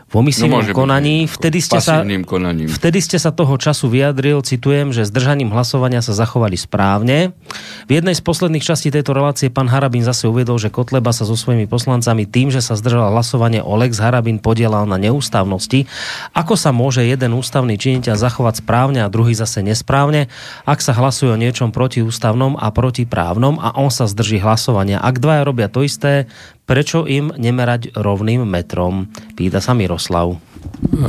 V 0.10 0.14
omisívnom 0.18 0.66
no, 0.66 0.74
konaní. 0.74 1.30
Vtedy 1.30 1.62
ste, 1.62 1.78
sa, 1.78 2.02
konaním. 2.26 2.66
vtedy 2.66 2.98
ste 2.98 3.22
sa 3.22 3.30
toho 3.30 3.54
času 3.62 3.94
vyjadril, 3.94 4.42
citujem, 4.42 4.90
že 4.90 5.06
zdržaním 5.06 5.54
hlasovania 5.54 6.02
sa 6.02 6.18
zachovali 6.18 6.58
správne. 6.58 7.38
V 7.86 7.92
jednej 7.94 8.18
z 8.18 8.26
posledných 8.26 8.66
častí 8.66 8.90
tejto 8.90 9.14
relácie 9.14 9.54
pán 9.54 9.70
Harabin 9.70 10.02
zase 10.02 10.26
uvedol, 10.26 10.58
že 10.58 10.74
Kotleba 10.74 11.14
sa 11.14 11.30
so 11.30 11.38
svojimi 11.38 11.70
poslancami 11.70 12.26
tým, 12.26 12.50
že 12.50 12.58
sa 12.58 12.74
zdržal 12.74 13.14
hlasovanie 13.14 13.62
o 13.62 13.78
Lex 13.78 14.02
Harabin 14.02 14.42
podielal 14.42 14.90
na 14.90 14.98
neústavnosti. 14.98 15.86
Ako 16.34 16.58
sa 16.58 16.74
môže 16.74 17.06
jeden 17.06 17.38
ústavný 17.38 17.78
činiteľ 17.78 18.18
zachovať 18.18 18.66
správne 18.66 19.06
a 19.06 19.14
druhý 19.14 19.38
zase 19.38 19.62
nesprávne, 19.62 20.26
ak 20.66 20.82
sa 20.82 20.98
hlasuje 20.98 21.30
o 21.30 21.38
niečom 21.38 21.70
protiústavnom 21.70 22.58
a 22.58 22.74
protiprávnom 22.74 23.62
a 23.62 23.78
on 23.78 23.94
sa 23.94 24.10
zdrží 24.10 24.42
hlasovania. 24.42 24.98
Ak 24.98 25.22
dvaja 25.22 25.46
robia 25.46 25.70
to 25.70 25.86
isté, 25.86 26.26
Prečo 26.70 27.10
im 27.10 27.34
nemerať 27.34 27.98
rovným 27.98 28.46
metrom? 28.46 29.10
Pýta 29.34 29.58
sa 29.58 29.74
Miroslav. 29.74 30.38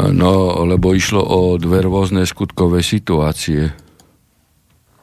No, 0.08 0.32
lebo 0.64 0.96
išlo 0.96 1.20
o 1.20 1.60
dve 1.60 1.84
rôzne 1.84 2.24
skutkové 2.24 2.80
situácie. 2.80 3.68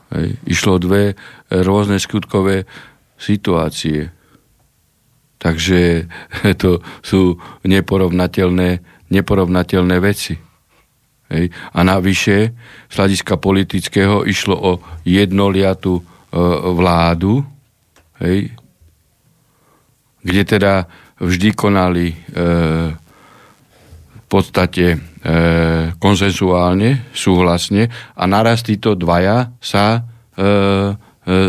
Hej. 0.10 0.28
Išlo 0.50 0.82
o 0.82 0.82
dve 0.82 1.14
rôzne 1.54 2.02
skutkové 2.02 2.66
situácie. 3.22 4.10
Takže 5.38 6.10
to 6.62 6.82
sú 7.06 7.38
neporovnateľné, 7.62 8.82
neporovnateľné 9.14 9.98
veci. 10.02 10.42
Hej. 11.30 11.54
A 11.54 11.80
navyše, 11.86 12.58
z 12.90 12.94
hľadiska 12.98 13.38
politického, 13.38 14.26
išlo 14.26 14.58
o 14.58 14.72
jednoliatú 15.06 16.02
e, 16.02 16.04
vládu, 16.74 17.46
hej, 18.26 18.58
kde 20.28 20.44
teda 20.44 20.74
vždy 21.24 21.50
konali 21.56 22.12
e, 22.12 22.16
v 24.20 24.26
podstate 24.28 24.86
e, 24.92 24.98
konsensuálne, 25.96 27.08
súhlasne 27.16 27.88
a 28.20 28.24
naraz 28.28 28.68
títo 28.68 28.92
dvaja 29.00 29.56
sa 29.64 29.86
e, 29.96 30.00
e, 30.36 30.52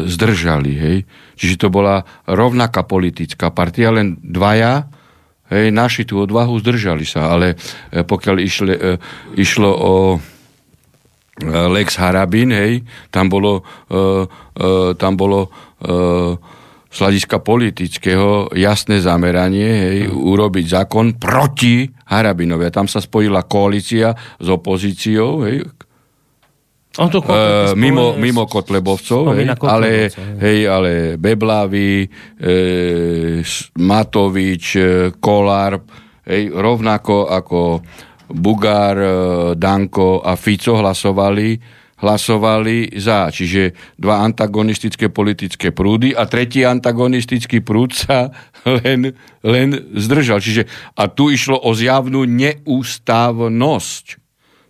zdržali. 0.07 0.72
Hej. 0.79 0.97
Čiže 1.35 1.66
to 1.66 1.68
bola 1.74 2.07
rovnaká 2.31 2.87
politická 2.87 3.51
partia, 3.51 3.91
len 3.91 4.14
dvaja 4.22 4.87
hej, 5.51 5.74
naši 5.74 6.07
tú 6.07 6.22
odvahu 6.22 6.55
zdržali 6.62 7.03
sa, 7.03 7.35
ale 7.35 7.59
e, 7.91 8.07
pokiaľ 8.07 8.37
išle, 8.39 8.72
e, 8.79 8.95
išlo 9.43 9.70
o 9.74 9.95
e, 10.14 10.18
Lex 11.51 11.99
Harabin, 11.99 12.55
hej, 12.55 12.87
tam 13.11 13.26
bolo, 13.26 13.66
e, 13.91 14.01
e, 14.55 14.68
tam 14.95 15.18
bolo 15.18 15.51
e, 15.83 16.57
z 16.99 17.07
hľadiska 17.07 17.38
politického 17.46 18.51
jasné 18.59 18.99
zameranie 18.99 19.70
hej, 19.70 19.99
urobiť 20.11 20.66
zákon 20.66 21.14
proti 21.14 21.86
Harabinovi. 22.11 22.66
A 22.66 22.74
tam 22.74 22.90
sa 22.90 22.99
spojila 22.99 23.46
koalícia 23.46 24.18
s 24.42 24.46
opozíciou, 24.51 25.46
hej, 25.46 25.62
on 26.99 27.07
to 27.07 27.22
e, 27.22 27.78
mimo, 27.78 28.18
mimo 28.18 28.51
Kotlebovcov, 28.51 29.30
hej, 29.38 29.46
ale, 29.62 30.11
hej, 30.42 30.66
ale 30.66 31.14
Beblavy, 31.14 32.03
e, 32.03 32.07
Matovič, 33.78 34.64
e, 34.74 35.14
Kolár, 35.22 35.78
hej, 36.26 36.51
rovnako 36.51 37.30
ako 37.30 37.86
Bugár, 38.34 38.96
e, 38.99 39.11
Danko 39.55 40.26
a 40.26 40.34
Fico 40.34 40.74
hlasovali 40.74 41.78
hlasovali 41.99 42.94
za. 42.99 43.30
Čiže 43.30 43.74
dva 43.99 44.22
antagonistické 44.22 45.11
politické 45.11 45.74
prúdy 45.74 46.14
a 46.14 46.24
tretí 46.26 46.62
antagonistický 46.62 47.62
prúd 47.62 47.94
sa 47.94 48.30
len, 48.82 49.14
len 49.44 49.68
zdržal. 49.94 50.40
Čiže, 50.40 50.66
a 50.94 51.11
tu 51.11 51.30
išlo 51.30 51.59
o 51.59 51.70
zjavnú 51.74 52.24
neústavnosť. 52.24 54.07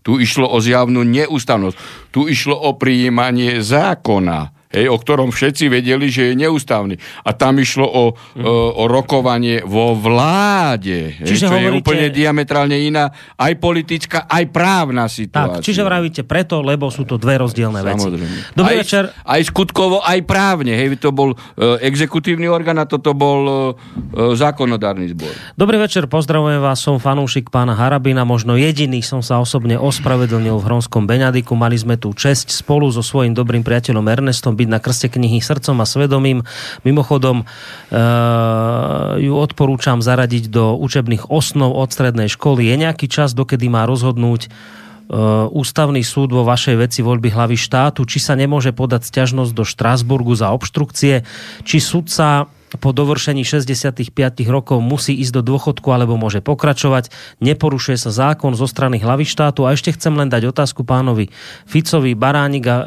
Tu 0.02 0.12
išlo 0.24 0.48
o 0.48 0.58
zjavnú 0.58 1.04
neústavnosť. 1.04 1.76
Tu 2.10 2.32
išlo 2.32 2.56
o 2.56 2.72
prijímanie 2.80 3.60
zákona 3.60 4.57
hej, 4.72 4.86
o 4.88 4.96
ktorom 5.00 5.32
všetci 5.32 5.72
vedeli, 5.72 6.12
že 6.12 6.32
je 6.32 6.34
neústavný. 6.36 7.00
A 7.24 7.32
tam 7.32 7.56
išlo 7.56 7.86
o, 7.88 8.04
mm. 8.12 8.44
o, 8.44 8.52
o 8.80 8.84
rokovanie 8.88 9.64
vo 9.64 9.96
vláde, 9.96 11.16
hej, 11.18 11.26
čiže 11.26 11.46
čo 11.48 11.54
hovoríte... 11.54 11.72
je 11.72 11.78
úplne 11.80 12.06
diametrálne 12.12 12.76
iná 12.76 13.10
aj 13.40 13.52
politická, 13.56 14.28
aj 14.28 14.44
právna 14.52 15.08
situácia. 15.08 15.60
Tak, 15.60 15.66
čiže 15.66 15.82
vravíte 15.84 16.22
preto, 16.28 16.60
lebo 16.60 16.92
sú 16.92 17.08
to 17.08 17.16
dve 17.16 17.40
rozdielne 17.40 17.80
Samozrejme. 17.80 18.26
veci. 18.26 18.52
Dobrý 18.52 18.74
aj, 18.76 18.80
večer. 18.82 19.04
Aj 19.24 19.40
skutkovo, 19.40 20.04
aj 20.04 20.18
právne. 20.28 20.76
Hej, 20.76 21.00
to 21.00 21.14
bol 21.14 21.32
uh, 21.32 21.78
exekutívny 21.80 22.50
orgán 22.50 22.76
a 22.76 22.84
toto 22.84 23.14
bol 23.14 23.40
uh, 23.46 24.34
zákonodárny 24.34 25.14
zbor. 25.14 25.30
Dobrý 25.54 25.78
večer, 25.78 26.10
pozdravujem 26.10 26.58
vás, 26.58 26.82
som 26.82 26.98
fanúšik 26.98 27.48
pána 27.54 27.78
Harabina, 27.78 28.26
možno 28.26 28.58
jediný 28.58 29.00
som 29.00 29.22
sa 29.22 29.38
osobne 29.38 29.78
ospravedlnil 29.78 30.58
v 30.58 30.64
Hronskom 30.66 31.06
Beňadiku. 31.06 31.54
Mali 31.54 31.78
sme 31.78 31.94
tu 31.94 32.10
česť 32.10 32.50
spolu 32.50 32.90
so 32.90 33.00
svojím 33.00 33.32
dobrým 33.32 33.62
priateľom 33.62 34.02
Ernestom 34.02 34.57
byť 34.58 34.68
na 34.68 34.82
krste 34.82 35.06
knihy 35.06 35.38
srdcom 35.38 35.78
a 35.78 35.86
svedomím. 35.86 36.42
Mimochodom, 36.82 37.46
e, 37.46 38.02
ju 39.22 39.34
odporúčam 39.38 40.02
zaradiť 40.02 40.50
do 40.50 40.74
učebných 40.74 41.30
osnov 41.30 41.78
od 41.78 41.94
strednej 41.94 42.26
školy. 42.26 42.66
Je 42.66 42.76
nejaký 42.82 43.06
čas, 43.06 43.38
dokedy 43.38 43.70
má 43.70 43.86
rozhodnúť 43.86 44.46
e, 44.46 44.48
ústavný 45.54 46.02
súd 46.02 46.34
vo 46.34 46.42
vašej 46.42 46.76
veci 46.82 47.00
voľby 47.06 47.30
hlavy 47.30 47.54
štátu, 47.54 48.02
či 48.02 48.18
sa 48.18 48.34
nemôže 48.34 48.74
podať 48.74 49.06
sťažnosť 49.06 49.52
do 49.54 49.62
Štrásburgu 49.62 50.34
za 50.34 50.50
obštrukcie, 50.50 51.22
či 51.62 51.78
sudca 51.78 52.50
po 52.76 52.92
dovršení 52.92 53.48
65 53.48 54.12
rokov 54.44 54.84
musí 54.84 55.16
ísť 55.16 55.40
do 55.40 55.42
dôchodku 55.56 55.88
alebo 55.88 56.20
môže 56.20 56.44
pokračovať. 56.44 57.08
Neporušuje 57.40 57.96
sa 57.96 58.12
zákon 58.12 58.52
zo 58.52 58.68
strany 58.68 59.00
hlavy 59.00 59.24
štátu. 59.24 59.64
A 59.64 59.72
ešte 59.72 59.96
chcem 59.96 60.12
len 60.12 60.28
dať 60.28 60.52
otázku 60.52 60.84
pánovi 60.84 61.32
Ficovi 61.64 62.12
Baránik 62.12 62.68
a, 62.68 62.76
e, 62.76 62.84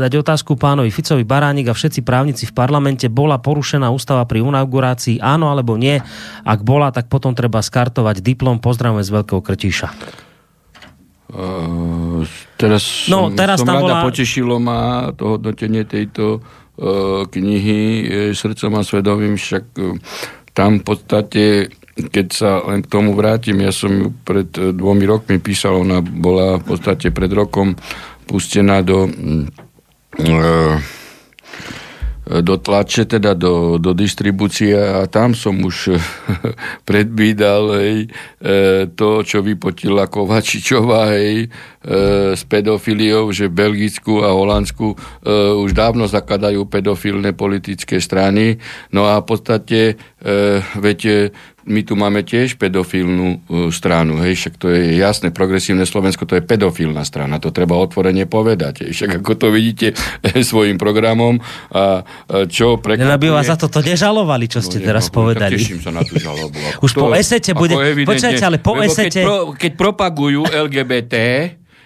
dať 0.00 0.12
otázku 0.24 0.56
pánovi 0.56 0.88
Ficovi 0.88 1.28
Baránik 1.28 1.68
a 1.68 1.76
všetci 1.76 2.00
právnici 2.00 2.48
v 2.48 2.56
parlamente. 2.56 3.12
Bola 3.12 3.36
porušená 3.36 3.92
ústava 3.92 4.24
pri 4.24 4.40
inaugurácii? 4.40 5.20
Áno 5.20 5.52
alebo 5.52 5.76
nie? 5.76 6.00
Ak 6.48 6.64
bola, 6.64 6.88
tak 6.88 7.12
potom 7.12 7.36
treba 7.36 7.60
skartovať 7.60 8.24
diplom. 8.24 8.56
Pozdravujeme 8.64 9.04
z 9.04 9.12
Veľkého 9.12 9.44
Krtíša. 9.44 9.88
Uh, 11.28 12.24
teraz 12.56 13.04
No, 13.12 13.28
teraz 13.36 13.60
som 13.60 13.68
tam 13.68 13.84
rada 13.84 14.00
bola- 14.00 14.04
potešilo 14.08 14.56
ma 14.56 15.12
to 15.12 15.36
hodnotenie 15.36 15.84
tejto 15.84 16.40
knihy 17.28 17.80
e, 17.80 18.34
Srdcom 18.34 18.78
a 18.78 18.82
svedomím, 18.86 19.34
však 19.34 19.64
e, 19.78 19.98
tam 20.54 20.78
v 20.78 20.84
podstate, 20.86 21.42
keď 21.94 22.26
sa 22.30 22.62
len 22.62 22.86
k 22.86 22.90
tomu 22.90 23.14
vrátim, 23.18 23.58
ja 23.58 23.74
som 23.74 23.90
ju 23.90 24.08
pred 24.22 24.46
e, 24.54 24.70
dvomi 24.70 25.02
rokmi 25.06 25.42
písal, 25.42 25.82
ona 25.82 25.98
bola 25.98 26.62
v 26.62 26.64
podstate 26.74 27.10
pred 27.10 27.30
rokom 27.34 27.74
pustená 28.30 28.82
do 28.86 29.10
e, 29.10 29.14
do 32.28 32.60
tlače, 32.60 33.08
teda 33.08 33.32
do, 33.32 33.80
do 33.80 33.96
distribúcie 33.96 34.76
a 34.76 35.08
tam 35.08 35.32
som 35.32 35.56
už 35.64 35.96
predvídal 36.88 37.80
hej, 37.80 37.96
e, 38.04 38.86
to, 38.92 39.24
čo 39.24 39.40
vypotila 39.40 40.12
Kovačičová 40.12 41.16
hej, 41.16 41.46
e, 41.46 42.36
s 42.36 42.42
pedofiliou, 42.44 43.32
že 43.32 43.48
v 43.48 43.56
Belgicku 43.56 44.20
a 44.20 44.36
Holandsku 44.36 44.92
už 45.64 45.72
dávno 45.72 46.04
zakladajú 46.08 46.68
pedofilné 46.68 47.32
politické 47.32 48.00
strany. 48.00 48.60
No 48.92 49.08
a 49.08 49.20
v 49.20 49.26
podstate, 49.28 49.78
viete, 50.80 51.32
my 51.68 51.84
tu 51.84 51.94
máme 51.94 52.24
tiež 52.24 52.56
pedofilnú 52.56 53.28
e, 53.28 53.36
stranu, 53.68 54.18
hej, 54.24 54.34
však 54.34 54.54
to 54.56 54.72
je 54.72 54.96
jasné, 54.96 55.28
progresívne 55.28 55.84
Slovensko 55.84 56.24
to 56.24 56.34
je 56.34 56.42
pedofilná 56.42 57.04
strana, 57.04 57.36
to 57.36 57.52
treba 57.52 57.76
otvorene 57.76 58.24
povedať, 58.24 58.88
hej, 58.88 58.96
však 58.96 59.20
ako 59.20 59.32
to 59.36 59.46
vidíte 59.52 59.92
e, 59.92 60.40
svojim 60.40 60.80
programom 60.80 61.38
a 61.70 62.02
e, 62.24 62.48
čo 62.48 62.80
Len 62.80 63.04
aby 63.04 63.28
vás 63.28 63.44
prekvapuje... 63.44 63.50
za 63.52 63.56
toto 63.60 63.78
nežalovali, 63.84 64.44
čo 64.48 64.64
ste 64.64 64.80
No, 64.80 64.88
teraz 64.88 65.06
nechápem, 65.06 65.16
povedali. 65.20 65.54
Teším 65.60 65.80
sa 65.84 65.90
na 65.92 66.02
tú 66.02 66.16
žalobu. 66.16 66.56
Už 66.84 66.90
po 66.96 67.12
esete 67.12 67.52
bude- 67.52 67.76
počkajte, 68.08 68.42
ale 68.42 68.58
po 68.58 68.72
lebo 68.72 68.88
esete- 68.88 69.20
Keď, 69.20 69.26
pro, 69.28 69.38
keď 69.52 69.72
propagujú 69.76 70.42
LGBT, 70.48 71.14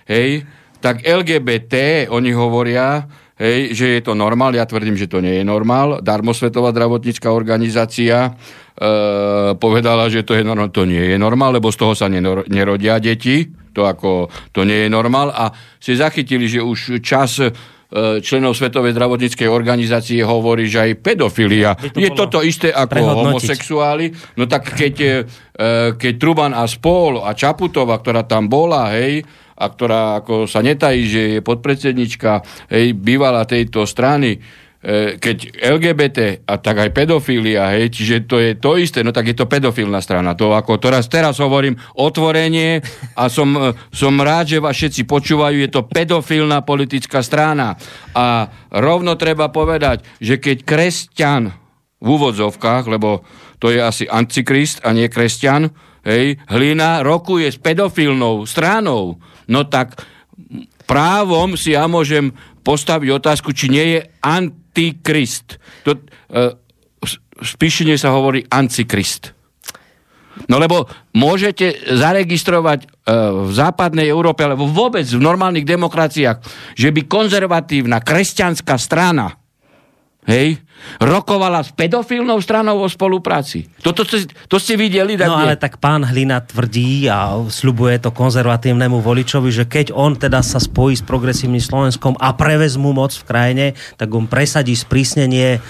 hej, 0.07 0.47
tak 0.78 1.03
LGBT, 1.03 2.07
oni 2.11 2.30
hovoria, 2.35 3.07
hej, 3.43 3.74
že 3.74 3.86
je 3.99 4.01
to 4.07 4.14
normál, 4.14 4.55
ja 4.55 4.62
tvrdím, 4.62 4.95
že 4.95 5.11
to 5.11 5.18
nie 5.18 5.43
je 5.43 5.45
normál. 5.45 5.99
Darmosvetová 5.99 6.70
zdravotnícká 6.70 7.34
organizácia 7.34 8.30
e, 8.30 8.30
povedala, 9.59 10.07
že 10.07 10.22
to 10.22 10.38
je 10.38 10.47
normál. 10.47 10.70
To 10.70 10.86
nie 10.86 11.03
je 11.03 11.18
normál, 11.18 11.51
lebo 11.51 11.74
z 11.74 11.78
toho 11.82 11.99
sa 11.99 12.07
nenor, 12.07 12.47
nerodia 12.47 13.03
deti. 13.03 13.51
To 13.74 13.88
ako, 13.88 14.30
to 14.55 14.62
nie 14.62 14.86
je 14.86 14.88
normál. 14.88 15.34
A 15.34 15.51
si 15.82 15.99
zachytili, 15.99 16.47
že 16.47 16.62
už 16.62 17.03
čas 17.03 17.43
e, 17.43 17.51
členov 18.22 18.55
Svetovej 18.55 18.95
zdravotníckej 18.95 19.51
organizácie 19.51 20.22
hovorí, 20.22 20.70
že 20.70 20.86
aj 20.86 20.93
pedofilia 21.03 21.74
to 21.74 21.99
je 21.99 22.14
toto 22.14 22.40
isté 22.47 22.70
ako 22.70 23.26
homosexuáli. 23.26 24.38
No 24.38 24.47
tak 24.47 24.70
keď, 24.70 24.95
e, 25.03 25.18
keď 25.99 26.12
Truban 26.16 26.55
a 26.55 26.62
Spol 26.70 27.26
a 27.26 27.34
Čaputová, 27.34 27.99
ktorá 27.99 28.22
tam 28.22 28.47
bola, 28.47 28.95
hej, 28.95 29.26
a 29.57 29.64
ktorá 29.68 30.22
ako 30.22 30.48
sa 30.48 30.64
netají, 30.64 31.03
že 31.09 31.22
je 31.38 31.40
podpredsednička, 31.40 32.42
hej, 32.72 32.96
bývala 32.96 33.44
tejto 33.44 33.84
strany, 33.84 34.38
e, 34.82 35.18
keď 35.20 35.62
LGBT 35.62 36.18
a 36.48 36.59
tak 36.59 36.82
aj 36.82 36.90
pedofília, 36.90 37.76
hej, 37.76 37.92
čiže 37.92 38.16
to 38.26 38.36
je 38.40 38.59
to 38.59 38.80
isté, 38.80 39.05
no 39.05 39.14
tak 39.14 39.30
je 39.30 39.36
to 39.36 39.46
pedofilná 39.46 40.00
strana. 40.03 40.34
To 40.34 40.57
ako 40.57 40.80
teraz, 40.82 41.07
teraz 41.07 41.38
hovorím 41.38 41.78
otvorenie 41.96 42.82
a 43.14 43.28
som, 43.28 43.55
e, 43.55 43.76
som 43.94 44.14
rád, 44.18 44.57
že 44.57 44.62
vás 44.62 44.74
všetci 44.74 45.07
počúvajú, 45.07 45.57
je 45.62 45.70
to 45.70 45.86
pedofilná 45.86 46.64
politická 46.64 47.20
strana. 47.22 47.78
A 48.16 48.50
rovno 48.72 49.14
treba 49.14 49.53
povedať, 49.53 50.03
že 50.18 50.40
keď 50.40 50.57
kresťan 50.66 51.42
v 52.03 52.07
úvodzovkách, 52.18 52.84
lebo 52.90 53.22
to 53.62 53.70
je 53.70 53.78
asi 53.78 54.11
antikrist 54.11 54.82
a 54.82 54.90
nie 54.90 55.07
kresťan, 55.07 55.70
hej, 56.03 56.42
hlina 56.50 57.07
rokuje 57.07 57.46
s 57.46 57.62
pedofilnou 57.62 58.42
stranou, 58.42 59.22
no 59.47 59.66
tak 59.66 59.99
právom 60.86 61.55
si 61.57 61.74
ja 61.74 61.86
môžem 61.86 62.34
postaviť 62.62 63.09
otázku, 63.11 63.51
či 63.51 63.70
nie 63.70 63.86
je 63.99 64.01
antikrist. 64.22 65.59
To, 65.86 65.99
e, 65.99 66.55
v 67.43 67.55
sa 67.99 68.14
hovorí 68.14 68.47
antikrist. 68.47 69.34
No 70.49 70.57
lebo 70.57 70.88
môžete 71.12 71.93
zaregistrovať 71.93 72.86
e, 72.86 72.88
v 73.47 73.51
západnej 73.53 74.09
Európe, 74.09 74.47
alebo 74.47 74.64
vôbec 74.70 75.05
v 75.05 75.20
normálnych 75.20 75.66
demokraciách, 75.66 76.40
že 76.78 76.88
by 76.95 77.05
konzervatívna 77.05 78.01
kresťanská 78.01 78.78
strana 78.78 79.43
hej, 80.26 80.59
rokovala 80.99 81.62
s 81.62 81.70
pedofilnou 81.70 82.37
stranou 82.39 82.83
o 82.83 82.89
spolupráci. 82.89 83.70
Toto 83.81 84.03
ste, 84.03 84.27
to 84.47 84.59
ste 84.59 84.75
videli? 84.75 85.14
tak 85.14 85.27
No 85.27 85.39
nie? 85.39 85.45
ale 85.47 85.55
tak 85.57 85.79
pán 85.79 86.03
Hlina 86.03 86.43
tvrdí 86.43 87.07
a 87.07 87.39
sľubuje 87.39 87.97
to 87.99 88.11
konzervatívnemu 88.11 88.99
voličovi, 88.99 89.49
že 89.49 89.64
keď 89.64 89.95
on 89.95 90.14
teda 90.14 90.43
sa 90.43 90.59
spojí 90.59 90.99
s 90.99 91.05
progresívnym 91.05 91.62
Slovenskom 91.62 92.18
a 92.18 92.35
prevezmú 92.35 92.91
moc 92.91 93.14
v 93.14 93.25
krajine, 93.25 93.66
tak 93.95 94.11
on 94.11 94.27
presadí 94.27 94.75
sprísnenie 94.75 95.57
e, 95.57 95.61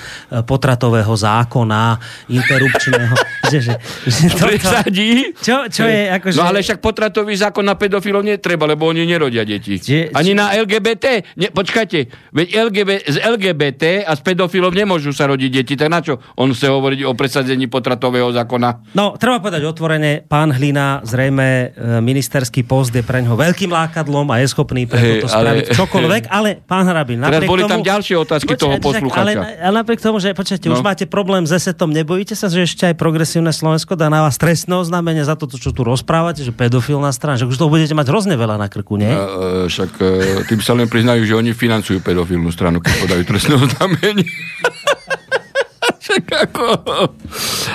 potratového 0.43 1.13
zákona, 1.13 2.01
interrupčného. 2.29 3.15
že, 3.53 3.59
že, 3.61 3.75
že 4.09 4.25
toto, 4.33 4.49
Presadí? 4.49 5.37
čo, 5.39 5.69
čo 5.69 5.85
je 5.85 6.09
akože... 6.09 6.37
No 6.37 6.49
ale 6.49 6.61
však 6.61 6.81
potratový 6.81 7.37
zákon 7.37 7.65
na 7.65 7.77
pedofilov 7.77 8.25
netreba, 8.25 8.65
lebo 8.65 8.89
oni 8.89 9.05
nerodia 9.05 9.45
deti. 9.45 9.77
Že- 9.77 10.13
Ani 10.13 10.33
na 10.33 10.53
LGBT. 10.53 11.37
Ne, 11.37 11.49
počkajte, 11.53 11.99
veď 12.33 12.47
LGB, 12.69 12.91
z 13.09 13.17
LGBT 13.19 14.05
a 14.05 14.13
z 14.13 14.21
pedofilov 14.25 14.73
nemôžu 14.73 14.92
sa 14.99 15.31
rodiť 15.31 15.51
deti, 15.63 15.75
tak 15.79 15.89
na 15.89 16.03
čo 16.03 16.19
on 16.37 16.53
chce 16.53 16.69
hovoriť 16.69 17.01
o 17.07 17.13
presadzení 17.17 17.71
potratového 17.71 18.35
zákona? 18.35 18.93
No, 18.99 19.15
treba 19.17 19.39
povedať 19.39 19.65
otvorene, 19.65 20.27
pán 20.27 20.53
Hlina, 20.53 21.01
zrejme 21.07 21.47
e, 21.47 22.03
ministerský 22.03 22.67
post 22.67 22.93
je 22.93 23.01
pre 23.01 23.23
ňoho 23.23 23.39
veľkým 23.39 23.71
lákadlom 23.71 24.27
a 24.33 24.43
je 24.43 24.47
schopný 24.51 24.85
pre 24.85 25.23
toto 25.23 25.31
ale- 25.33 25.41
spraviť 25.41 25.65
čokoľvek, 25.79 26.23
ale 26.29 26.61
pán 26.65 26.85
Hrabin, 26.85 27.23
napriek 27.23 27.49
boli 27.49 27.63
tomu... 27.65 27.81
tam 27.81 27.83
ďalšie 27.87 28.15
otázky 28.19 28.53
toho 28.59 28.77
však, 28.77 28.85
poslucháča. 28.85 29.23
Ale, 29.23 29.33
ale 29.63 29.75
napriek 29.81 30.01
tomu, 30.03 30.19
že 30.19 30.35
počujete, 30.35 30.67
no. 30.67 30.77
už 30.77 30.83
máte 30.83 31.05
problém 31.07 31.47
s 31.47 31.53
esetom, 31.55 31.95
nebojíte 31.95 32.35
sa, 32.35 32.51
že 32.51 32.67
ešte 32.67 32.91
aj 32.91 32.95
progresívne 32.99 33.55
Slovensko 33.55 33.95
dá 33.95 34.11
na 34.11 34.27
vás 34.27 34.37
trestné 34.37 34.75
oznámenie 34.75 35.23
za 35.23 35.39
to, 35.39 35.47
čo 35.47 35.71
tu 35.71 35.87
rozprávate, 35.87 36.43
že 36.43 36.51
pedofilná 36.51 37.13
strana, 37.15 37.39
že 37.39 37.47
už 37.47 37.57
toho 37.57 37.71
budete 37.71 37.95
mať 37.95 38.07
hrozne 38.11 38.35
veľa 38.35 38.59
na 38.59 38.67
krku, 38.67 38.99
nie? 38.99 39.13
E, 39.13 39.69
však 39.71 39.91
e, 40.01 40.07
tým 40.49 40.61
sa 40.61 40.75
len 40.75 40.91
priznajú, 40.91 41.23
že 41.23 41.35
oni 41.37 41.55
financujú 41.55 42.03
pedofilnú 42.03 42.51
stranu, 42.51 42.83
keď 42.83 42.93
podajú 43.07 43.23
trestné 43.29 43.55
oznámenie. 43.57 44.27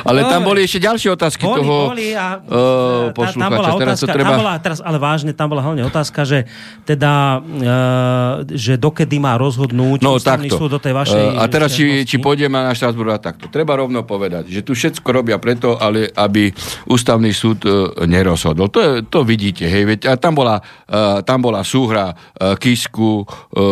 Ale 0.10 0.20
tam 0.28 0.42
boli 0.44 0.64
ešte 0.64 0.80
ďalšie 0.84 1.10
otázky 1.16 1.44
Boli, 1.48 1.60
toho 1.64 1.76
boli 1.92 2.08
a 2.12 2.40
uh, 2.40 3.12
tá- 3.16 3.32
tam 3.32 3.52
bola 3.52 3.70
poslucháča. 3.72 3.80
Teraz 3.80 3.98
otázka, 3.98 4.14
treba... 4.14 4.28
tam 4.28 4.40
bola, 4.40 4.54
teraz, 4.60 4.80
ale 4.84 4.98
vážne, 5.00 5.32
tam 5.32 5.48
bola 5.48 5.62
hlavne 5.64 5.84
otázka, 5.88 6.20
že 6.28 6.40
teda, 6.84 7.40
e, 7.44 8.58
že 8.58 8.74
dokedy 8.76 9.18
má 9.20 9.36
rozhodnúť 9.40 10.04
No 10.04 10.18
ústavný 10.20 10.52
takto. 10.52 10.60
súd 10.60 10.70
do 10.76 10.80
tej 10.82 10.94
vašej... 10.96 11.24
Eh, 11.24 11.40
a 11.40 11.44
teraz, 11.48 11.76
či, 11.76 12.04
či 12.04 12.18
pôjdeme 12.18 12.58
na 12.58 12.74
Štrasburg 12.74 13.16
a 13.16 13.20
takto. 13.20 13.48
Treba 13.48 13.78
rovno 13.78 14.04
povedať, 14.04 14.50
že 14.52 14.62
tu 14.64 14.74
všetko 14.76 15.08
robia 15.12 15.38
preto, 15.38 15.78
ale 15.80 16.10
aby 16.12 16.52
ústavný 16.90 17.32
súd 17.32 17.64
e, 17.64 17.72
nerozhodol. 18.08 18.68
To, 18.72 18.80
je, 18.80 18.92
to 19.08 19.22
vidíte, 19.28 19.68
hej, 19.68 19.84
veď, 19.86 20.00
a 20.10 20.14
tam 20.18 20.34
bola, 20.36 20.60
e, 20.88 21.22
tam 21.24 21.40
bola 21.44 21.62
súhra 21.62 22.12
e, 22.12 22.56
Kisku, 22.58 23.22
e, 23.22 23.26
e, 23.26 23.68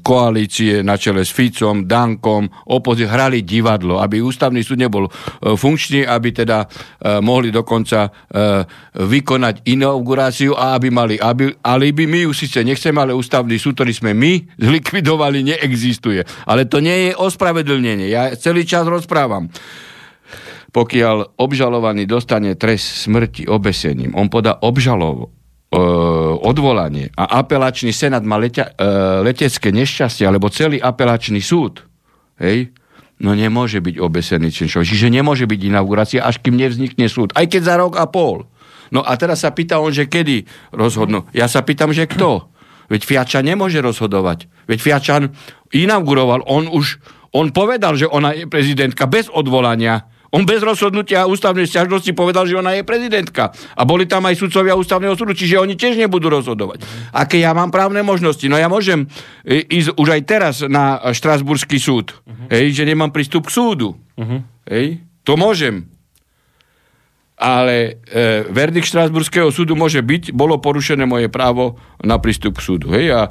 koalície 0.00 0.84
na 0.86 0.94
čele 1.00 1.26
s 1.26 1.32
Ficom, 1.34 1.84
Dankom, 1.88 2.46
opozície, 2.70 3.10
hrali 3.10 3.33
divadlo, 3.42 3.98
aby 3.98 4.22
ústavný 4.22 4.62
súd 4.62 4.78
nebol 4.78 5.08
e, 5.08 5.10
funkčný, 5.58 6.06
aby 6.06 6.30
teda 6.30 6.62
e, 6.62 6.66
mohli 7.18 7.50
dokonca 7.50 8.06
e, 8.06 8.10
vykonať 8.94 9.66
inauguráciu 9.66 10.54
a 10.54 10.78
aby 10.78 10.94
mali 10.94 11.18
alibi. 11.64 12.04
My 12.06 12.28
ju 12.28 12.36
síce 12.36 12.62
nechceme, 12.62 13.02
ale 13.02 13.16
ústavný 13.16 13.58
súd, 13.58 13.74
ktorý 13.80 13.92
sme 13.96 14.12
my 14.14 14.54
zlikvidovali, 14.60 15.42
neexistuje. 15.42 16.22
Ale 16.46 16.68
to 16.70 16.78
nie 16.78 17.10
je 17.10 17.12
ospravedlnenie. 17.18 18.06
Ja 18.12 18.30
celý 18.38 18.62
čas 18.68 18.84
rozprávam. 18.86 19.50
Pokiaľ 20.74 21.38
obžalovaný 21.38 22.02
dostane 22.10 22.58
trest 22.58 23.06
smrti 23.06 23.46
obesením, 23.46 24.10
on 24.18 24.26
podá 24.26 24.58
obžalovo, 24.58 25.30
e, 25.70 25.78
odvolanie 26.42 27.14
a 27.14 27.38
apelačný 27.38 27.94
senát 27.94 28.26
má 28.26 28.42
letia, 28.42 28.74
e, 28.74 28.82
letecké 29.22 29.70
nešťastie, 29.70 30.26
alebo 30.26 30.50
celý 30.50 30.82
apelačný 30.82 31.38
súd, 31.38 31.86
hej, 32.42 32.74
no 33.24 33.32
nemôže 33.32 33.80
byť 33.80 33.96
obesený 33.96 34.52
činšov. 34.52 34.84
Čiže 34.84 35.08
nemôže 35.08 35.48
byť 35.48 35.60
inaugurácia, 35.72 36.20
až 36.20 36.44
kým 36.44 36.60
nevznikne 36.60 37.08
súd. 37.08 37.32
Aj 37.32 37.48
keď 37.48 37.62
za 37.64 37.74
rok 37.80 37.96
a 37.96 38.04
pol. 38.04 38.44
No 38.92 39.00
a 39.00 39.16
teraz 39.16 39.40
sa 39.40 39.50
pýta 39.56 39.80
on, 39.80 39.90
že 39.90 40.04
kedy 40.04 40.44
rozhodnú. 40.76 41.24
Ja 41.32 41.48
sa 41.48 41.64
pýtam, 41.64 41.96
že 41.96 42.04
kto? 42.04 42.52
Veď 42.92 43.08
Fiačan 43.08 43.48
nemôže 43.48 43.80
rozhodovať. 43.80 44.44
Veď 44.68 44.78
Fiačan 44.84 45.32
inauguroval, 45.72 46.44
on 46.44 46.68
už 46.68 47.00
on 47.34 47.50
povedal, 47.50 47.98
že 47.98 48.06
ona 48.06 48.30
je 48.30 48.46
prezidentka 48.46 49.10
bez 49.10 49.26
odvolania. 49.26 50.06
On 50.34 50.42
bez 50.42 50.58
rozhodnutia 50.66 51.30
ústavnej 51.30 51.70
sťažnosti 51.70 52.10
povedal, 52.10 52.50
že 52.50 52.58
ona 52.58 52.74
je 52.74 52.82
prezidentka. 52.82 53.54
A 53.78 53.86
boli 53.86 54.10
tam 54.10 54.26
aj 54.26 54.34
sudcovia 54.34 54.74
ústavného 54.74 55.14
súdu, 55.14 55.30
čiže 55.30 55.62
oni 55.62 55.78
tiež 55.78 55.94
nebudú 55.94 56.26
rozhodovať. 56.26 56.82
Aké 57.14 57.38
ja 57.38 57.54
mám 57.54 57.70
právne 57.70 58.02
možnosti? 58.02 58.42
No 58.50 58.58
ja 58.58 58.66
môžem 58.66 59.06
ísť 59.46 59.94
už 59.94 60.08
aj 60.10 60.22
teraz 60.26 60.54
na 60.66 60.98
Štrasburský 61.14 61.78
súd. 61.78 62.18
Uh-huh. 62.26 62.50
Hej, 62.50 62.74
že 62.74 62.82
nemám 62.82 63.14
prístup 63.14 63.46
k 63.46 63.54
súdu. 63.54 63.94
Uh-huh. 64.18 64.42
Hej, 64.66 65.06
to 65.22 65.38
môžem. 65.38 65.86
Ale 67.38 68.02
e, 68.10 68.46
verdikt 68.50 68.90
Štrasburského 68.90 69.54
súdu 69.54 69.78
môže 69.78 70.02
byť, 70.02 70.34
bolo 70.34 70.58
porušené 70.58 71.06
moje 71.06 71.30
právo 71.30 71.78
na 72.02 72.18
prístup 72.18 72.58
k 72.58 72.64
súdu. 72.74 72.90
Hej, 72.90 73.06
a 73.14 73.20
e, 73.26 73.30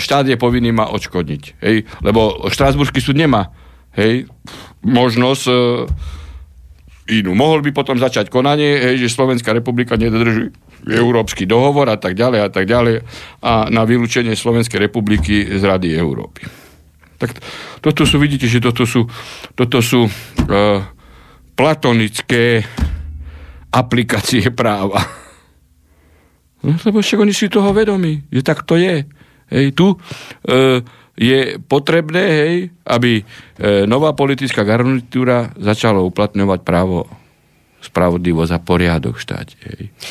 štát 0.00 0.24
je 0.24 0.40
povinný 0.40 0.72
ma 0.72 0.88
odškodniť. 0.88 1.42
Hej, 1.60 1.84
lebo 2.00 2.48
Štrasburský 2.48 3.04
súd 3.04 3.20
nemá 3.20 3.52
hej, 3.96 4.30
možnosť 4.84 5.44
e, 5.48 5.56
inú. 7.20 7.32
Mohol 7.34 7.66
by 7.66 7.70
potom 7.72 7.96
začať 7.96 8.30
konanie, 8.30 8.92
hej, 8.92 9.06
že 9.06 9.16
Slovenská 9.16 9.50
republika 9.50 9.98
nedodrží 9.98 10.52
Európsky 10.86 11.48
dohovor 11.48 11.90
a 11.90 11.98
tak 11.98 12.14
ďalej 12.14 12.40
a 12.46 12.48
tak 12.52 12.70
ďalej 12.70 13.02
a 13.42 13.66
na 13.72 13.82
vylúčenie 13.82 14.38
Slovenskej 14.38 14.78
republiky 14.78 15.58
z 15.58 15.62
Rady 15.62 15.98
Európy. 15.98 16.46
Tak 17.16 17.40
toto 17.80 18.04
sú, 18.04 18.20
vidíte, 18.20 18.46
že 18.46 18.60
toto 18.60 18.84
sú, 18.84 19.08
toto 19.56 19.80
sú 19.80 20.06
e, 20.06 20.10
platonické 21.56 22.62
aplikácie 23.72 24.52
práva. 24.52 25.00
No, 26.64 26.76
lebo 26.82 27.00
však 27.00 27.20
oni 27.20 27.32
si 27.32 27.48
toho 27.48 27.72
vedomí, 27.72 28.26
že 28.28 28.42
tak 28.44 28.62
to 28.68 28.76
je. 28.76 29.04
Hej, 29.48 29.66
tu 29.78 29.94
e, 29.94 29.96
je 31.16 31.56
potrebné, 31.64 32.22
hej, 32.22 32.54
aby 32.84 33.20
e, 33.20 33.22
nová 33.88 34.12
politická 34.12 34.62
garnitúra 34.62 35.50
začala 35.56 36.04
uplatňovať 36.04 36.60
právo 36.60 37.08
spravodlivosť 37.86 38.52
a 38.52 38.58
poriadok 38.58 39.14
v 39.14 39.22
štáte. 39.22 39.56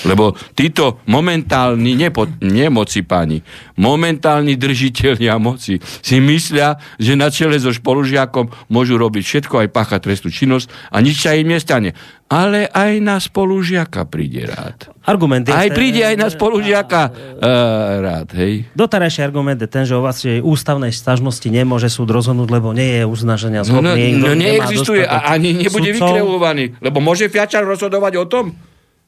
Lebo 0.07 0.31
títo 0.55 1.03
momentálni, 1.11 1.99
nepo, 1.99 2.23
nemoci 2.39 3.03
pani, 3.03 3.43
momentálni 3.75 4.55
držiteľia 4.55 5.35
moci 5.35 5.83
si 5.83 6.17
myslia, 6.23 6.79
že 6.95 7.19
na 7.19 7.27
čele 7.27 7.59
so 7.59 7.75
spolužiakom 7.75 8.71
môžu 8.71 8.95
robiť 8.95 9.23
všetko, 9.23 9.67
aj 9.67 9.73
páchať 9.75 9.99
trestnú 10.07 10.29
činnosť 10.31 10.71
a 10.93 10.97
nič 11.03 11.19
sa 11.19 11.35
im 11.35 11.51
nestane 11.51 11.91
ale 12.25 12.65
aj 12.73 12.93
na 13.05 13.21
spolužiaka 13.21 14.09
príde 14.09 14.49
rád. 14.49 14.89
Argument 15.05 15.45
je, 15.45 15.53
aj 15.53 15.69
príde 15.77 16.01
aj 16.01 16.17
na 16.17 16.27
spolužiaka 16.33 17.01
uh, 17.13 18.01
rád, 18.01 18.33
hej. 18.33 18.65
Doterajší 18.73 19.21
argument 19.21 19.61
je 19.61 19.69
ten, 19.69 19.85
že 19.85 19.93
o 19.93 20.01
vás 20.01 20.25
ústavnej 20.25 20.89
stažnosti 20.89 21.45
nemôže 21.45 21.85
súd 21.85 22.09
rozhodnúť, 22.09 22.49
lebo 22.49 22.73
nie 22.73 22.97
je 22.97 23.03
uznaženia 23.05 23.61
schopný. 23.61 24.17
No, 24.17 24.25
no, 24.25 24.33
no 24.33 24.41
neexistuje 24.41 25.05
a 25.05 25.37
ani 25.37 25.53
nebude 25.53 25.93
sudcov. 25.93 26.17
vykreovaný. 26.17 26.65
Lebo 26.81 26.97
môže 26.97 27.29
Fiačar 27.29 27.61
rozhodovať 27.61 28.13
o 28.17 28.25
tom, 28.25 28.57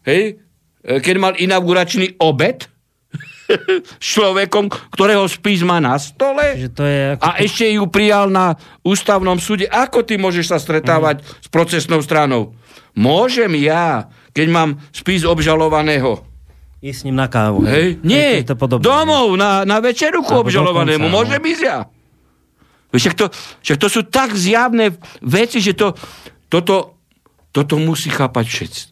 hej, 0.06 0.38
e, 0.86 1.02
keď 1.02 1.16
mal 1.18 1.34
inauguračný 1.34 2.22
obed, 2.22 2.70
s 4.02 4.06
človekom, 4.14 4.68
ktorého 4.92 5.24
spis 5.28 5.64
má 5.64 5.80
na 5.80 5.96
stole 5.96 6.68
to 6.72 6.84
je 6.84 7.16
ako... 7.16 7.22
a 7.24 7.30
ešte 7.40 7.66
ju 7.72 7.86
prijal 7.88 8.28
na 8.28 8.60
ústavnom 8.84 9.40
súde. 9.40 9.66
Ako 9.72 10.04
ty 10.04 10.20
môžeš 10.20 10.52
sa 10.52 10.58
stretávať 10.60 11.24
mm. 11.24 11.28
s 11.44 11.48
procesnou 11.48 12.00
stranou? 12.04 12.54
Môžem 12.98 13.54
ja, 13.62 14.10
keď 14.34 14.48
mám 14.50 14.70
spis 14.92 15.24
obžalovaného, 15.24 16.26
ísť 16.78 17.00
s 17.02 17.06
ním 17.10 17.18
na 17.18 17.26
kávu. 17.26 17.66
Hej? 17.66 17.98
Nie, 18.06 18.46
to 18.46 18.54
domov, 18.78 19.34
na, 19.34 19.66
na 19.66 19.82
večeru 19.82 20.22
ku 20.22 20.46
obžalovanému. 20.46 21.10
Dokonca, 21.10 21.18
Môžem 21.18 21.42
ísť 21.42 21.64
ja. 21.66 21.78
Však 22.94 23.14
to, 23.18 23.26
však 23.66 23.78
to 23.82 23.88
sú 23.92 24.02
tak 24.08 24.38
zjavné 24.38 24.96
veci, 25.20 25.60
že 25.60 25.74
to, 25.74 25.98
toto, 26.48 27.02
toto 27.52 27.76
musí 27.82 28.14
chápať 28.14 28.46
všetci. 28.46 28.84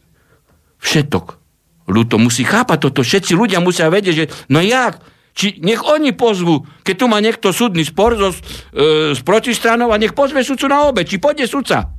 Všetok. 0.82 1.45
Ľuto 1.86 2.18
musí 2.18 2.42
chápať 2.42 2.90
toto. 2.90 3.06
Všetci 3.06 3.38
ľudia 3.38 3.62
musia 3.62 3.94
vedieť, 3.94 4.16
že 4.16 4.26
no 4.50 4.58
jak, 4.62 4.98
či 5.38 5.62
nech 5.62 5.86
oni 5.86 6.16
pozvu, 6.18 6.66
keď 6.82 6.96
tu 6.98 7.06
má 7.06 7.22
niekto 7.22 7.54
súdny 7.54 7.86
spor 7.86 8.18
so, 8.18 8.32
e, 8.32 9.14
s 9.14 9.22
protistranou 9.22 9.94
a 9.94 10.00
nech 10.02 10.18
pozve 10.18 10.42
sudcu 10.42 10.66
na 10.66 10.88
obe, 10.90 11.06
či 11.06 11.22
pôjde 11.22 11.46
sudca. 11.46 11.94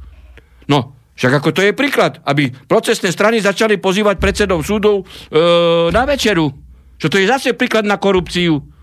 No, 0.66 0.96
však 1.14 1.32
ako 1.38 1.50
to 1.54 1.60
je 1.64 1.72
príklad, 1.72 2.18
aby 2.26 2.50
procesné 2.66 3.14
strany 3.14 3.38
začali 3.38 3.78
pozývať 3.78 4.18
predsedov 4.18 4.66
súdov 4.66 5.04
e, 5.04 5.04
na 5.94 6.02
večeru. 6.02 6.50
Čo 6.96 7.06
to 7.12 7.20
je 7.20 7.28
zase 7.28 7.52
príklad 7.54 7.84
na 7.84 8.00
korupciu. 8.00 8.75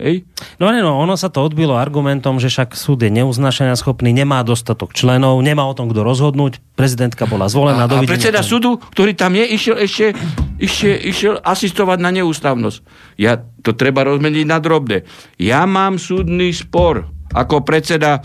Hej? 0.00 0.24
No 0.56 0.72
nie, 0.72 0.80
no, 0.80 0.96
ono 0.96 1.12
sa 1.14 1.28
to 1.28 1.44
odbilo 1.44 1.76
argumentom, 1.76 2.40
že 2.40 2.48
však 2.48 2.72
súd 2.72 3.04
je 3.04 3.12
neuznášania 3.12 3.76
schopný, 3.76 4.16
nemá 4.16 4.40
dostatok 4.40 4.96
členov, 4.96 5.36
nemá 5.44 5.68
o 5.68 5.76
tom 5.76 5.92
kto 5.92 6.00
rozhodnúť, 6.00 6.64
prezidentka 6.72 7.28
bola 7.28 7.52
zvolená. 7.52 7.84
A, 7.84 8.00
a 8.00 8.08
predseda 8.08 8.40
súdu, 8.40 8.80
ktorý 8.80 9.12
tam 9.12 9.36
je, 9.36 9.44
išiel 9.44 9.76
ešte, 9.76 10.16
išiel, 10.56 10.96
išiel 11.04 11.34
asistovať 11.44 11.98
na 12.00 12.10
neústavnosť. 12.16 12.78
Ja, 13.20 13.44
to 13.60 13.76
treba 13.76 14.08
rozmeniť 14.08 14.46
na 14.48 14.56
drobné. 14.56 15.04
Ja 15.36 15.68
mám 15.68 16.00
súdny 16.00 16.56
spor 16.56 17.04
ako 17.30 17.62
predseda 17.62 18.18
e, 18.18 18.20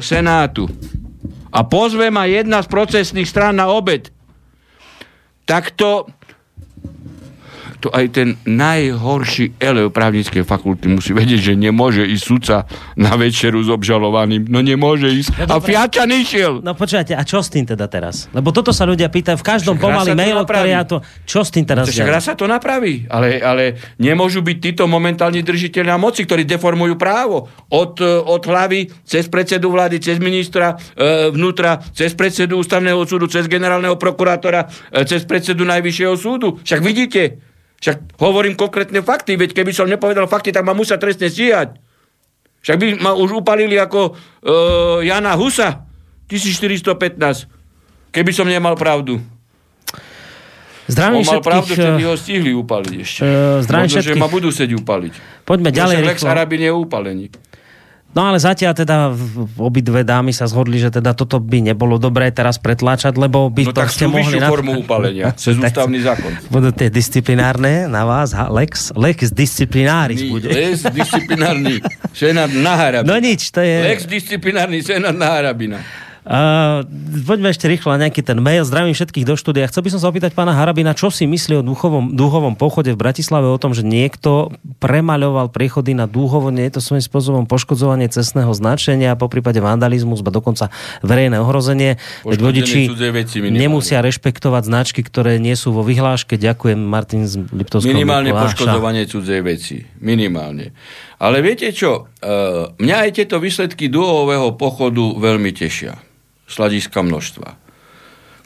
Senátu 0.00 0.66
a 1.52 1.60
pozve 1.66 2.08
ma 2.08 2.24
jedna 2.24 2.64
z 2.64 2.72
procesných 2.72 3.28
strán 3.28 3.60
na 3.60 3.68
obed, 3.68 4.10
tak 5.44 5.74
to 5.74 6.06
to 7.80 7.88
aj 7.88 8.06
ten 8.12 8.28
najhorší 8.44 9.56
elev 9.56 9.88
právnickej 9.90 10.44
fakulty 10.44 10.92
musí 10.92 11.16
vedieť, 11.16 11.52
že 11.52 11.52
nemôže 11.56 12.04
ísť 12.04 12.24
sudca 12.24 12.56
na 12.94 13.16
večeru 13.16 13.64
s 13.64 13.72
obžalovaným. 13.72 14.46
No 14.52 14.60
nemôže 14.60 15.08
ísť. 15.08 15.48
No, 15.48 15.56
a 15.56 15.64
Fiačan 15.64 16.12
išiel. 16.12 16.60
No 16.60 16.76
počúvajte, 16.76 17.16
a 17.16 17.22
čo 17.24 17.40
s 17.40 17.48
tým 17.48 17.64
teda 17.64 17.88
teraz? 17.88 18.28
Lebo 18.36 18.52
toto 18.52 18.70
sa 18.76 18.84
ľudia 18.84 19.08
pýtajú 19.08 19.40
v 19.40 19.44
každom 19.44 19.80
pomaly 19.80 20.12
mailu, 20.12 20.44
ktorý 20.44 20.70
ja 20.70 20.84
to... 20.84 21.00
Čo 21.24 21.40
s 21.42 21.50
tým 21.50 21.64
teraz? 21.64 21.88
Však 21.88 22.08
raz 22.08 22.28
sa 22.28 22.36
to 22.36 22.44
napraví, 22.44 23.08
ale, 23.08 23.40
ale 23.40 23.80
nemôžu 23.96 24.44
byť 24.44 24.56
títo 24.60 24.84
momentálni 24.84 25.40
držiteľia 25.40 25.96
moci, 25.96 26.28
ktorí 26.28 26.44
deformujú 26.44 27.00
právo. 27.00 27.48
Od, 27.72 27.96
od 28.28 28.42
hlavy, 28.44 28.92
cez 29.08 29.26
predsedu 29.26 29.72
vlády, 29.72 29.96
cez 30.02 30.20
ministra 30.20 30.76
e, 30.76 31.32
vnútra, 31.32 31.80
cez 31.96 32.12
predsedu 32.12 32.60
ústavného 32.60 33.00
súdu, 33.08 33.30
cez 33.30 33.48
generálneho 33.48 33.96
prokurátora, 33.96 34.68
e, 34.92 35.06
cez 35.08 35.24
predsedu 35.24 35.64
najvyššieho 35.64 36.14
súdu. 36.18 36.60
Však 36.60 36.80
vidíte, 36.84 37.49
však 37.80 38.20
hovorím 38.20 38.54
konkrétne 38.60 39.00
fakty, 39.00 39.40
veď 39.40 39.56
keby 39.56 39.72
som 39.72 39.88
nepovedal 39.88 40.28
fakty, 40.28 40.52
tak 40.52 40.68
ma 40.68 40.76
musia 40.76 41.00
trestne 41.00 41.32
stíhať. 41.32 41.80
Však 42.60 42.76
by 42.76 42.86
ma 43.00 43.16
už 43.16 43.40
upalili 43.40 43.80
ako 43.80 44.12
uh, 44.12 45.00
Jana 45.00 45.32
Husa 45.32 45.88
1415, 46.28 47.48
keby 48.12 48.30
som 48.36 48.44
nemal 48.44 48.76
pravdu. 48.76 49.16
Zdravím 50.90 51.22
On 51.24 51.38
mal 51.38 51.40
pravdu, 51.40 51.72
vtedy 51.72 52.02
ho 52.04 52.14
stihli 52.18 52.52
upaliť 52.52 52.94
ešte. 53.00 53.22
Zdravím 53.64 53.88
Možno, 53.88 54.02
všetkých... 54.02 54.18
že 54.18 54.22
ma 54.22 54.28
budú 54.28 54.48
seď 54.50 54.70
upaliť. 54.82 55.12
Poďme 55.46 55.70
ďalej. 55.70 55.96
Lex 56.04 56.18
Arabin 56.26 56.60
je 56.66 56.72
upalený. 56.74 57.26
No 58.10 58.26
ale 58.26 58.42
zatiaľ 58.42 58.74
teda 58.74 59.14
obidve 59.54 60.02
dámy 60.02 60.34
sa 60.34 60.50
zhodli, 60.50 60.82
že 60.82 60.90
teda 60.90 61.14
toto 61.14 61.38
by 61.38 61.62
nebolo 61.62 61.94
dobré 61.94 62.34
teraz 62.34 62.58
pretláčať, 62.58 63.14
lebo 63.14 63.46
by 63.54 63.70
no 63.70 63.70
to 63.70 63.80
tak 63.86 63.90
ste 63.94 64.10
mohli... 64.10 64.34
No 64.42 64.50
formu 64.50 64.82
upálenia, 64.82 65.30
cez 65.38 65.54
ústavný 65.54 66.02
zákon. 66.02 66.34
Budú 66.50 66.74
tie 66.74 66.90
disciplinárne 66.90 67.86
na 67.86 68.02
vás, 68.02 68.34
ha, 68.34 68.50
lex, 68.50 68.90
lex 68.98 69.30
disciplináris 69.30 70.26
bude. 70.26 70.50
Lex 70.50 70.90
disciplinárny, 70.90 71.78
senát 72.18 72.50
na 72.50 72.74
harabina. 72.74 73.06
No 73.06 73.14
nič, 73.14 73.54
to 73.54 73.62
je... 73.62 73.78
Lex 73.94 74.10
disciplinárny, 74.10 74.82
senát 74.82 75.14
na 75.14 75.38
harabina. 75.38 75.78
Uh, 76.30 76.86
poďme 77.26 77.50
ešte 77.50 77.66
rýchlo 77.66 77.90
na 77.90 78.06
nejaký 78.06 78.22
ten 78.22 78.38
mail. 78.38 78.62
Zdravím 78.62 78.94
všetkých 78.94 79.26
do 79.26 79.34
štúdia. 79.34 79.66
Chcel 79.66 79.82
by 79.82 79.90
som 79.90 79.98
sa 79.98 80.14
opýtať 80.14 80.30
pána 80.30 80.54
Harabina, 80.54 80.94
čo 80.94 81.10
si 81.10 81.26
myslí 81.26 81.58
o 81.58 81.62
duchovom, 81.66 82.14
duchovom 82.14 82.54
pochode 82.54 82.94
v 82.94 82.98
Bratislave, 83.02 83.50
o 83.50 83.58
tom, 83.58 83.74
že 83.74 83.82
niekto 83.82 84.54
premaľoval 84.78 85.50
priechody 85.50 85.90
na 85.90 86.06
Dúhovo, 86.06 86.54
nie 86.54 86.70
je 86.70 86.78
to 86.78 86.86
svojím 86.86 87.02
spôsobom 87.02 87.50
poškodzovanie 87.50 88.06
cestného 88.06 88.54
značenia, 88.54 89.18
po 89.18 89.26
prípade 89.26 89.58
vandalizmus, 89.58 90.22
ba 90.22 90.30
dokonca 90.30 90.70
verejné 91.02 91.42
ohrozenie. 91.42 91.98
Veď 92.22 92.38
vodiči 92.38 92.80
nemusia 93.50 93.98
rešpektovať 93.98 94.62
značky, 94.70 95.02
ktoré 95.02 95.42
nie 95.42 95.58
sú 95.58 95.74
vo 95.74 95.82
vyhláške. 95.82 96.38
Ďakujem, 96.38 96.78
Martin 96.78 97.26
z 97.26 97.42
Liptovského 97.50 97.90
Minimálne 97.90 98.30
poškodzovanie 98.30 99.02
cudzej 99.10 99.42
veci. 99.42 99.82
Minimálne. 99.98 100.70
Ale 101.18 101.42
viete 101.42 101.74
čo? 101.74 102.06
Uh, 102.22 102.70
mňa 102.78 102.96
aj 103.02 103.10
tieto 103.18 103.42
výsledky 103.42 103.90
dúhového 103.90 104.54
pochodu 104.54 105.18
veľmi 105.18 105.50
tešia 105.50 105.98
z 106.50 106.54
hľadiska 106.58 106.98
množstva. 107.06 107.48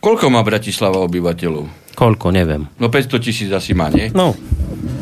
Koľko 0.05 0.29
má 0.29 0.45
Bratislava 0.45 1.01
obyvateľov? 1.09 1.97
Koľko, 1.97 2.29
neviem. 2.29 2.69
No 2.77 2.93
500 2.93 3.25
tisíc 3.25 3.49
asi 3.49 3.73
má, 3.73 3.89
nie? 3.89 4.13
No. 4.13 4.37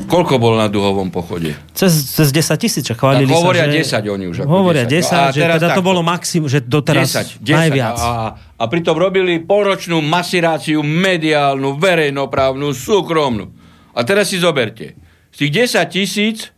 Koľko 0.06 0.38
bol 0.38 0.54
na 0.60 0.68
duhovom 0.68 1.08
pochode? 1.10 1.56
Cez, 1.74 1.90
cez 2.14 2.28
10 2.30 2.54
tisíc, 2.60 2.84
chválili 2.84 3.32
tak 3.32 3.40
hovoria 3.40 3.66
sa, 3.66 3.98
že... 3.98 4.06
10 4.06 4.14
oni 4.14 4.24
už. 4.28 4.36
Ako 4.44 4.54
hovoria 4.62 4.84
10, 4.84 5.00
10 5.00 5.08
no 5.08 5.32
že 5.32 5.40
teda 5.40 5.56
tak, 5.58 5.78
to 5.80 5.82
bolo 5.82 6.00
maximum, 6.04 6.46
že 6.52 6.60
doteraz 6.62 7.08
10, 7.40 7.42
10 7.42 7.48
najviac. 7.48 7.96
A, 7.98 8.10
a 8.36 8.64
pritom 8.68 8.94
robili 8.94 9.40
polročnú 9.40 10.04
masiráciu 10.04 10.84
mediálnu, 10.84 11.80
verejnoprávnu, 11.80 12.70
súkromnú. 12.76 13.50
A 13.96 14.04
teraz 14.04 14.30
si 14.30 14.38
zoberte. 14.38 14.94
Z 15.32 15.48
tých 15.48 15.72
10 15.72 15.88
tisíc, 15.88 16.52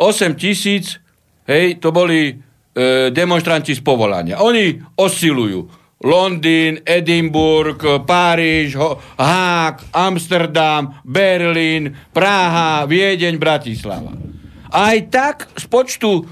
8 0.00 0.34
tisíc, 0.34 0.96
hej, 1.44 1.76
to 1.76 1.92
boli 1.92 2.40
demonstranti 3.10 3.74
z 3.74 3.82
povolania. 3.82 4.38
Oni 4.38 4.78
oscilujú. 4.94 5.66
Londýn, 5.98 6.78
Edinburgh, 6.86 8.06
Páriž, 8.06 8.78
Hák, 9.18 9.90
Amsterdam, 9.90 10.94
Berlín, 11.02 11.90
Praha, 12.14 12.86
Viedeň, 12.86 13.34
Bratislava. 13.34 14.14
Aj 14.70 14.96
tak 15.10 15.50
z 15.58 15.66
počtu 15.66 16.22
e, 16.22 16.24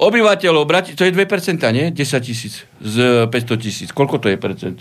obyvateľov, 0.00 0.64
Brati- 0.64 0.96
to 0.96 1.04
je 1.04 1.12
2%, 1.12 1.60
nie? 1.76 1.92
10 1.92 2.24
tisíc 2.24 2.64
z 2.80 2.96
500 3.28 3.60
tisíc. 3.60 3.88
Koľko 3.92 4.16
to 4.16 4.32
je 4.32 4.40
percent? 4.40 4.80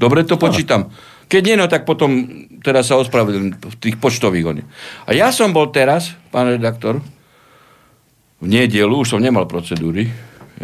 Dobre 0.00 0.24
to 0.24 0.40
počítam. 0.40 0.88
Keď 1.28 1.42
nie, 1.44 1.56
no 1.60 1.68
tak 1.68 1.84
potom 1.84 2.26
teraz 2.64 2.88
sa 2.88 2.96
ospravedlím 2.96 3.60
v 3.60 3.76
tých 3.76 4.00
počtových. 4.00 4.46
Oni. 4.56 4.62
A 5.04 5.12
ja 5.12 5.28
som 5.30 5.52
bol 5.52 5.68
teraz, 5.68 6.16
pán 6.32 6.48
redaktor, 6.48 7.04
v 8.40 8.46
nedelu, 8.48 8.96
už 8.96 9.14
som 9.14 9.20
nemal 9.20 9.44
procedúry, 9.44 10.08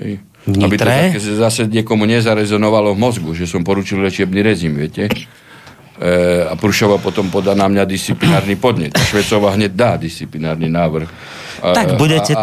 hej, 0.00 0.18
aby 0.48 0.74
to 0.74 0.84
také 0.84 1.20
zase 1.20 1.68
niekomu 1.68 2.08
nezarezonovalo 2.08 2.94
v 2.94 2.98
mozgu, 2.98 3.30
že 3.34 3.44
som 3.44 3.60
poručil 3.60 4.00
liečebný 4.00 4.40
rezim, 4.40 4.72
viete. 4.72 5.12
E, 5.96 6.10
a 6.44 6.52
Prušova 6.56 7.00
potom 7.00 7.32
podá 7.32 7.56
na 7.56 7.68
mňa 7.68 7.88
disciplinárny 7.88 8.56
podnet. 8.56 8.92
Švecová 8.94 9.56
hneď 9.56 9.72
dá 9.72 9.96
disciplinárny 9.96 10.68
návrh. 10.68 11.08
A, 11.64 11.72
Tak 11.72 11.96
budete 11.96 12.36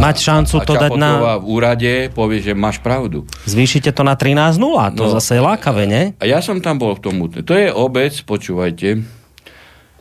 mať 0.00 0.16
šancu 0.16 0.54
a 0.56 0.64
to 0.64 0.74
dať 0.80 0.90
na- 0.96 1.36
v 1.36 1.46
úrade 1.52 1.92
povie, 2.16 2.40
že 2.40 2.56
máš 2.56 2.80
pravdu. 2.80 3.28
Zvýšite 3.44 3.92
to 3.92 4.00
na 4.00 4.16
13.0, 4.16 4.88
to 4.96 5.04
No. 5.04 5.12
zase 5.12 5.36
je 5.36 5.42
lákavé, 5.44 5.84
nie? 5.84 6.04
A 6.16 6.24
ja 6.24 6.40
som 6.40 6.56
tam 6.64 6.80
bol 6.80 6.96
v 6.96 7.00
tom 7.04 7.20
mutne. 7.20 7.44
To 7.44 7.52
je 7.52 7.68
obec, 7.68 8.16
počúvajte, 8.24 9.04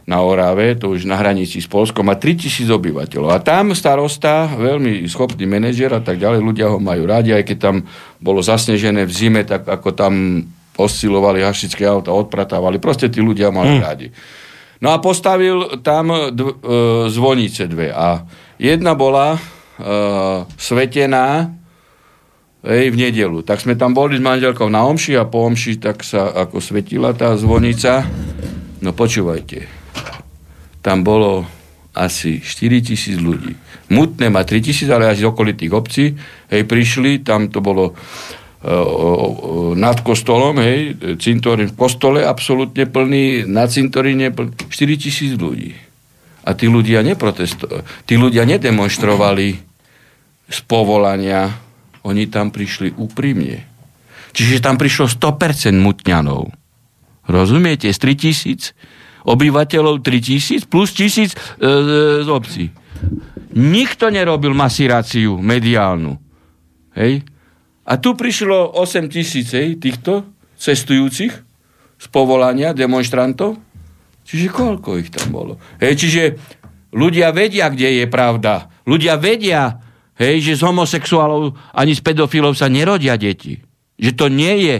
na 0.09 0.21
Orave, 0.25 0.73
to 0.75 0.91
už 0.91 1.05
na 1.05 1.17
hranici 1.17 1.61
s 1.61 1.69
Polskom, 1.69 2.09
má 2.09 2.17
3000 2.17 2.65
obyvateľov. 2.67 3.29
A 3.31 3.39
tam 3.39 3.71
starosta, 3.77 4.49
veľmi 4.49 5.05
schopný 5.05 5.45
manažer 5.45 5.93
a 5.93 6.01
tak 6.01 6.17
ďalej, 6.17 6.41
ľudia 6.41 6.67
ho 6.73 6.81
majú 6.81 7.05
rádi, 7.05 7.31
aj 7.31 7.45
keď 7.45 7.57
tam 7.57 7.75
bolo 8.17 8.41
zasnežené 8.41 9.05
v 9.05 9.13
zime, 9.13 9.41
tak 9.45 9.69
ako 9.69 9.93
tam 9.93 10.43
oscilovali 10.75 11.45
hašické 11.45 11.85
auta, 11.85 12.15
odpratávali. 12.15 12.81
Proste 12.81 13.11
tí 13.11 13.21
ľudia 13.21 13.53
mali 13.53 13.77
hmm. 13.77 13.83
rádi. 13.83 14.07
No 14.81 14.89
a 14.89 14.97
postavil 14.97 15.77
tam 15.85 16.33
dv, 16.33 16.49
e, 16.49 16.73
zvonice 17.13 17.69
dve. 17.69 17.93
A 17.93 18.25
jedna 18.57 18.97
bola 18.97 19.37
e, 19.37 19.39
svetená 20.57 21.53
hej, 22.65 22.89
v 22.89 22.97
nedelu. 22.97 23.45
Tak 23.45 23.61
sme 23.61 23.77
tam 23.77 23.93
boli 23.93 24.17
s 24.17 24.23
manželkou 24.23 24.73
na 24.73 24.81
omši 24.89 25.21
a 25.21 25.29
po 25.29 25.45
omši 25.45 25.77
tak 25.77 26.01
sa 26.01 26.33
ako 26.33 26.57
svetila 26.57 27.13
tá 27.13 27.37
zvonica. 27.37 28.09
No 28.81 28.97
počúvajte, 28.97 29.80
tam 30.82 31.05
bolo 31.05 31.45
asi 31.93 32.39
4 32.39 32.82
tisíc 32.82 33.19
ľudí. 33.19 33.55
Mutné 33.91 34.32
má 34.32 34.41
3 34.47 34.63
tisíc, 34.63 34.88
ale 34.88 35.11
až 35.11 35.23
z 35.23 35.29
okolitých 35.29 35.71
obcí. 35.75 36.05
Hej, 36.47 36.63
prišli, 36.65 37.19
tam 37.21 37.51
to 37.51 37.59
bolo 37.59 37.91
e, 37.91 37.93
nad 39.75 39.99
kostolom, 39.99 40.55
hej, 40.63 40.95
cintorín 41.19 41.67
v 41.71 41.75
kostole 41.75 42.23
absolútne 42.23 42.88
plný, 42.88 43.43
na 43.45 43.67
cintoríne 43.67 44.32
plný, 44.32 44.55
4 44.71 45.03
tisíc 45.03 45.36
ľudí. 45.36 45.75
A 46.47 46.57
tí 46.57 46.65
ľudia 46.65 47.05
neprotestovali, 47.05 47.86
tí 48.07 48.17
ľudia 48.17 48.47
nedemonstrovali 48.47 49.47
z 50.47 50.59
povolania, 50.65 51.53
oni 52.01 52.25
tam 52.32 52.49
prišli 52.49 52.97
úprimne. 52.97 53.67
Čiže 54.32 54.63
tam 54.63 54.79
prišlo 54.79 55.11
100% 55.11 55.75
mutňanov. 55.75 56.49
Rozumiete? 57.27 57.91
Z 57.91 57.99
3 57.99 58.15
tisíc 58.15 58.71
obyvateľov 59.26 60.01
3 60.01 60.22
tisíc 60.22 60.61
plus 60.65 60.93
tisíc 60.93 61.34
e, 61.36 61.38
z 62.22 62.30
obcí. 62.30 62.72
Nikto 63.51 64.07
nerobil 64.07 64.55
masiráciu 64.55 65.38
mediálnu. 65.41 66.15
Hej? 66.95 67.26
A 67.88 67.97
tu 67.99 68.15
prišlo 68.15 68.78
8 68.78 69.11
tisíc 69.11 69.51
týchto 69.53 70.24
cestujúcich 70.55 71.34
z 72.01 72.05
povolania, 72.09 72.74
demonstrantov. 72.74 73.57
Čiže 74.22 74.47
koľko 74.53 75.01
ich 75.01 75.09
tam 75.09 75.34
bolo? 75.34 75.57
Hej, 75.82 75.93
čiže 75.97 76.24
ľudia 76.93 77.34
vedia, 77.34 77.67
kde 77.74 78.01
je 78.01 78.05
pravda. 78.07 78.69
Ľudia 78.86 79.17
vedia, 79.17 79.82
hej, 80.15 80.39
že 80.45 80.61
z 80.61 80.65
homosexuálov 80.65 81.57
ani 81.74 81.97
z 81.97 82.01
pedofilov 82.05 82.53
sa 82.53 82.69
nerodia 82.69 83.17
deti. 83.17 83.57
Že 83.97 84.11
to 84.13 84.26
nie 84.30 84.55
je 84.65 84.76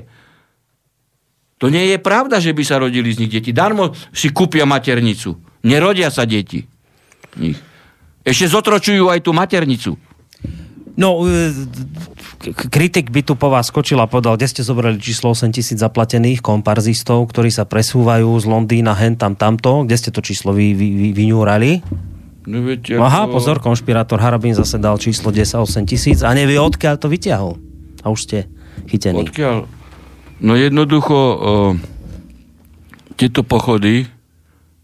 to 1.62 1.70
nie 1.70 1.94
je 1.94 2.02
pravda, 2.02 2.42
že 2.42 2.58
by 2.58 2.64
sa 2.66 2.82
rodili 2.82 3.14
z 3.14 3.22
nich 3.22 3.30
deti. 3.38 3.54
Darmo 3.54 3.94
si 4.10 4.34
kúpia 4.34 4.66
maternicu. 4.66 5.38
Nerodia 5.62 6.10
sa 6.10 6.26
deti. 6.26 6.66
Nich. 7.38 7.62
Ešte 8.26 8.50
zotročujú 8.50 9.14
aj 9.14 9.22
tú 9.22 9.30
maternicu. 9.30 9.94
No, 10.98 11.22
e, 11.22 11.54
kritik 12.50 13.14
by 13.14 13.22
tu 13.22 13.38
po 13.38 13.54
vás 13.54 13.70
skočil 13.70 14.02
a 14.02 14.10
povedal, 14.10 14.42
kde 14.42 14.50
ste 14.50 14.62
zobrali 14.66 14.98
číslo 14.98 15.38
8 15.38 15.54
tisíc 15.54 15.78
zaplatených 15.78 16.42
komparzistov, 16.42 17.30
ktorí 17.30 17.54
sa 17.54 17.70
presúvajú 17.70 18.42
z 18.42 18.46
Londýna 18.50 18.98
hen 18.98 19.14
tam 19.14 19.38
tamto. 19.38 19.86
Kde 19.86 19.96
ste 20.02 20.10
to 20.10 20.26
číslo 20.26 20.58
vy, 20.58 20.74
vy, 20.74 20.88
vy, 20.98 21.10
vyňúrali? 21.14 21.72
No, 22.50 22.66
viete, 22.66 22.98
Aha, 22.98 23.30
ako- 23.30 23.38
pozor, 23.38 23.62
konšpirátor 23.62 24.18
Harabín 24.18 24.58
zase 24.58 24.82
dal 24.82 24.98
číslo 24.98 25.30
10 25.30 25.62
8 25.62 25.86
tisíc 25.86 26.26
a 26.26 26.34
nevie, 26.34 26.58
odkiaľ 26.58 26.98
to 26.98 27.06
vyťahol. 27.06 27.62
A 28.02 28.10
už 28.10 28.20
ste 28.26 28.38
chytení. 28.90 29.22
Odkiaľ? 29.22 29.81
No 30.42 30.58
jednoducho, 30.58 31.14
o, 31.14 31.38
tieto 33.14 33.46
pochody 33.46 34.10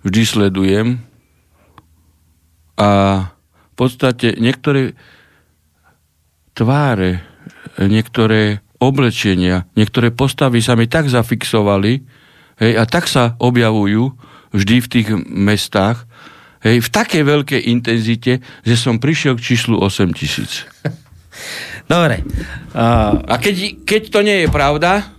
vždy 0.05 0.21
sledujem 0.21 1.01
a 2.77 2.89
v 3.49 3.73
podstate 3.73 4.37
niektoré 4.37 4.93
tváre, 6.53 7.25
niektoré 7.81 8.61
oblečenia, 8.77 9.65
niektoré 9.73 10.13
postavy 10.13 10.61
sa 10.61 10.77
mi 10.77 10.85
tak 10.85 11.09
zafixovali 11.09 12.05
hej, 12.61 12.73
a 12.77 12.85
tak 12.85 13.09
sa 13.09 13.33
objavujú 13.41 14.13
vždy 14.53 14.75
v 14.77 14.87
tých 14.93 15.07
mestách, 15.25 16.05
hej, 16.61 16.85
v 16.85 16.89
takej 16.93 17.23
veľkej 17.25 17.61
intenzite, 17.73 18.45
že 18.61 18.75
som 18.77 19.01
prišiel 19.01 19.33
k 19.41 19.57
číslu 19.57 19.81
8 19.81 20.13
tisíc. 20.13 20.69
Dobre. 21.89 22.21
Uh, 22.77 23.25
A 23.25 23.41
keď, 23.41 23.81
keď 23.81 24.01
to 24.13 24.19
nie 24.21 24.45
je 24.45 24.49
pravda, 24.53 25.16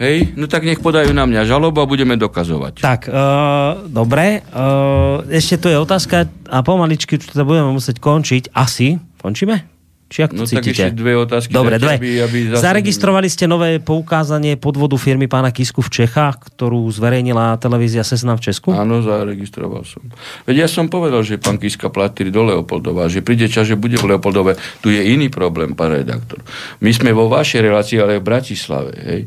hej, 0.00 0.32
no 0.34 0.48
tak 0.48 0.64
nech 0.64 0.80
podajú 0.80 1.12
na 1.12 1.28
mňa 1.28 1.44
žalobu 1.44 1.84
a 1.84 1.86
budeme 1.86 2.16
dokazovať. 2.16 2.80
tak, 2.80 3.06
uh, 3.06 3.84
dobre. 3.86 4.40
Uh, 4.50 5.22
ešte 5.28 5.60
tu 5.60 5.66
je 5.68 5.76
otázka 5.76 6.26
a 6.48 6.64
pomaličky 6.64 7.20
to 7.20 7.44
budeme 7.44 7.76
musieť 7.76 8.00
končiť. 8.00 8.56
Asi. 8.56 8.96
Končíme? 9.20 9.79
Či 10.10 10.26
ak 10.26 10.34
to 10.34 10.42
No 10.42 10.44
tak 10.44 10.66
cítite? 10.66 10.90
ešte 10.90 10.98
dve 10.98 11.14
otázky. 11.14 11.54
Dobre, 11.54 11.78
dve. 11.78 11.94
Aby, 12.02 12.10
aby 12.18 12.38
zase... 12.50 12.66
Zaregistrovali 12.66 13.30
ste 13.30 13.46
nové 13.46 13.78
poukázanie 13.78 14.58
podvodu 14.58 14.98
firmy 14.98 15.30
pána 15.30 15.54
Kisku 15.54 15.86
v 15.86 16.02
Čechách, 16.02 16.50
ktorú 16.50 16.82
zverejnila 16.90 17.54
televízia 17.62 18.02
Seznam 18.02 18.34
v 18.34 18.50
Česku? 18.50 18.74
Áno, 18.74 19.06
zaregistroval 19.06 19.86
som. 19.86 20.02
Veď 20.50 20.66
ja 20.66 20.68
som 20.68 20.90
povedal, 20.90 21.22
že 21.22 21.38
pán 21.38 21.62
Kiska 21.62 21.94
platí 21.94 22.26
do 22.26 22.42
Leopoldova, 22.42 23.06
že 23.06 23.22
príde 23.22 23.46
čas, 23.46 23.70
že 23.70 23.78
bude 23.78 23.94
v 24.02 24.10
Leopoldove. 24.10 24.58
Tu 24.82 24.98
je 24.98 25.14
iný 25.14 25.30
problém, 25.30 25.78
pán 25.78 25.94
redaktor. 25.94 26.42
My 26.82 26.90
sme 26.90 27.14
vo 27.14 27.30
vašej 27.30 27.70
relácii, 27.70 28.02
ale 28.02 28.18
v 28.18 28.26
Bratislave, 28.26 28.90
hej, 29.06 29.20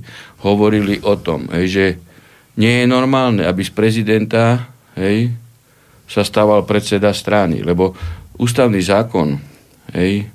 hovorili 0.43 0.99
o 1.07 1.15
tom, 1.15 1.47
hej, 1.55 1.65
že 1.71 1.85
nie 2.59 2.83
je 2.83 2.91
normálne, 2.91 3.47
aby 3.47 3.63
z 3.63 3.71
prezidenta 3.71 4.67
hej, 4.99 5.31
sa 6.11 6.27
stával 6.27 6.67
predseda 6.67 7.15
strany, 7.15 7.63
lebo 7.63 7.95
ústavný 8.35 8.83
zákon 8.83 9.39
hej, 9.95 10.27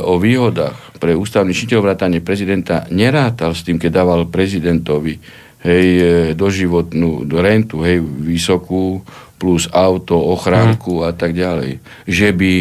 o 0.00 0.16
výhodách 0.16 0.96
pre 0.96 1.12
ústavný 1.12 1.52
činiteľ 1.52 1.80
vrátane 1.84 2.24
prezidenta 2.24 2.88
nerátal 2.88 3.52
s 3.52 3.62
tým, 3.62 3.76
keď 3.76 4.00
dával 4.00 4.24
prezidentovi 4.24 5.20
hej, 5.62 5.86
e, 5.98 6.04
doživotnú 6.34 7.26
rentu, 7.38 7.82
hej, 7.84 8.02
vysokú, 8.02 9.02
plus 9.38 9.70
auto, 9.70 10.18
ochránku 10.18 11.06
a 11.06 11.14
tak 11.14 11.34
ďalej. 11.34 11.78
Že 12.08 12.28
by 12.34 12.52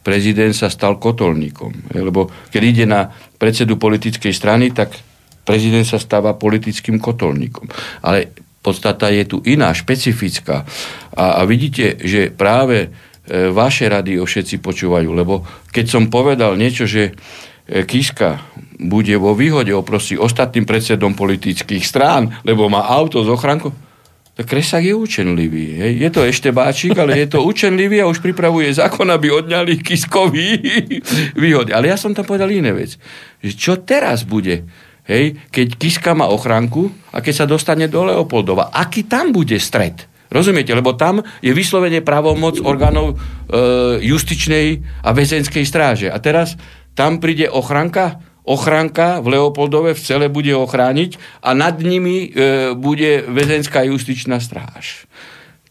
prezident 0.00 0.54
sa 0.54 0.70
stal 0.70 0.96
kotolníkom. 0.96 1.96
Hej, 1.96 2.02
lebo 2.06 2.30
keď 2.50 2.62
ide 2.62 2.84
na 2.86 3.10
predsedu 3.36 3.76
politickej 3.76 4.30
strany, 4.30 4.70
tak 4.70 4.94
prezident 5.42 5.84
sa 5.84 5.98
stáva 5.98 6.38
politickým 6.38 7.02
kotolníkom. 7.02 7.66
Ale 8.06 8.30
podstata 8.60 9.10
je 9.10 9.24
tu 9.26 9.42
iná, 9.48 9.72
špecifická. 9.74 10.62
A, 11.16 11.40
a 11.40 11.48
vidíte, 11.48 11.98
že 12.04 12.30
práve 12.30 12.92
vaše 13.30 13.86
rady 13.86 14.18
o 14.18 14.26
všetci 14.26 14.58
počúvajú, 14.58 15.10
lebo 15.14 15.46
keď 15.70 15.86
som 15.86 16.10
povedal 16.10 16.58
niečo, 16.58 16.84
že 16.84 17.14
e, 17.70 17.86
Kiska 17.86 18.42
bude 18.80 19.14
vo 19.14 19.38
výhode 19.38 19.70
oproti 19.70 20.18
ostatným 20.18 20.66
predsedom 20.66 21.14
politických 21.14 21.84
strán, 21.86 22.34
lebo 22.42 22.66
má 22.66 22.90
auto 22.90 23.22
s 23.22 23.30
ochránkou, 23.30 23.70
tak 24.34 24.56
Kresak 24.56 24.82
je 24.82 24.96
učenlivý. 24.96 25.78
Hej. 25.78 25.92
Je 26.00 26.10
to 26.10 26.20
ešte 26.24 26.48
báčik, 26.48 26.96
ale 26.96 27.22
je 27.22 27.28
to 27.28 27.44
učenlivý 27.44 28.00
a 28.00 28.08
už 28.08 28.24
pripravuje 28.24 28.72
zákon, 28.72 29.04
aby 29.12 29.30
odňali 29.30 29.78
Kiskovi 29.78 30.48
výhody. 31.44 31.70
Ale 31.70 31.92
ja 31.92 32.00
som 32.00 32.16
tam 32.16 32.26
povedal 32.26 32.50
iné 32.50 32.72
vec. 32.72 32.96
Že 33.44 33.52
čo 33.54 33.72
teraz 33.78 34.24
bude? 34.24 34.64
Hej, 35.06 35.38
keď 35.54 35.78
Kiska 35.78 36.16
má 36.16 36.30
ochránku 36.30 36.88
a 37.14 37.20
keď 37.20 37.44
sa 37.44 37.46
dostane 37.46 37.86
do 37.86 38.06
Leopoldova, 38.06 38.74
aký 38.74 39.06
tam 39.06 39.30
bude 39.34 39.58
stred 39.60 40.09
Rozumiete? 40.30 40.70
Lebo 40.72 40.94
tam 40.94 41.26
je 41.42 41.50
vyslovene 41.50 42.00
právomoc 42.06 42.62
orgánov 42.62 43.14
e, 43.14 43.14
justičnej 44.06 44.80
a 45.02 45.10
väzenskej 45.10 45.66
stráže. 45.66 46.06
A 46.06 46.22
teraz 46.22 46.54
tam 46.94 47.18
príde 47.18 47.50
ochranka, 47.50 48.22
ochranka 48.46 49.18
v 49.18 49.36
Leopoldove 49.36 49.98
v 49.98 50.00
cele 50.00 50.26
bude 50.30 50.54
ochrániť 50.54 51.42
a 51.42 51.50
nad 51.52 51.82
nimi 51.82 52.30
e, 52.30 52.72
bude 52.78 53.26
väzenská 53.26 53.82
justičná 53.90 54.38
stráž. 54.38 55.10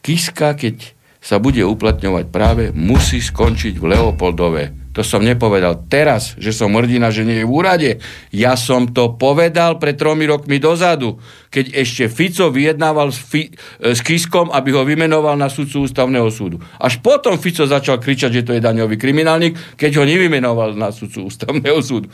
Kiska, 0.04 0.56
keď 0.60 0.96
sa 1.20 1.40
bude 1.40 1.64
uplatňovať 1.64 2.26
práve, 2.32 2.64
musí 2.72 3.20
skončiť 3.20 3.76
v 3.80 3.86
Leopoldove. 3.96 4.89
To 5.00 5.08
som 5.08 5.24
nepovedal 5.24 5.88
teraz, 5.88 6.36
že 6.36 6.52
som 6.52 6.76
hrdina, 6.76 7.08
že 7.08 7.24
nie 7.24 7.40
je 7.40 7.48
v 7.48 7.56
úrade. 7.56 8.04
Ja 8.36 8.60
som 8.60 8.92
to 8.92 9.16
povedal 9.16 9.80
pred 9.80 9.96
tromi 9.96 10.28
rokmi 10.28 10.60
dozadu, 10.60 11.24
keď 11.48 11.72
ešte 11.72 12.12
Fico 12.12 12.52
vyjednával 12.52 13.16
s, 13.16 13.24
Fi- 13.24 13.56
s 13.80 14.04
Kiskom, 14.04 14.52
aby 14.52 14.76
ho 14.76 14.84
vymenoval 14.84 15.40
na 15.40 15.48
sudcu 15.48 15.88
ústavného 15.88 16.28
súdu. 16.28 16.60
Až 16.76 17.00
potom 17.00 17.40
Fico 17.40 17.64
začal 17.64 18.04
kričať, 18.04 18.44
že 18.44 18.44
to 18.44 18.52
je 18.52 18.60
daňový 18.60 19.00
kriminálnik, 19.00 19.56
keď 19.80 20.04
ho 20.04 20.04
nevymenoval 20.04 20.76
na 20.76 20.92
sudcu 20.92 21.32
ústavného 21.32 21.80
súdu. 21.80 22.12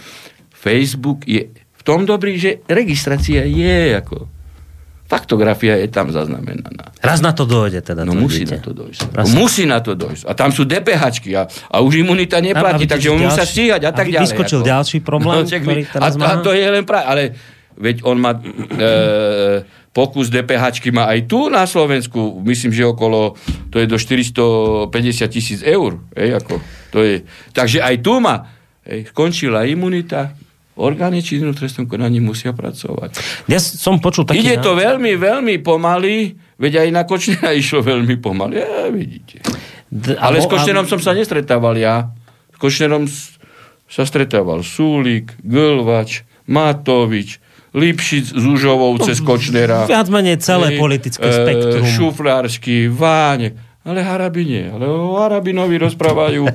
Facebook 0.54 1.26
je 1.26 1.50
v 1.58 1.82
tom 1.82 2.06
dobrý, 2.06 2.38
že 2.38 2.62
registrácia 2.70 3.50
je 3.50 3.98
ako 3.98 4.35
Faktografia 5.06 5.78
je 5.78 5.86
tam 5.86 6.10
zaznamenaná. 6.10 6.98
Raz 6.98 7.22
na 7.22 7.30
to 7.30 7.46
dojde 7.46 7.86
teda. 7.86 8.02
No 8.10 8.18
musí 8.18 8.42
na 8.42 8.58
to 8.58 8.74
dojsť. 8.74 9.14
Musí 9.38 9.64
na 9.70 9.78
to 9.78 9.94
dojsť. 9.94 10.26
A 10.26 10.34
tam 10.34 10.50
sú 10.50 10.66
DPHčky 10.66 11.38
a, 11.38 11.46
a 11.46 11.78
už 11.86 12.02
imunita 12.02 12.42
neplatí, 12.42 12.90
takže 12.90 13.14
on 13.14 13.22
musí 13.22 13.46
stíhať 13.46 13.86
a 13.86 13.92
tak 13.94 14.10
ďalej. 14.10 14.34
Vyskočil 14.34 14.66
ako. 14.66 14.70
ďalší 14.74 14.98
problém, 15.06 15.46
no, 15.46 15.50
ktorý 15.50 15.84
teraz 15.86 16.14
a, 16.14 16.18
má. 16.18 16.26
A 16.34 16.42
to 16.42 16.58
je 16.58 16.66
len 16.66 16.82
práve, 16.90 17.06
ale 17.06 17.24
veď 17.78 18.02
on 18.02 18.18
má 18.18 18.34
e, 18.34 18.42
pokus 19.96 20.28
DPHčky 20.28 20.92
má 20.92 21.08
aj 21.08 21.30
tu 21.30 21.48
na 21.48 21.64
Slovensku, 21.64 22.44
myslím, 22.44 22.76
že 22.76 22.84
okolo, 22.84 23.40
to 23.72 23.80
je 23.80 23.88
do 23.88 23.96
450 23.96 24.90
tisíc 25.32 25.60
eur. 25.64 26.02
Ej, 26.12 26.44
ako, 26.44 26.60
to 26.92 27.00
je, 27.06 27.16
takže 27.56 27.80
aj 27.80 27.96
tu 28.04 28.20
má, 28.20 28.50
ej, 28.84 29.08
skončila 29.14 29.64
imunita, 29.70 30.36
orgány 30.76 31.24
činné 31.24 31.52
v 31.52 31.58
trestnom 31.58 31.88
konaní 31.88 32.20
musia 32.20 32.52
pracovať. 32.52 33.20
Ja 33.48 33.60
som 33.60 34.00
počul 34.04 34.28
taký... 34.28 34.44
Ide 34.44 34.60
to 34.60 34.76
veľmi, 34.76 35.16
veľmi 35.16 35.56
pomaly, 35.64 36.36
veď 36.60 36.86
aj 36.86 36.90
na 36.92 37.04
Kočnera 37.08 37.56
išlo 37.62 37.82
veľmi 37.82 38.20
pomaly. 38.20 38.60
Ja, 38.60 38.92
vidíte. 38.92 39.40
D- 39.88 40.20
Ale 40.20 40.44
s 40.44 40.48
Kočnerom 40.48 40.84
a... 40.84 40.90
som 40.92 41.00
sa 41.00 41.16
nestretával 41.16 41.80
ja. 41.80 42.12
S 42.52 42.58
Kočnerom 42.60 43.08
sa 43.86 44.04
stretával 44.04 44.66
Súlik, 44.66 45.32
Glvač, 45.40 46.28
Matovič, 46.50 47.40
Lipšic 47.76 48.36
s 48.36 48.44
Užovou 48.44 48.96
cez 49.04 49.20
Kočnera. 49.20 49.84
Viac 49.92 50.08
menej 50.08 50.40
celé 50.40 50.80
politické 50.80 51.28
e, 51.28 51.36
spektrum. 51.36 51.86
Šuflársky, 51.88 52.88
Vánek. 52.92 53.56
Ale 53.86 54.02
Harabine. 54.02 54.74
Ale 54.74 54.90
o 54.90 55.20
Harabinovi 55.22 55.78
rozprávajú 55.78 56.44
e, 56.50 56.54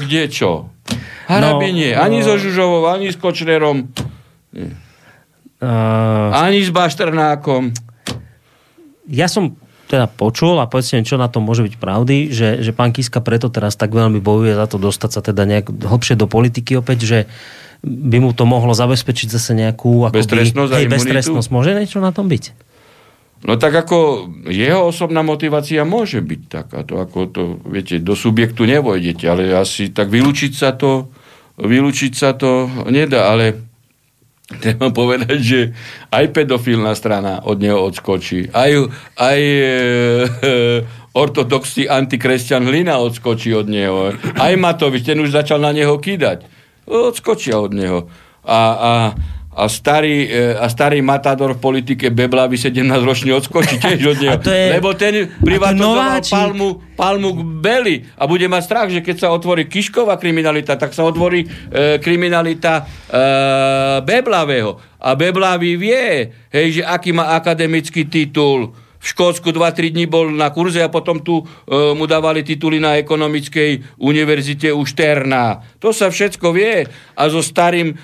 kde 0.00 0.22
čo. 0.30 0.73
Harabi 1.26 1.68
no, 1.72 1.76
nie. 1.80 1.90
Ani 1.96 2.20
no. 2.20 2.26
so 2.26 2.34
Žužovou, 2.36 2.88
ani 2.88 3.08
s 3.08 3.16
Kočnerom. 3.16 3.88
Uh, 4.52 6.28
ani 6.32 6.60
s 6.60 6.70
Bašternákom. 6.70 7.72
Ja 9.08 9.28
som 9.28 9.56
teda 9.88 10.08
počul 10.08 10.56
a 10.58 10.66
povedzte 10.66 11.00
čo 11.04 11.20
na 11.20 11.28
tom 11.28 11.44
môže 11.44 11.62
byť 11.62 11.74
pravdy, 11.76 12.32
že, 12.32 12.64
že 12.64 12.72
pán 12.72 12.90
Kiska 12.90 13.20
preto 13.20 13.52
teraz 13.52 13.76
tak 13.76 13.92
veľmi 13.92 14.18
bojuje 14.18 14.56
za 14.56 14.66
to 14.66 14.80
dostať 14.80 15.10
sa 15.12 15.20
teda 15.20 15.44
nejak 15.44 15.70
hlbšie 15.70 16.16
do 16.16 16.26
politiky 16.26 16.80
opäť, 16.80 16.98
že 17.04 17.18
by 17.84 18.16
mu 18.16 18.32
to 18.32 18.48
mohlo 18.48 18.72
zabezpečiť 18.72 19.28
zase 19.28 19.52
nejakú 19.52 20.08
beztrestnosť, 20.08 20.72
hej, 20.72 20.86
beztrestnosť. 20.88 21.48
Môže 21.52 21.76
niečo 21.76 22.00
na 22.00 22.16
tom 22.16 22.32
byť? 22.32 22.73
No 23.44 23.60
tak 23.60 23.76
ako 23.76 24.28
jeho 24.48 24.88
osobná 24.88 25.20
motivácia 25.20 25.84
môže 25.84 26.24
byť 26.24 26.40
takáto, 26.48 26.96
ako 26.96 27.18
to, 27.28 27.42
viete, 27.68 28.00
do 28.00 28.16
subjektu 28.16 28.64
nevojdete, 28.64 29.28
ale 29.28 29.52
asi 29.52 29.92
tak 29.92 30.08
vylúčiť 30.08 30.52
sa 30.56 30.72
to, 30.72 31.12
vylúčiť 31.60 32.12
sa 32.16 32.32
to 32.32 32.72
nedá, 32.88 33.28
ale 33.28 33.60
treba 34.64 34.88
povedať, 34.88 35.38
že 35.44 35.60
aj 36.08 36.24
pedofilná 36.32 36.96
strana 36.96 37.44
od 37.44 37.60
neho 37.60 37.84
odskočí, 37.84 38.48
aj, 38.48 38.88
aj 39.20 39.40
e, 39.40 39.60
e, 39.60 40.52
ortodoxný 41.24 41.84
antikresťan 41.84 42.64
Hlina 42.64 42.96
odskočí 42.96 43.52
od 43.52 43.68
neho, 43.68 44.16
aj 44.40 44.52
Matovič, 44.56 45.04
ten 45.04 45.20
už 45.20 45.36
začal 45.36 45.60
na 45.60 45.76
neho 45.76 46.00
kýdať, 46.00 46.48
odskočia 46.88 47.60
od 47.60 47.76
neho. 47.76 48.08
A, 48.44 48.60
a 48.72 48.90
a 49.54 49.70
starý, 49.70 50.26
e, 50.26 50.58
a 50.58 50.66
starý 50.66 50.98
matador 50.98 51.54
v 51.54 51.62
politike 51.62 52.10
Beblavy 52.10 52.58
17 52.58 52.82
ročne 53.06 53.30
odskočí 53.38 53.78
tiež 53.78 54.02
od 54.02 54.18
neho. 54.22 54.38
Je... 54.42 54.74
Lebo 54.74 54.90
ten 54.98 55.30
privatizoval 55.38 56.26
palmu, 56.26 56.68
palmu 56.98 57.30
k 57.32 57.40
Beli 57.62 57.96
a 58.18 58.26
bude 58.26 58.50
mať 58.50 58.62
strach, 58.66 58.88
že 58.90 59.00
keď 59.00 59.16
sa 59.24 59.28
otvorí 59.30 59.70
Kišková 59.70 60.18
kriminalita, 60.18 60.74
tak 60.74 60.90
sa 60.90 61.06
otvorí 61.06 61.46
e, 61.46 62.02
kriminalita 62.02 62.82
e, 62.82 63.22
Beblavého. 64.02 64.98
A 64.98 65.14
Beblavy 65.14 65.78
vie, 65.78 66.06
hej, 66.50 66.80
že 66.80 66.82
aký 66.82 67.14
má 67.14 67.38
akademický 67.38 68.10
titul, 68.10 68.74
v 69.04 69.06
Škótsku 69.12 69.52
2-3 69.52 69.92
dní 69.92 70.08
bol 70.08 70.32
na 70.32 70.48
kurze 70.48 70.80
a 70.80 70.88
potom 70.88 71.20
tu 71.20 71.44
e, 71.44 71.44
mu 71.92 72.08
dávali 72.08 72.40
tituly 72.40 72.80
na 72.80 72.96
ekonomickej 72.96 74.00
univerzite 74.00 74.72
u 74.72 74.80
Šterná. 74.80 75.60
To 75.84 75.92
sa 75.92 76.08
všetko 76.08 76.56
vie. 76.56 76.88
A 77.12 77.28
so 77.28 77.44
starým 77.44 77.92
e, 77.92 77.94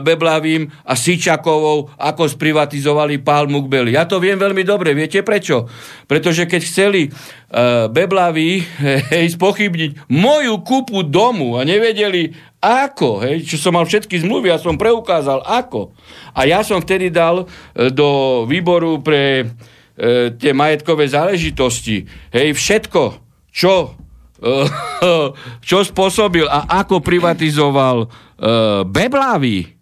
Beblavým 0.00 0.72
a 0.88 0.96
Sičakovou, 0.96 1.92
ako 2.00 2.24
sprivatizovali 2.24 3.20
Palmu 3.20 3.68
Beli. 3.68 4.00
Ja 4.00 4.08
to 4.08 4.16
viem 4.16 4.40
veľmi 4.40 4.64
dobre. 4.64 4.96
Viete 4.96 5.20
prečo? 5.20 5.68
Pretože 6.08 6.48
keď 6.48 6.62
chceli 6.64 7.02
e, 7.04 7.10
Beblaví 7.92 8.64
hej, 9.12 9.36
spochybniť 9.36 10.08
moju 10.08 10.64
kúpu 10.64 11.04
domu 11.04 11.60
a 11.60 11.68
nevedeli, 11.68 12.32
ako, 12.64 13.28
hej, 13.28 13.44
čo 13.44 13.60
som 13.60 13.76
mal 13.76 13.84
všetky 13.84 14.24
zmluvy, 14.24 14.48
ja 14.48 14.56
som 14.56 14.80
preukázal, 14.80 15.44
ako. 15.44 15.92
A 16.32 16.48
ja 16.48 16.64
som 16.64 16.80
vtedy 16.80 17.12
dal 17.12 17.44
e, 17.44 17.92
do 17.92 18.42
výboru 18.48 19.04
pre 19.04 19.52
e, 19.94 20.34
tie 20.34 20.52
majetkové 20.54 21.06
záležitosti, 21.06 22.06
hej, 22.34 22.54
všetko, 22.54 23.02
čo, 23.50 23.94
e, 24.38 24.52
čo 25.68 25.78
spôsobil 25.82 26.46
a 26.46 26.84
ako 26.84 27.02
privatizoval 27.02 27.96
e, 28.04 28.06
Beblavy, 28.86 29.74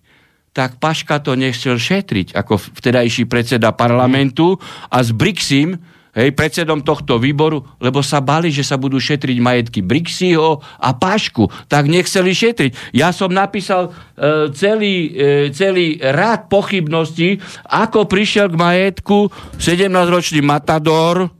tak 0.52 0.76
Paška 0.76 1.24
to 1.24 1.32
nechcel 1.32 1.80
šetriť 1.80 2.36
ako 2.36 2.60
vtedajší 2.76 3.24
predseda 3.24 3.72
parlamentu 3.72 4.60
a 4.92 5.00
s 5.00 5.08
Brixim 5.08 5.80
hej, 6.12 6.30
predsedom 6.36 6.84
tohto 6.84 7.16
výboru, 7.16 7.64
lebo 7.80 8.04
sa 8.04 8.20
bali, 8.20 8.52
že 8.52 8.64
sa 8.64 8.76
budú 8.76 9.00
šetriť 9.00 9.36
majetky 9.40 9.80
Brixiho 9.80 10.60
a 10.60 10.90
Pašku, 10.92 11.48
tak 11.66 11.88
nechceli 11.88 12.36
šetriť. 12.36 12.92
Ja 12.92 13.10
som 13.16 13.32
napísal 13.32 13.90
e, 14.16 14.52
celý, 14.52 15.12
e, 15.12 15.48
celý 15.56 15.96
rád 16.00 16.52
pochybností, 16.52 17.40
ako 17.68 18.04
prišiel 18.04 18.52
k 18.52 18.60
majetku 18.60 19.32
17-ročný 19.56 20.44
Matador 20.44 21.32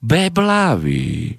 Beblavy. 0.00 1.36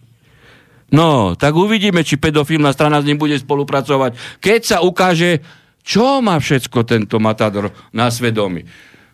No, 0.90 1.38
tak 1.38 1.53
uvidíme, 1.53 2.02
či 2.02 2.18
pedofilná 2.18 2.74
strana 2.74 2.98
s 2.98 3.06
ním 3.06 3.22
bude 3.22 3.38
spolupracovať. 3.38 4.41
Keď 4.41 4.61
sa 4.66 4.78
ukáže, 4.82 5.41
čo 5.86 6.22
má 6.22 6.38
všetko 6.41 6.82
tento 6.86 7.22
Matador 7.22 7.70
na 7.94 8.10
svedomí. 8.10 8.66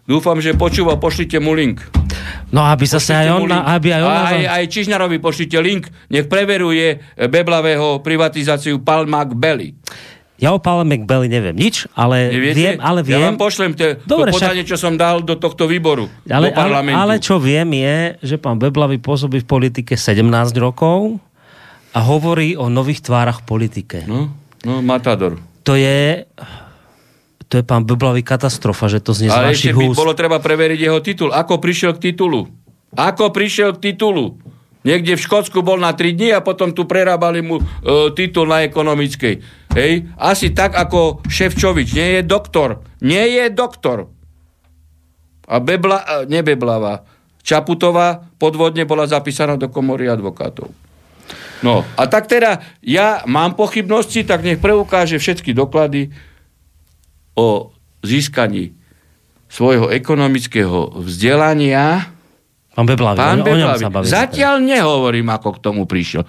Dúfam, 0.08 0.40
že 0.40 0.56
počúva, 0.56 0.96
pošlite 1.02 1.42
mu 1.42 1.52
link. 1.52 2.05
No 2.50 2.66
aby 2.66 2.86
sa 2.88 3.00
aj 3.00 3.28
on... 3.32 3.50
Aby 3.50 3.96
aj, 3.96 4.02
on 4.02 4.12
aj, 4.12 4.42
aj 4.62 4.64
Čižnarovi 4.70 5.18
pošlite 5.22 5.58
link, 5.62 5.90
nech 6.10 6.26
preveruje 6.26 7.02
Beblavého 7.18 8.02
privatizáciu 8.02 8.82
Palmak 8.82 9.34
Belly. 9.34 9.74
Ja 10.36 10.52
o 10.52 10.60
Palmek 10.60 11.08
Belly 11.08 11.32
neviem 11.32 11.56
nič, 11.56 11.88
ale 11.96 12.28
Neviete? 12.28 12.60
viem, 12.60 12.76
ale 12.84 13.00
viem... 13.08 13.24
Ja 13.24 13.32
vám 13.32 13.40
pošlem 13.40 13.72
te, 13.72 14.04
Dobre, 14.04 14.36
to 14.36 14.36
podanie, 14.36 14.68
však... 14.68 14.72
čo 14.76 14.78
som 14.78 15.00
dal 15.00 15.24
do 15.24 15.40
tohto 15.40 15.64
výboru, 15.64 16.12
ale, 16.28 16.52
do 16.52 16.60
parlamentu. 16.60 17.00
Ale, 17.00 17.16
ale 17.16 17.24
čo 17.24 17.40
viem 17.40 17.70
je, 17.72 18.20
že 18.20 18.36
pán 18.36 18.60
Beblavý 18.60 19.00
pôsobí 19.00 19.40
v 19.40 19.48
politike 19.48 19.96
17 19.96 20.28
rokov 20.60 21.24
a 21.96 22.00
hovorí 22.04 22.60
o 22.60 22.68
nových 22.68 23.00
tvárach 23.08 23.40
v 23.42 23.46
politike. 23.48 24.04
No, 24.04 24.36
no 24.68 24.84
Matador. 24.84 25.40
To 25.64 25.80
je 25.80 26.28
to 27.46 27.62
je 27.62 27.64
pán 27.64 27.86
Beblavý 27.86 28.26
katastrofa, 28.26 28.90
že 28.90 29.02
to 29.02 29.14
znie 29.14 29.30
z 29.30 29.38
Ale 29.38 29.54
ešte 29.54 29.72
by 29.74 29.94
bolo 29.94 30.18
treba 30.18 30.42
preveriť 30.42 30.80
jeho 30.82 31.00
titul. 31.02 31.30
Ako 31.30 31.62
prišiel 31.62 31.94
k 31.98 32.12
titulu? 32.12 32.50
Ako 32.98 33.30
prišiel 33.30 33.78
k 33.78 33.92
titulu? 33.92 34.40
Niekde 34.86 35.18
v 35.18 35.26
Škótsku 35.26 35.66
bol 35.66 35.82
na 35.82 35.98
3 35.98 36.14
dní 36.14 36.30
a 36.30 36.46
potom 36.46 36.70
tu 36.70 36.86
prerábali 36.86 37.42
mu 37.42 37.58
e, 37.58 37.64
titul 38.14 38.46
na 38.46 38.62
ekonomickej. 38.62 39.42
Hej? 39.74 40.14
Asi 40.14 40.54
tak 40.54 40.78
ako 40.78 41.26
Ševčovič. 41.26 41.98
Nie 41.98 42.22
je 42.22 42.22
doktor. 42.22 42.86
Nie 43.02 43.26
je 43.34 43.50
doktor. 43.50 44.14
A 45.50 45.58
Bebla, 45.58 46.26
e, 46.30 46.42
Beblava. 46.46 47.02
Čaputová 47.42 48.30
podvodne 48.38 48.86
bola 48.86 49.10
zapísaná 49.10 49.58
do 49.58 49.74
komory 49.74 50.06
advokátov. 50.06 50.70
No 51.66 51.82
a 51.98 52.06
tak 52.06 52.30
teda 52.30 52.62
ja 52.86 53.26
mám 53.26 53.58
pochybnosti, 53.58 54.22
tak 54.22 54.46
nech 54.46 54.62
preukáže 54.62 55.18
všetky 55.18 55.54
doklady, 55.58 56.14
o 57.36 57.72
získaní 58.02 58.74
svojho 59.48 59.88
ekonomického 59.92 61.00
vzdelania 61.00 62.12
Pán 62.76 62.88
Beblavý, 62.92 63.16
Pán 63.16 63.40
o, 63.40 63.48
o 63.48 63.56
ňom 63.56 63.72
Beblavý. 63.72 63.80
sa 63.80 63.88
bavíme. 63.88 64.12
Zatiaľ 64.12 64.56
nehovorím, 64.60 65.32
ako 65.32 65.56
k 65.56 65.60
tomu 65.64 65.88
prišiel. 65.88 66.28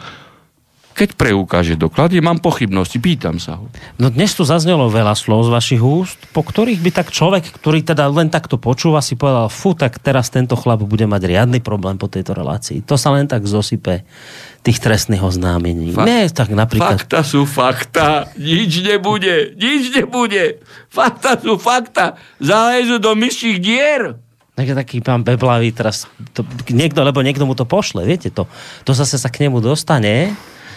Keď 0.96 1.12
preukáže 1.12 1.76
doklady, 1.76 2.24
mám 2.24 2.40
pochybnosti, 2.40 2.96
pýtam 2.96 3.36
sa 3.36 3.60
ho. 3.60 3.68
No 4.00 4.08
dnes 4.08 4.32
tu 4.32 4.48
zaznelo 4.48 4.88
veľa 4.88 5.12
slov 5.12 5.44
z 5.44 5.52
vašich 5.52 5.82
úst, 5.84 6.16
po 6.32 6.40
ktorých 6.40 6.80
by 6.80 6.90
tak 6.90 7.12
človek, 7.12 7.52
ktorý 7.52 7.84
teda 7.84 8.08
len 8.08 8.32
takto 8.32 8.56
počúva, 8.56 9.04
si 9.04 9.12
povedal, 9.12 9.52
fú, 9.52 9.76
tak 9.76 10.00
teraz 10.00 10.32
tento 10.32 10.56
chlap 10.56 10.80
bude 10.80 11.04
mať 11.04 11.28
riadny 11.28 11.60
problém 11.60 12.00
po 12.00 12.08
tejto 12.08 12.32
relácii. 12.32 12.80
To 12.88 12.96
sa 12.96 13.12
len 13.12 13.28
tak 13.28 13.44
zosype 13.44 14.08
tých 14.64 14.80
trestných 14.80 15.20
oznámení. 15.20 15.92
Fakt- 15.92 16.08
Nie, 16.08 16.32
tak 16.32 16.48
napríklad... 16.48 17.04
Fakta 17.04 17.20
sú 17.20 17.44
fakta, 17.44 18.32
nič 18.40 18.80
nebude, 18.80 19.52
nič 19.52 19.92
nebude. 19.92 20.64
Fakta 20.88 21.36
sú 21.36 21.60
fakta, 21.60 22.16
zalezú 22.40 22.96
do 22.96 23.12
myších 23.12 23.60
dier. 23.60 24.16
Tak 24.56 24.72
taký 24.72 25.04
pán 25.04 25.20
Beblavý 25.20 25.76
teraz, 25.76 26.08
to, 26.32 26.40
niekto, 26.72 27.04
lebo 27.04 27.20
niekto 27.20 27.44
mu 27.44 27.52
to 27.52 27.68
pošle, 27.68 28.08
viete, 28.08 28.32
to, 28.32 28.48
to 28.88 28.96
zase 28.96 29.20
sa 29.20 29.28
k 29.28 29.44
nemu 29.44 29.60
dostane. 29.60 30.32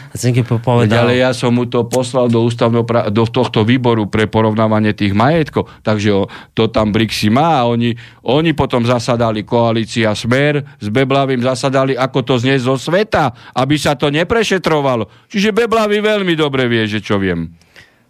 A 0.09 0.17
povedal, 0.57 1.05
ale 1.05 1.21
ja 1.21 1.29
som 1.37 1.53
mu 1.53 1.69
to 1.69 1.85
poslal 1.85 2.25
do, 2.25 2.41
ústavného 2.41 2.81
pra- 2.81 3.13
do 3.13 3.29
tohto 3.29 3.61
výboru 3.61 4.09
pre 4.09 4.25
porovnávanie 4.25 4.97
tých 4.97 5.13
majetkov, 5.13 5.69
takže 5.85 6.09
o, 6.09 6.25
to 6.57 6.65
tam 6.65 6.89
Brixi 6.89 7.29
má 7.29 7.61
a 7.61 7.69
oni, 7.69 7.93
oni 8.25 8.57
potom 8.57 8.81
zasadali 8.81 9.45
koalícia 9.45 10.09
Smer 10.17 10.65
s 10.81 10.87
Beblavým 10.89 11.45
zasadali, 11.45 11.93
ako 11.93 12.25
to 12.25 12.33
znie 12.41 12.57
zo 12.57 12.73
sveta, 12.73 13.53
aby 13.53 13.77
sa 13.77 13.93
to 13.93 14.09
neprešetrovalo. 14.09 15.29
Čiže 15.29 15.53
Beblavý 15.53 16.01
veľmi 16.01 16.33
dobre 16.33 16.65
vie, 16.65 16.89
že 16.89 17.05
čo 17.05 17.21
viem. 17.21 17.53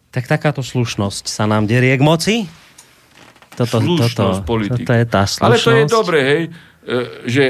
tak 0.09 0.25
takáto 0.25 0.63
slušnosť 0.63 1.27
sa 1.27 1.45
nám 1.45 1.67
derie 1.67 1.93
k 1.99 2.01
moci. 2.01 2.35
Toto, 3.59 3.83
Slušnosť 3.83 4.15
toto, 4.15 4.47
politika. 4.47 4.87
toto 4.87 4.93
je 4.95 5.05
tá 5.05 5.23
slušnosť. 5.27 5.43
Ale 5.43 5.55
to 5.59 5.71
je 5.75 5.83
dobré, 5.91 6.19
hej, 6.23 6.41
e, 6.47 6.49
že 7.27 7.45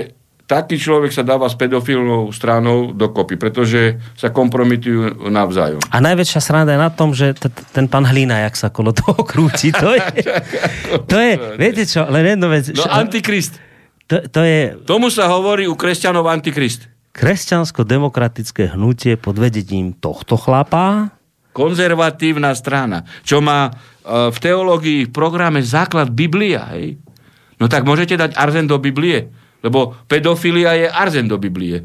taký 0.49 0.81
človek 0.81 1.13
sa 1.13 1.21
dáva 1.21 1.45
s 1.45 1.53
pedofilnou 1.53 2.33
stranou 2.33 2.89
dokopy, 2.89 3.37
pretože 3.37 4.01
sa 4.17 4.33
kompromitujú 4.33 5.29
navzájom. 5.29 5.77
A 5.93 6.01
najväčšia 6.01 6.41
sranda 6.41 6.73
je 6.73 6.81
na 6.81 6.89
tom, 6.89 7.13
že 7.13 7.37
t- 7.37 7.53
ten 7.69 7.85
pán 7.85 8.01
Hlina, 8.01 8.41
jak 8.49 8.57
sa 8.57 8.73
kolo 8.73 8.89
toho 8.89 9.21
krúti, 9.21 9.69
to 9.69 9.93
je, 9.93 10.01
to 11.11 11.15
je, 11.15 11.31
viete 11.53 11.85
čo, 11.85 12.09
len 12.09 12.25
jednu 12.25 12.49
vec. 12.49 12.65
No 12.73 12.89
antikrist. 12.89 13.61
to, 14.09 14.25
to 14.25 14.41
je 14.41 14.73
Tomu 14.89 15.13
sa 15.13 15.29
hovorí 15.29 15.69
u 15.69 15.77
kresťanov 15.77 16.25
antikrist. 16.25 16.89
kresťansko-demokratické 17.13 18.73
hnutie 18.73 19.21
pod 19.21 19.37
vedením 19.37 19.93
tohto 19.93 20.33
chlapa. 20.33 21.13
konzervatívna 21.53 22.57
strana, 22.57 23.05
čo 23.21 23.37
má 23.37 23.69
e, 23.69 23.71
v 24.31 24.37
teológii 24.39 24.99
v 25.05 25.11
programe 25.13 25.61
základ 25.61 26.09
Biblia, 26.09 26.73
hej? 26.73 26.97
No 27.59 27.67
tak 27.67 27.83
môžete 27.83 28.15
dať 28.15 28.33
arzen 28.33 28.65
do 28.65 28.79
Biblie, 28.79 29.27
lebo 29.59 29.95
pedofilia 30.07 30.75
je 30.75 30.87
arzen 30.87 31.27
do 31.27 31.37
Biblie. 31.37 31.83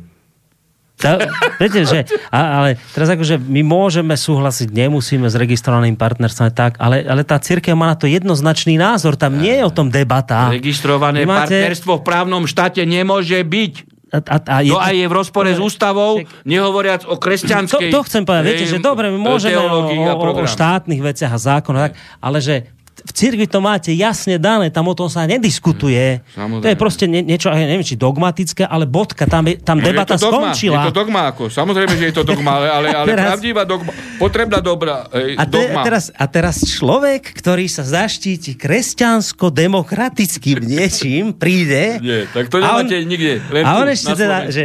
Ta, 0.94 1.18
viete, 1.58 1.82
že, 1.82 2.06
a, 2.30 2.62
ale 2.62 2.78
teraz 2.94 3.10
akože 3.10 3.34
my 3.42 3.66
môžeme 3.66 4.14
súhlasiť, 4.14 4.70
nemusíme 4.70 5.26
s 5.26 5.34
registrovaným 5.34 5.98
partnerstvom 5.98 6.54
tak, 6.54 6.78
ale, 6.78 7.02
ale 7.02 7.26
tá 7.26 7.34
církev 7.42 7.74
má 7.74 7.90
na 7.90 7.98
to 7.98 8.06
jednoznačný 8.06 8.78
názor, 8.78 9.18
tam 9.18 9.42
nie 9.42 9.58
je 9.58 9.66
o 9.66 9.74
tom 9.74 9.90
debata. 9.90 10.54
Registrované 10.54 11.26
máte- 11.26 11.50
partnerstvo 11.50 11.98
v 11.98 12.02
právnom 12.06 12.46
štáte 12.46 12.86
nemôže 12.86 13.42
byť. 13.42 13.74
A, 14.14 14.18
a, 14.22 14.36
a 14.38 14.56
To 14.62 14.78
aj 14.78 14.94
je 14.94 15.06
v 15.10 15.14
rozpore 15.18 15.50
s 15.50 15.58
ústavou, 15.58 16.22
Však- 16.22 16.46
nehovoriac 16.46 17.02
o 17.10 17.18
To, 17.18 17.22
kresťanskej 17.26 17.90
to 17.90 18.00
chcem 18.06 18.22
povedať, 18.22 18.44
viete, 18.46 18.66
že 18.70 18.78
dobre, 18.78 19.10
my 19.10 19.18
môžeme 19.18 19.58
o, 19.58 19.90
o, 19.90 20.30
o 20.30 20.46
štátnych 20.46 21.02
veciach 21.02 21.34
a 21.34 21.38
zákonoch, 21.42 21.90
tak, 21.90 21.98
ale 22.22 22.38
že 22.38 22.70
v 22.96 23.10
cirkvi 23.10 23.44
to 23.44 23.58
máte 23.58 23.90
jasne 23.90 24.36
dané, 24.36 24.68
tam 24.68 24.84
o 24.84 24.92
tom 24.92 25.06
sa 25.06 25.24
nediskutuje. 25.24 26.20
Samozrejme. 26.30 26.60
To 26.60 26.68
je 26.68 26.74
proste 26.74 27.04
nie, 27.04 27.20
niečo, 27.20 27.48
ja 27.48 27.58
neviem, 27.58 27.82
či 27.82 27.94
dogmatické, 27.94 28.62
ale 28.62 28.84
bodka, 28.84 29.24
tam, 29.24 29.44
je, 29.44 29.56
tam 29.56 29.76
No, 29.76 29.84
debata 29.84 30.10
je 30.10 30.16
to 30.16 30.24
dogma, 30.24 30.48
skončila. 30.48 30.78
Je 30.78 30.84
to 30.88 30.96
dogma, 30.96 31.20
ako. 31.28 31.48
Samozrejme, 31.48 31.92
že 31.92 32.06
je 32.06 32.12
to 32.12 32.22
dogma, 32.22 32.50
ale, 32.56 32.68
ale, 32.68 32.86
ale 32.92 33.08
Teraz- 33.08 33.28
pravdivá 33.34 33.62
dogma, 33.62 33.90
potrebná 34.16 34.58
dobrá 34.58 35.04
hej, 35.10 35.34
A, 35.34 35.42
te, 35.42 35.58
dogma. 35.58 35.82
teraz, 35.82 36.10
a 36.10 36.24
teraz 36.24 36.62
človek, 36.62 37.34
ktorý 37.34 37.66
sa 37.66 37.82
zaštíti 37.82 38.54
kresťansko-demokratickým 38.54 40.58
niečím, 40.70 41.32
príde... 41.32 41.98
Nie, 41.98 42.26
tak 42.26 42.46
to 42.46 42.58
a 42.58 42.74
on- 42.74 42.84
nemáte 42.84 43.02
nikde, 43.02 43.40
len 43.50 43.64
a 43.64 43.76
on 43.76 43.84
tu, 43.84 43.88
ešte 43.92 44.12
teda, 44.14 44.48
že... 44.48 44.64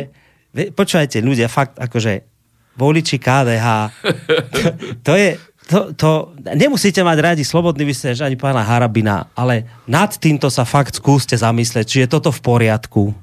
Počúvajte, 0.49 1.19
ľudia, 1.19 1.45
fakt, 1.45 1.76
akože 1.76 2.26
voliči 2.73 3.18
KDH, 3.18 3.65
to 5.06 5.14
je... 5.14 5.38
To, 5.70 5.94
to, 5.94 6.10
nemusíte 6.58 7.06
mať 7.06 7.18
radi 7.22 7.44
slobodný 7.46 7.86
vysielač 7.86 8.26
ani 8.26 8.34
pána 8.34 8.66
Harabina, 8.66 9.30
ale 9.38 9.70
nad 9.86 10.10
týmto 10.18 10.50
sa 10.50 10.66
fakt 10.66 10.98
skúste 10.98 11.38
zamyslieť, 11.38 11.86
či 11.86 11.98
je 12.02 12.08
toto 12.10 12.34
v 12.34 12.41
poriadku. 12.41 13.14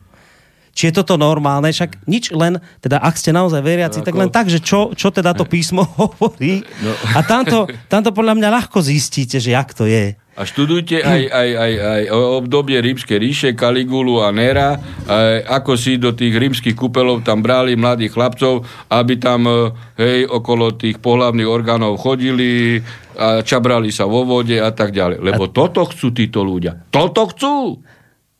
Či 0.76 0.92
je 0.92 1.02
toto 1.02 1.16
normálne, 1.16 1.72
však 1.72 2.04
nič 2.04 2.30
len, 2.36 2.60
teda 2.84 3.00
ak 3.00 3.16
ste 3.16 3.32
naozaj 3.32 3.64
veriaci, 3.64 4.04
tak 4.04 4.12
Ako- 4.14 4.20
len 4.22 4.30
tak, 4.30 4.46
že 4.52 4.60
čo, 4.62 4.92
čo 4.94 5.08
teda 5.10 5.34
to 5.34 5.42
písmo 5.52 5.82
hovorí. 5.98 6.62
No. 6.84 6.92
A 7.16 7.24
tamto, 7.26 7.66
tamto 7.90 8.14
podľa 8.14 8.38
mňa 8.38 8.48
ľahko 8.62 8.78
zistíte, 8.78 9.42
že 9.42 9.50
jak 9.56 9.72
to 9.74 9.88
je. 9.88 10.14
A 10.36 10.44
študujte 10.44 11.00
aj, 11.00 11.22
aj, 11.32 11.50
aj, 11.56 11.72
aj 11.80 12.02
obdobie 12.12 12.76
rímskej 12.76 13.16
ríše, 13.16 13.48
Kaligulu 13.56 14.20
a 14.20 14.28
Nera, 14.28 14.76
aj 15.08 15.48
ako 15.48 15.72
si 15.80 15.96
do 15.96 16.12
tých 16.12 16.36
rímskych 16.36 16.76
kúpelov 16.76 17.24
tam 17.24 17.40
brali 17.40 17.72
mladých 17.72 18.12
chlapcov, 18.12 18.60
aby 18.92 19.16
tam 19.16 19.48
e, 19.48 19.72
hej, 19.96 20.28
okolo 20.28 20.76
tých 20.76 21.00
pohlavných 21.00 21.48
orgánov 21.48 21.96
chodili 21.96 22.84
a 23.16 23.40
čabrali 23.40 23.88
sa 23.88 24.04
vo 24.04 24.28
vode 24.28 24.60
a 24.60 24.68
tak 24.76 24.92
ďalej. 24.92 25.24
Lebo 25.24 25.48
toto 25.48 25.88
chcú 25.88 26.12
títo 26.12 26.44
ľudia. 26.44 26.84
Toto 26.92 27.32
chcú! 27.32 27.80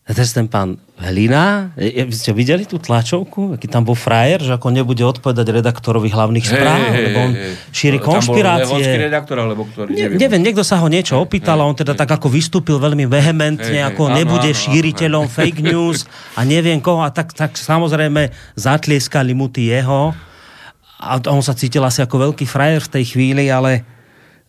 A 0.06 0.12
teraz 0.12 0.36
ten 0.36 0.52
pán 0.52 0.86
Hlina, 0.97 1.77
vy 1.77 2.09
ste 2.09 2.32
videli 2.32 2.64
tú 2.64 2.81
tlačovku? 2.81 3.52
Aký 3.52 3.68
tam 3.68 3.85
bol 3.85 3.93
frajer, 3.93 4.40
že 4.40 4.56
ako 4.56 4.73
nebude 4.73 5.05
odpovedať 5.05 5.44
redaktorovi 5.44 6.09
hlavných 6.09 6.47
správ, 6.48 6.81
lebo 6.89 7.18
on 7.20 7.32
šíri 7.68 8.01
Tam 8.01 8.09
bol 8.09 8.16
Lehonský 8.16 8.32
konšpirácie. 8.32 9.05
redaktor, 9.05 9.36
alebo 9.44 9.68
ktorý, 9.68 9.93
Ne, 9.93 10.09
neviem. 10.09 10.16
neviem, 10.16 10.40
niekto 10.40 10.64
sa 10.64 10.81
ho 10.81 10.89
niečo 10.89 11.20
opýtal 11.20 11.60
a 11.60 11.68
on 11.68 11.77
teda 11.77 11.93
tak 11.93 12.09
ako 12.16 12.32
vystúpil 12.32 12.81
veľmi 12.81 13.05
vehementne, 13.12 13.77
hej, 13.77 13.89
ako 13.93 14.09
áno, 14.09 14.16
nebude 14.16 14.48
áno, 14.48 14.56
áno, 14.56 14.62
šíriteľom 14.64 15.24
fake 15.28 15.60
news 15.60 16.09
a 16.32 16.48
neviem 16.48 16.81
koho 16.81 17.05
a 17.05 17.12
tak, 17.12 17.36
tak 17.36 17.60
samozrejme 17.60 18.32
zatlieskali 18.56 19.36
mu 19.36 19.52
tí 19.52 19.68
jeho 19.68 20.16
a 20.97 21.20
on 21.28 21.44
sa 21.44 21.52
cítil 21.52 21.85
asi 21.85 22.01
ako 22.01 22.32
veľký 22.32 22.48
frajer 22.48 22.81
v 22.81 22.93
tej 22.97 23.05
chvíli, 23.12 23.52
ale, 23.52 23.85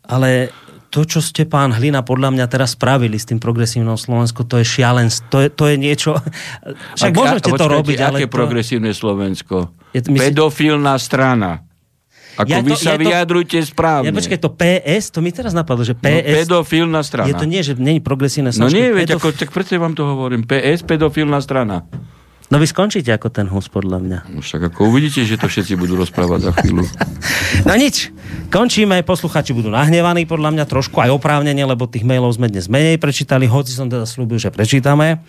ale 0.08 0.48
to, 0.88 1.04
čo 1.04 1.20
ste 1.20 1.44
pán 1.44 1.70
Hlina 1.70 2.00
podľa 2.00 2.32
mňa 2.32 2.46
teraz 2.46 2.74
spravili 2.74 3.16
s 3.16 3.24
tým 3.24 3.38
progresívnou 3.38 3.96
Slovensku, 3.96 4.42
to 4.42 4.58
je 4.58 4.66
šialenstvo, 4.66 5.28
to 5.28 5.38
je, 5.40 5.48
to 5.50 5.64
je 5.66 5.76
niečo... 5.76 6.12
Však 6.96 7.12
A- 7.12 7.16
môžete 7.16 7.40
a 7.40 7.52
to 7.52 7.54
počkajte, 7.54 7.76
robiť, 7.76 7.98
ale... 8.00 8.18
Aké 8.18 8.26
to... 8.26 8.34
progresívne 8.34 8.92
Slovensko? 8.92 9.56
Je 9.92 10.02
to- 10.02 10.10
myslí- 10.10 10.24
Pedofilná 10.26 10.96
strana. 10.98 11.64
Ako 12.36 12.48
Ja 12.48 12.62
vy 12.62 12.70
to- 12.70 12.78
sa 12.78 12.94
je 12.94 12.98
to- 12.98 13.04
vyjadrujte 13.04 13.58
správne. 13.64 14.06
Ja 14.06 14.14
počkaj, 14.14 14.38
to 14.38 14.50
PS, 14.50 15.04
to 15.10 15.20
mi 15.20 15.30
teraz 15.30 15.52
napadlo, 15.52 15.82
že 15.82 15.92
no, 15.92 16.00
PS... 16.00 16.46
pedofilná 16.46 17.02
strana. 17.02 17.26
je 17.26 17.36
to 17.36 17.46
nie, 17.46 17.60
že 17.60 17.74
není 17.74 17.98
progresívne 17.98 18.50
No 18.50 18.58
Slovensko. 18.62 18.78
nie, 18.78 18.88
veď, 18.94 19.08
pedof- 19.10 19.20
ako, 19.20 19.28
tak 19.34 19.50
preto 19.50 19.74
vám 19.76 19.92
to 19.92 20.04
hovorím. 20.04 20.42
PS, 20.42 20.82
pedofilná 20.82 21.40
strana. 21.40 21.84
No 22.48 22.56
vy 22.56 22.66
skončíte 22.66 23.12
ako 23.12 23.28
ten 23.28 23.52
hus, 23.52 23.68
podľa 23.68 24.00
mňa. 24.00 24.20
Už 24.34 24.48
tak 24.48 24.72
ako 24.72 24.88
uvidíte, 24.88 25.28
že 25.28 25.36
to 25.36 25.52
všetci 25.52 25.76
budú 25.76 26.00
rozprávať 26.00 26.48
za 26.48 26.52
chvíľu. 26.56 26.88
No 27.58 27.74
nič, 27.74 28.14
končíme, 28.48 29.04
posluchači 29.04 29.52
budú 29.52 29.68
nahnevaní 29.68 30.24
podľa 30.24 30.54
mňa 30.54 30.66
trošku 30.68 31.00
aj 31.00 31.12
oprávnene, 31.12 31.60
lebo 31.60 31.84
tých 31.84 32.04
mailov 32.04 32.32
sme 32.32 32.48
dnes 32.48 32.72
menej 32.72 32.96
prečítali, 32.96 33.44
hoci 33.44 33.76
som 33.76 33.88
teda 33.88 34.08
slúbil, 34.08 34.40
že 34.40 34.54
prečítame. 34.54 35.20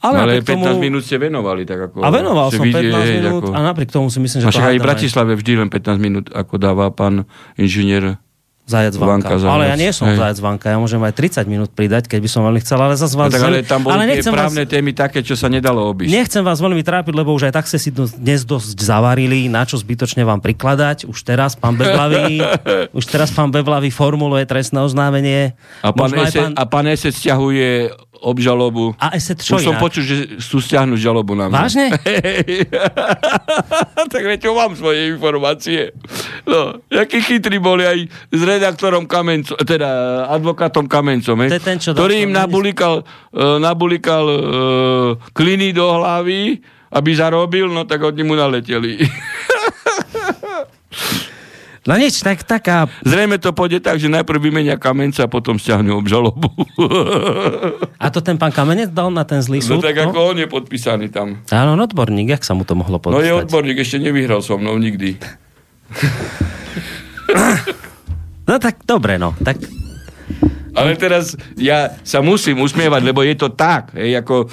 Ale, 0.00 0.16
Ale 0.16 0.40
napriek 0.40 0.56
15 0.56 0.64
tomu... 0.66 0.80
minút 0.80 1.02
ste 1.04 1.16
venovali, 1.16 1.62
tak 1.64 1.92
ako... 1.92 2.00
A 2.00 2.08
venoval 2.08 2.48
som 2.48 2.64
15 2.64 2.72
vidie, 2.72 2.88
hej, 2.90 3.12
minút 3.20 3.42
ako- 3.44 3.52
a 3.52 3.58
napriek 3.60 3.90
tomu 3.92 4.08
si 4.08 4.18
myslím, 4.18 4.38
že 4.40 4.46
A 4.48 4.52
však 4.52 4.68
aj 4.72 4.76
v 4.80 4.84
Bratislave 4.84 5.32
vždy 5.36 5.52
len 5.60 5.68
15 5.68 6.00
minút, 6.00 6.24
ako 6.32 6.54
dáva 6.56 6.88
pán 6.88 7.28
inžinier. 7.60 8.16
Zajac 8.70 8.94
Vanka. 8.94 9.10
Vanka, 9.26 9.34
Zajac. 9.36 9.50
Ale 9.50 9.64
ja 9.66 9.74
nie 9.74 9.90
som 9.90 10.06
Hej. 10.06 10.16
Zajac 10.16 10.38
Vanka, 10.38 10.66
ja 10.70 10.78
môžem 10.78 11.02
aj 11.02 11.12
30 11.12 11.44
minút 11.44 11.70
pridať, 11.70 12.06
keď 12.06 12.18
by 12.22 12.28
som 12.30 12.40
veľmi 12.46 12.60
chcel, 12.62 12.78
ale 12.78 12.94
zase 12.94 13.12
No, 13.12 13.20
vás... 13.20 13.34
tak 13.34 13.42
ale 13.42 13.66
tam 13.66 13.82
boli 13.82 13.92
ale 13.92 14.04
tie 14.04 14.10
nechcem 14.14 14.32
právne 14.32 14.62
vás, 14.62 14.70
témy 14.70 14.90
také, 14.94 15.18
čo 15.20 15.34
sa 15.34 15.50
nedalo 15.50 15.90
obísť. 15.90 16.14
Nechcem 16.14 16.42
vás 16.42 16.58
veľmi 16.58 16.80
trápiť, 16.80 17.10
lebo 17.10 17.34
už 17.34 17.50
aj 17.50 17.54
tak 17.58 17.66
ste 17.66 17.76
si 17.76 17.90
dnes- 17.90 18.46
dosť 18.46 18.78
zavarili, 18.78 19.50
na 19.50 19.66
čo 19.66 19.74
zbytočne 19.74 20.22
vám 20.22 20.38
prikladať. 20.38 21.04
Už 21.04 21.18
teraz 21.20 21.52
pán 21.52 21.74
Beblavý, 21.74 22.38
už 22.98 23.04
teraz 23.04 23.34
pán 23.34 23.50
Beblavý 23.50 23.90
formuluje 23.90 24.46
trestné 24.46 24.78
oznámenie. 24.78 25.58
A 25.82 25.90
pán, 25.90 26.14
Ese, 26.14 26.54
a 26.54 26.64
pán 26.64 26.86
Ese 26.86 27.10
stiahuje 27.10 27.90
obžalobu. 28.20 28.92
A 29.00 29.16
ešte 29.16 29.40
čo 29.46 29.56
Už 29.56 29.64
som 29.64 29.80
počul, 29.80 30.04
že 30.04 30.16
sú 30.42 30.60
stiahnuť 30.60 30.98
žalobu 31.00 31.32
na 31.38 31.48
mňa. 31.48 31.56
Vážne? 31.56 31.86
tak 34.12 34.22
veď 34.26 34.50
mám 34.52 34.76
svoje 34.76 35.08
informácie. 35.08 35.96
No, 36.44 36.76
jakí 36.92 37.24
chytrí 37.24 37.56
boli 37.62 37.86
aj 37.86 37.98
s 38.34 38.40
redaktorom 38.44 39.08
Kamencom, 39.08 39.56
teda 39.62 39.88
advokátom 40.28 40.84
Kamencom, 40.90 41.48
To 41.48 41.56
je 41.56 41.64
ten, 41.64 41.78
čo 41.80 41.96
ktorý 41.96 42.28
im 42.28 42.36
nabulikal, 42.36 43.08
uh, 43.32 43.56
nabulikal 43.56 44.24
uh, 44.26 45.16
kliny 45.32 45.72
do 45.72 45.88
hlavy, 45.88 46.60
aby 46.90 47.10
zarobil, 47.14 47.70
no 47.70 47.86
tak 47.86 48.02
od 48.04 48.18
mu 48.20 48.34
naleteli. 48.36 49.00
No 51.88 51.96
nič, 51.96 52.20
tak 52.20 52.44
taká... 52.44 52.92
Zrejme 53.08 53.40
to 53.40 53.56
pôjde 53.56 53.80
tak, 53.80 53.96
že 53.96 54.12
najprv 54.12 54.36
vymenia 54.36 54.76
kamenca 54.76 55.24
a 55.24 55.32
potom 55.32 55.56
stiahne 55.56 55.88
obžalobu. 55.96 56.52
A 57.96 58.12
to 58.12 58.20
ten 58.20 58.36
pán 58.36 58.52
Kamenec 58.52 58.92
dal 58.92 59.08
na 59.08 59.24
ten 59.24 59.40
zlý 59.40 59.64
No 59.64 59.80
súd? 59.80 59.80
tak 59.80 59.96
ako 59.96 60.32
on 60.32 60.36
je 60.36 60.48
podpísaný 60.48 61.08
tam. 61.08 61.40
Áno, 61.48 61.72
on 61.76 61.80
odborník, 61.80 62.36
jak 62.36 62.44
sa 62.44 62.52
mu 62.52 62.68
to 62.68 62.76
mohlo 62.76 63.00
No 63.08 63.24
je 63.24 63.32
odborník, 63.32 63.80
ešte 63.80 63.96
nevyhral 63.96 64.44
so 64.44 64.60
mnou 64.60 64.76
nikdy. 64.76 65.16
No 68.44 68.58
tak 68.60 68.84
dobre, 68.84 69.16
no. 69.16 69.32
Tak 69.40 69.56
Ale 70.74 70.94
teraz 70.94 71.34
ja 71.58 71.96
sa 72.06 72.20
musím 72.22 72.60
usmievať, 72.62 73.02
lebo 73.02 73.24
je 73.24 73.34
to 73.34 73.50
tak. 73.50 73.90
Hej, 73.96 74.22
ako, 74.22 74.46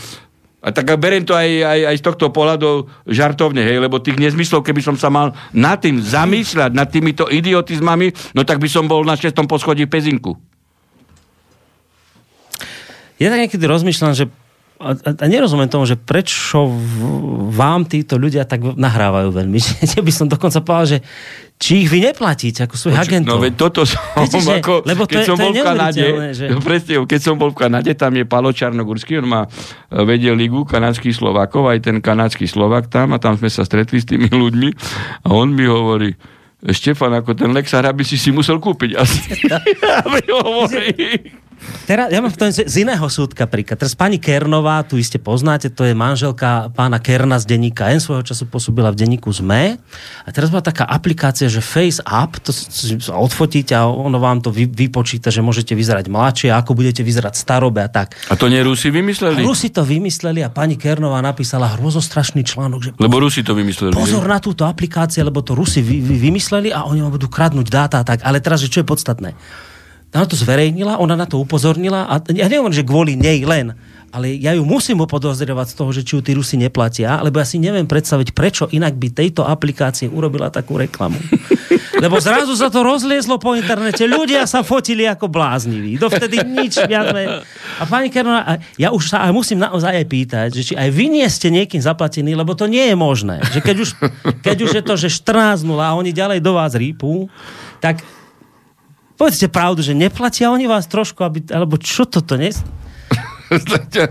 a 0.68 0.76
tak 0.76 0.92
beriem 1.00 1.24
to 1.24 1.32
aj, 1.32 1.48
aj, 1.48 1.80
aj 1.88 1.96
z 1.96 2.04
tohto 2.04 2.28
pohľadu 2.28 2.92
žartovne, 3.08 3.64
hej, 3.64 3.80
lebo 3.80 4.04
tých 4.04 4.20
nezmyslov, 4.20 4.68
keby 4.68 4.84
som 4.84 5.00
sa 5.00 5.08
mal 5.08 5.32
nad 5.56 5.80
tým 5.80 6.04
zamýšľať, 6.04 6.76
nad 6.76 6.92
týmito 6.92 7.24
idiotizmami, 7.32 8.12
no 8.36 8.44
tak 8.44 8.60
by 8.60 8.68
som 8.68 8.84
bol 8.84 9.08
na 9.08 9.16
šestom 9.16 9.48
poschodí 9.48 9.88
v 9.88 9.94
Pezinku. 9.96 10.36
ja 13.16 13.32
tak 13.32 13.48
niekedy 13.48 13.64
rozmýšľam, 13.64 14.12
že 14.12 14.28
a, 14.78 14.94
a, 14.94 15.26
nerozumiem 15.26 15.72
tomu, 15.72 15.90
že 15.90 15.98
prečo 15.98 16.70
v, 16.70 16.94
vám 17.50 17.90
títo 17.90 18.22
ľudia 18.22 18.46
tak 18.46 18.62
nahrávajú 18.62 19.34
veľmi. 19.34 19.58
Že 19.98 20.06
by 20.06 20.12
som 20.14 20.28
dokonca 20.30 20.62
povedal, 20.62 20.86
že 20.86 21.00
či 21.58 21.82
ich 21.82 21.90
vy 21.90 22.00
neplatíte 22.00 22.64
ako 22.64 22.78
svojich 22.78 23.02
agentov. 23.02 23.34
No 23.34 23.42
veď 23.42 23.54
toto 23.56 23.82
som, 23.82 23.98
že- 24.30 24.62
ako, 24.62 24.86
lebo 24.86 25.04
to 25.04 25.10
keď 25.10 25.20
je- 25.20 25.26
som 25.26 25.36
to 25.36 25.42
bol 25.42 25.52
v 25.52 25.58
Kanade, 25.60 26.06
že- 26.32 26.50
no 26.50 26.58
presne, 26.70 26.94
keď 27.04 27.20
som 27.20 27.36
bol 27.36 27.50
v 27.50 27.58
Kanade, 27.60 27.92
tam 27.92 28.12
je 28.12 28.24
Palo 28.24 28.50
Čarnogurský, 28.50 29.18
on 29.18 29.28
má 29.28 29.42
e, 29.44 29.50
vedie 30.04 30.30
ligu 30.32 30.62
kanadských 30.64 31.14
Slovákov, 31.14 31.66
aj 31.68 31.80
ten 31.82 31.98
kanadský 31.98 32.46
Slovak 32.46 32.88
tam 32.88 33.12
a 33.12 33.18
tam 33.18 33.34
sme 33.34 33.50
sa 33.50 33.62
stretli 33.62 33.98
s 33.98 34.06
tými 34.06 34.28
ľuďmi 34.28 34.70
a 35.24 35.30
on 35.30 35.50
mi 35.50 35.66
hovorí, 35.66 36.14
Štefan, 36.60 37.14
ako 37.16 37.34
ten 37.34 37.50
Lexar, 37.50 37.86
aby 37.86 38.02
si 38.02 38.16
si 38.16 38.30
musel 38.30 38.58
kúpiť 38.58 38.92
asi. 39.02 39.22
a 39.84 40.06
mi 40.06 40.22
hovorí, 40.28 40.94
Teraz, 41.88 42.12
ja 42.12 42.20
mám 42.20 42.32
v 42.32 42.38
tom 42.38 42.50
z, 42.52 42.68
iného 42.68 43.08
súdka 43.08 43.48
príklad. 43.48 43.80
Teraz 43.80 43.96
pani 43.96 44.22
Kernová, 44.22 44.84
tu 44.84 45.00
iste 45.00 45.18
poznáte, 45.18 45.72
to 45.72 45.88
je 45.88 45.96
manželka 45.96 46.72
pána 46.76 47.00
Kerna 47.00 47.40
z 47.40 47.48
denníka 47.48 47.90
N, 47.92 48.00
svojho 48.04 48.24
času 48.24 48.48
pôsobila 48.48 48.92
v 48.94 49.00
denníku 49.04 49.32
ZME. 49.32 49.80
A 50.24 50.30
teraz 50.32 50.52
bola 50.52 50.64
taká 50.64 50.86
aplikácia, 50.88 51.48
že 51.48 51.64
Face 51.64 52.04
Up, 52.04 52.40
to 52.44 52.52
odfotíte 53.12 53.74
a 53.76 53.88
ono 53.88 54.20
vám 54.20 54.44
to 54.44 54.52
vy, 54.52 54.68
vypočíta, 54.68 55.32
že 55.32 55.40
môžete 55.44 55.74
vyzerať 55.74 56.12
mladšie, 56.12 56.50
ako 56.54 56.76
budete 56.76 57.02
vyzerať 57.02 57.34
starobe 57.36 57.84
a 57.84 57.90
tak. 57.90 58.16
a 58.30 58.36
to 58.36 58.48
nie 58.52 58.60
Rusi 58.64 58.92
vymysleli? 58.92 59.44
Rusi 59.44 59.72
to 59.72 59.84
vymysleli 59.84 60.44
a 60.44 60.50
pani 60.52 60.76
Kernová 60.76 61.20
napísala 61.24 61.74
hrozostrašný 61.80 62.44
článok, 62.44 62.80
že 62.84 62.90
Lebo 63.00 63.20
Rusi 63.20 63.44
to 63.44 63.56
vymysleli. 63.56 63.96
pozor 63.96 64.24
na 64.28 64.40
túto 64.44 64.64
aplikáciu, 64.68 65.24
lebo 65.28 65.44
to 65.44 65.56
Rusi 65.56 65.84
vy, 65.84 66.00
vy, 66.04 66.16
vymysleli 66.32 66.70
a 66.72 66.88
oni 66.88 67.04
vám 67.04 67.14
budú 67.16 67.28
kradnúť 67.28 67.68
dáta 67.68 68.02
a 68.02 68.06
tak. 68.06 68.24
Ale 68.24 68.40
teraz, 68.40 68.64
že 68.64 68.72
čo 68.72 68.84
je 68.84 68.88
podstatné? 68.88 69.34
Ona 70.16 70.26
to 70.26 70.40
zverejnila, 70.40 70.98
ona 70.98 71.14
na 71.14 71.28
to 71.28 71.38
upozornila 71.38 72.08
a 72.08 72.18
ja 72.32 72.48
neviem, 72.48 72.72
že 72.72 72.82
kvôli 72.82 73.20
nej 73.20 73.44
len, 73.44 73.76
ale 74.08 74.40
ja 74.40 74.56
ju 74.56 74.64
musím 74.64 75.04
upodozrievať 75.04 75.68
z 75.68 75.76
toho, 75.76 75.92
že 75.92 76.02
či 76.02 76.16
ju 76.16 76.22
tí 76.24 76.32
Rusi 76.32 76.56
neplatia, 76.56 77.20
lebo 77.20 77.38
ja 77.38 77.46
si 77.46 77.60
neviem 77.60 77.84
predstaviť, 77.84 78.32
prečo 78.32 78.72
inak 78.72 78.96
by 78.96 79.12
tejto 79.12 79.44
aplikácie 79.44 80.08
urobila 80.08 80.48
takú 80.48 80.80
reklamu. 80.80 81.20
Lebo 81.98 82.22
zrazu 82.22 82.54
sa 82.54 82.70
to 82.70 82.86
rozliezlo 82.86 83.42
po 83.42 83.58
internete, 83.58 84.06
ľudia 84.06 84.46
sa 84.46 84.62
fotili 84.62 85.10
ako 85.10 85.34
blázniví. 85.34 85.98
Dovtedy 85.98 86.46
nič 86.46 86.78
viac. 86.86 87.10
ne- 87.10 87.42
A 87.82 87.84
pani 87.90 88.14
Kernová, 88.14 88.62
ja 88.78 88.94
už 88.94 89.10
sa 89.10 89.26
aj 89.26 89.34
musím 89.34 89.58
naozaj 89.58 89.98
aj 89.98 90.06
pýtať, 90.06 90.50
že 90.54 90.62
či 90.62 90.74
aj 90.78 90.94
vy 90.94 91.10
nie 91.10 91.26
ste 91.26 91.50
niekým 91.50 91.82
zaplatení, 91.82 92.38
lebo 92.38 92.54
to 92.54 92.70
nie 92.70 92.94
je 92.94 92.94
možné. 92.94 93.42
Že 93.50 93.60
keď 93.66 93.76
už, 93.82 93.90
keď 94.46 94.58
už 94.62 94.72
je 94.78 94.84
to, 94.86 94.94
že 94.94 95.10
14.0 95.10 95.66
a 95.74 95.98
oni 95.98 96.14
ďalej 96.14 96.38
do 96.38 96.54
vás 96.54 96.78
rýpú, 96.78 97.34
tak 97.82 98.06
povedzte 99.18 99.50
pravdu, 99.50 99.82
že 99.82 99.98
neplatia 99.98 100.54
oni 100.54 100.70
vás 100.70 100.86
trošku, 100.86 101.26
aby, 101.26 101.44
alebo 101.50 101.76
čo 101.82 102.06
toto, 102.06 102.38
ne? 102.38 102.54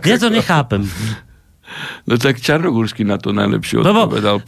Ja 0.09 0.16
to 0.16 0.33
nechápem. 0.33 0.89
No 2.09 2.16
tak 2.16 2.41
Čarnogórsky 2.41 3.05
na 3.05 3.20
to 3.20 3.37
najlepšie 3.37 3.85
odpovedal 3.85 4.41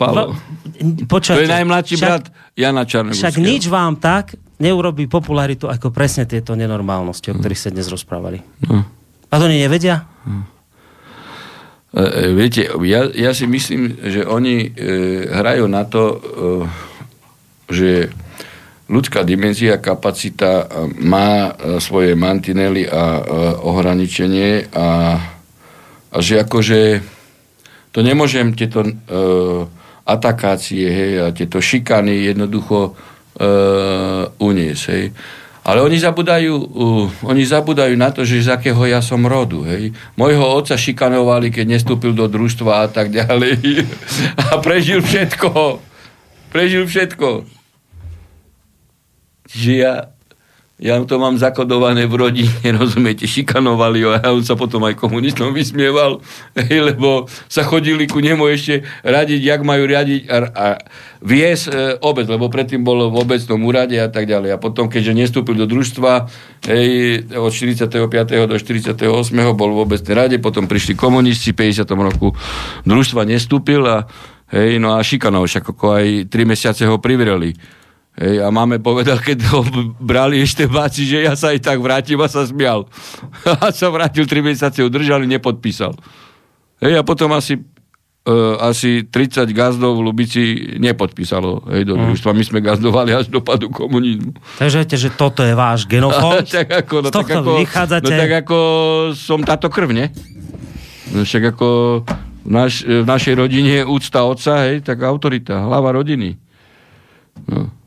počujte, 1.05 1.45
To 1.45 1.45
je 1.45 1.51
najmladší 1.51 1.95
však, 1.99 2.09
brat 2.09 2.25
Jana 2.57 2.89
Čarnogórského. 2.89 3.29
Však 3.29 3.37
nič 3.37 3.69
vám 3.69 4.01
tak 4.01 4.39
neurobí 4.59 5.07
popularitu 5.07 5.69
ako 5.69 5.93
presne 5.93 6.25
tieto 6.25 6.57
nenormálnosti, 6.57 7.31
o 7.31 7.35
ktorých 7.37 7.61
sa 7.61 7.71
dnes 7.71 7.87
rozprávali. 7.91 8.41
No. 8.65 8.87
A 9.29 9.35
to 9.37 9.45
oni 9.45 9.61
nevedia? 9.61 10.09
E, 11.93 12.01
e, 12.01 12.33
viete, 12.33 12.71
ja, 12.87 13.07
ja 13.13 13.33
si 13.37 13.45
myslím, 13.45 13.99
že 13.99 14.25
oni 14.25 14.57
e, 14.65 15.29
hrajú 15.29 15.65
na 15.69 15.85
to, 15.85 16.03
e, 16.05 16.17
že 17.71 17.91
ľudská 18.89 19.23
dimenzia, 19.23 19.79
kapacita 19.79 20.65
e, 20.65 20.67
má 21.05 21.53
e, 21.53 21.79
svoje 21.79 22.17
mantinely 22.17 22.89
a 22.89 23.21
e, 23.21 23.23
ohraničenie 23.61 24.73
a, 24.73 24.89
a 26.09 26.17
že 26.25 26.41
akože 26.43 27.05
to 27.93 28.01
nemôžem 28.01 28.57
tieto 28.57 28.85
e, 28.85 28.93
atakácie 30.09 30.89
hej, 30.89 31.13
a 31.21 31.27
tieto 31.37 31.61
šikany 31.61 32.33
jednoducho 32.33 32.97
e, 33.37 33.45
uniesť. 34.41 34.85
Hej. 34.89 35.05
Ale 35.69 35.85
oni 35.85 36.01
zabudajú, 36.01 36.55
uh, 36.57 37.29
oni 37.29 37.45
zabudajú 37.45 37.93
na 37.93 38.09
to, 38.09 38.25
že 38.25 38.49
z 38.49 38.57
akého 38.57 38.89
ja 38.89 39.05
som 39.05 39.21
rodu. 39.21 39.69
Hej. 39.69 39.93
Mojho 40.17 40.41
otca 40.41 40.81
šikanovali, 40.81 41.53
keď 41.53 41.77
nestúpil 41.77 42.17
do 42.17 42.25
družstva 42.25 42.73
a 42.73 42.89
tak 42.89 43.13
ďalej. 43.13 43.85
A 44.49 44.57
prežil 44.65 45.05
všetko. 45.05 45.77
Prežil 46.49 46.89
všetko. 46.89 47.58
Čiže 49.49 49.73
ja, 49.81 50.13
ja 50.79 50.95
to 51.03 51.19
mám 51.19 51.35
zakodované 51.35 52.07
v 52.07 52.15
rodine, 52.15 52.55
rozumiete, 52.79 53.27
šikanovali 53.27 54.07
ho 54.07 54.15
a 54.15 54.23
on 54.31 54.47
sa 54.47 54.55
potom 54.55 54.87
aj 54.87 54.95
komunistom 54.95 55.51
vysmieval, 55.51 56.23
lebo 56.89 57.27
sa 57.51 57.67
chodili 57.67 58.07
ku 58.07 58.23
nemu 58.23 58.47
ešte 58.47 58.87
radiť, 59.03 59.41
jak 59.43 59.61
majú 59.67 59.89
riadiť 59.91 60.21
a, 60.31 60.37
a 60.55 60.67
viesť 61.19 61.65
e, 61.67 61.73
obec, 61.99 62.31
lebo 62.31 62.47
predtým 62.47 62.87
bol 62.87 63.11
v 63.11 63.17
obecnom 63.19 63.59
úrade 63.67 63.99
a 63.99 64.07
tak 64.07 64.31
ďalej. 64.31 64.55
A 64.55 64.63
potom, 64.63 64.87
keďže 64.87 65.19
nestúpil 65.19 65.59
do 65.59 65.67
družstva, 65.67 66.31
hej, 66.71 67.27
od 67.35 67.51
45. 67.51 68.47
do 68.47 68.55
48. 68.55 69.03
bol 69.59 69.71
v 69.75 69.81
obecnej 69.83 70.15
rade, 70.15 70.37
potom 70.39 70.71
prišli 70.71 70.95
komunisti, 70.95 71.51
v 71.51 71.75
50. 71.75 71.91
roku 71.99 72.39
družstva 72.87 73.27
nestúpil 73.27 73.83
a 73.83 74.07
hej, 74.55 74.79
no 74.79 74.95
a 74.95 75.03
šikanov, 75.03 75.51
však 75.51 75.75
ako 75.75 75.87
aj 75.99 76.07
3 76.31 76.53
mesiace 76.55 76.87
ho 76.87 77.03
privreli. 77.03 77.78
Hej, 78.19 78.43
a 78.43 78.51
máme 78.51 78.83
povedal, 78.83 79.23
keď 79.23 79.47
ho 79.55 79.63
brali 80.03 80.43
ešte 80.43 80.67
báci, 80.67 81.07
že 81.07 81.23
ja 81.23 81.39
sa 81.39 81.55
aj 81.55 81.63
tak 81.63 81.79
vrátim 81.79 82.19
a 82.19 82.27
sa 82.27 82.43
smial. 82.43 82.91
A 83.63 83.71
sa 83.71 83.95
vrátil, 83.95 84.27
3 84.27 84.43
mesiace 84.43 84.83
ho 84.83 84.91
držali, 84.91 85.31
nepodpísal. 85.31 85.95
Hej, 86.83 86.99
a 86.99 87.03
potom 87.07 87.31
asi, 87.35 87.63
uh, 88.27 88.59
asi 88.59 89.07
30 89.07 89.47
gazdov 89.55 89.99
v 89.99 90.11
Lubici 90.11 90.43
nepodpísalo 90.83 91.63
hej, 91.71 91.87
do 91.87 91.95
družstva. 91.95 92.35
My 92.35 92.43
sme 92.43 92.59
gazdovali 92.59 93.15
až 93.15 93.31
do 93.31 93.39
padu 93.39 93.71
komunizmu. 93.71 94.35
Takže 94.59 94.77
viete, 94.83 94.99
že 94.99 95.15
toto 95.15 95.47
je 95.47 95.55
váš 95.55 95.87
genofond. 95.87 96.43
tak 96.59 96.71
ako, 96.75 96.95
no, 97.07 97.11
Z 97.11 97.15
tak 97.15 97.31
ako, 97.31 97.51
vy 97.55 97.63
vychádzate. 97.67 98.03
no 98.03 98.11
tak 98.11 98.33
ako 98.47 98.59
som 99.15 99.43
táto 99.47 99.71
krv, 99.71 99.95
ne? 99.95 100.11
No 101.15 101.23
však 101.23 101.55
ako 101.55 101.69
v, 102.43 102.51
naš, 102.51 102.83
v 102.83 103.07
našej 103.07 103.35
rodine 103.39 103.83
je 103.83 103.85
úcta 103.87 104.27
otca, 104.27 104.67
hej, 104.67 104.83
tak 104.83 105.07
autorita, 105.07 105.63
hlava 105.67 105.95
rodiny. 105.95 106.35
No. 107.47 107.78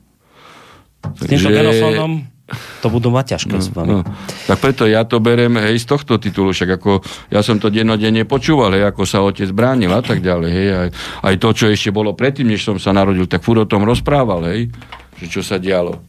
S 1.01 1.25
týmto 1.25 1.49
genofondom 1.49 2.11
to 2.83 2.87
budú 2.91 3.09
mať 3.15 3.35
ťažké 3.37 3.55
s 3.63 3.71
vami. 3.71 3.87
No, 3.87 3.97
tak 4.47 4.59
preto 4.59 4.83
ja 4.83 5.07
to 5.07 5.23
berem 5.23 5.55
hej, 5.55 5.79
z 5.79 5.87
tohto 5.87 6.19
titulu, 6.19 6.51
však 6.51 6.83
ako 6.83 6.99
ja 7.31 7.39
som 7.39 7.63
to 7.63 7.71
dennodenne 7.71 8.27
počúval, 8.27 8.75
hej, 8.75 8.91
ako 8.91 9.07
sa 9.07 9.23
otec 9.23 9.47
bránil 9.55 9.91
a 9.91 10.03
tak 10.03 10.19
ďalej, 10.19 10.51
hej, 10.51 10.67
aj, 10.75 10.89
aj 11.23 11.35
to, 11.39 11.49
čo 11.55 11.65
ešte 11.71 11.95
bolo 11.95 12.11
predtým, 12.11 12.51
než 12.51 12.67
som 12.67 12.75
sa 12.75 12.91
narodil, 12.91 13.23
tak 13.23 13.39
furt 13.39 13.63
o 13.63 13.67
tom 13.69 13.87
rozprával, 13.87 14.43
hej, 14.51 14.67
že 15.15 15.25
čo 15.31 15.39
sa 15.39 15.63
dialo. 15.63 16.03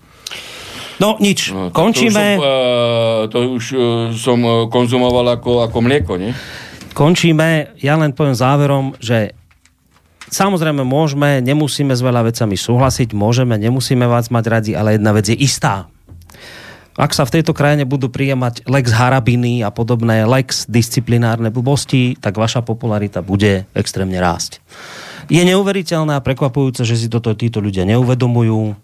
No 0.98 1.18
nič, 1.18 1.50
No, 1.50 1.70
končíme, 1.70 2.38
To 2.38 2.38
už, 2.38 2.42
som, 2.42 2.42
uh, 2.42 3.22
to 3.30 3.38
už 3.58 3.64
uh, 3.74 3.82
som 4.14 4.38
konzumoval 4.66 5.38
ako, 5.38 5.62
ako 5.66 5.78
mlieko, 5.78 6.14
nie? 6.18 6.34
končíme. 6.92 7.72
Ja 7.80 7.96
len 7.96 8.12
poviem 8.12 8.36
záverom, 8.36 8.94
že 9.00 9.32
samozrejme 10.32 10.82
môžeme, 10.82 11.44
nemusíme 11.44 11.92
s 11.92 12.00
veľa 12.00 12.26
vecami 12.32 12.56
súhlasiť, 12.56 13.12
môžeme, 13.12 13.60
nemusíme 13.60 14.08
vás 14.08 14.32
mať 14.32 14.44
radi, 14.48 14.72
ale 14.72 14.96
jedna 14.96 15.12
vec 15.12 15.28
je 15.28 15.36
istá. 15.36 15.92
Ak 16.92 17.16
sa 17.16 17.24
v 17.24 17.40
tejto 17.40 17.56
krajine 17.56 17.88
budú 17.88 18.12
prijímať 18.12 18.68
lex 18.68 18.92
harabiny 18.92 19.64
a 19.64 19.72
podobné 19.72 20.28
lex 20.28 20.68
disciplinárne 20.68 21.48
blbosti, 21.48 22.20
tak 22.20 22.36
vaša 22.36 22.60
popularita 22.60 23.24
bude 23.24 23.64
extrémne 23.72 24.20
rásť. 24.20 24.60
Je 25.32 25.40
neuveriteľné 25.40 26.20
a 26.20 26.24
prekvapujúce, 26.24 26.84
že 26.84 27.00
si 27.00 27.08
toto 27.08 27.32
títo 27.32 27.64
ľudia 27.64 27.88
neuvedomujú. 27.88 28.76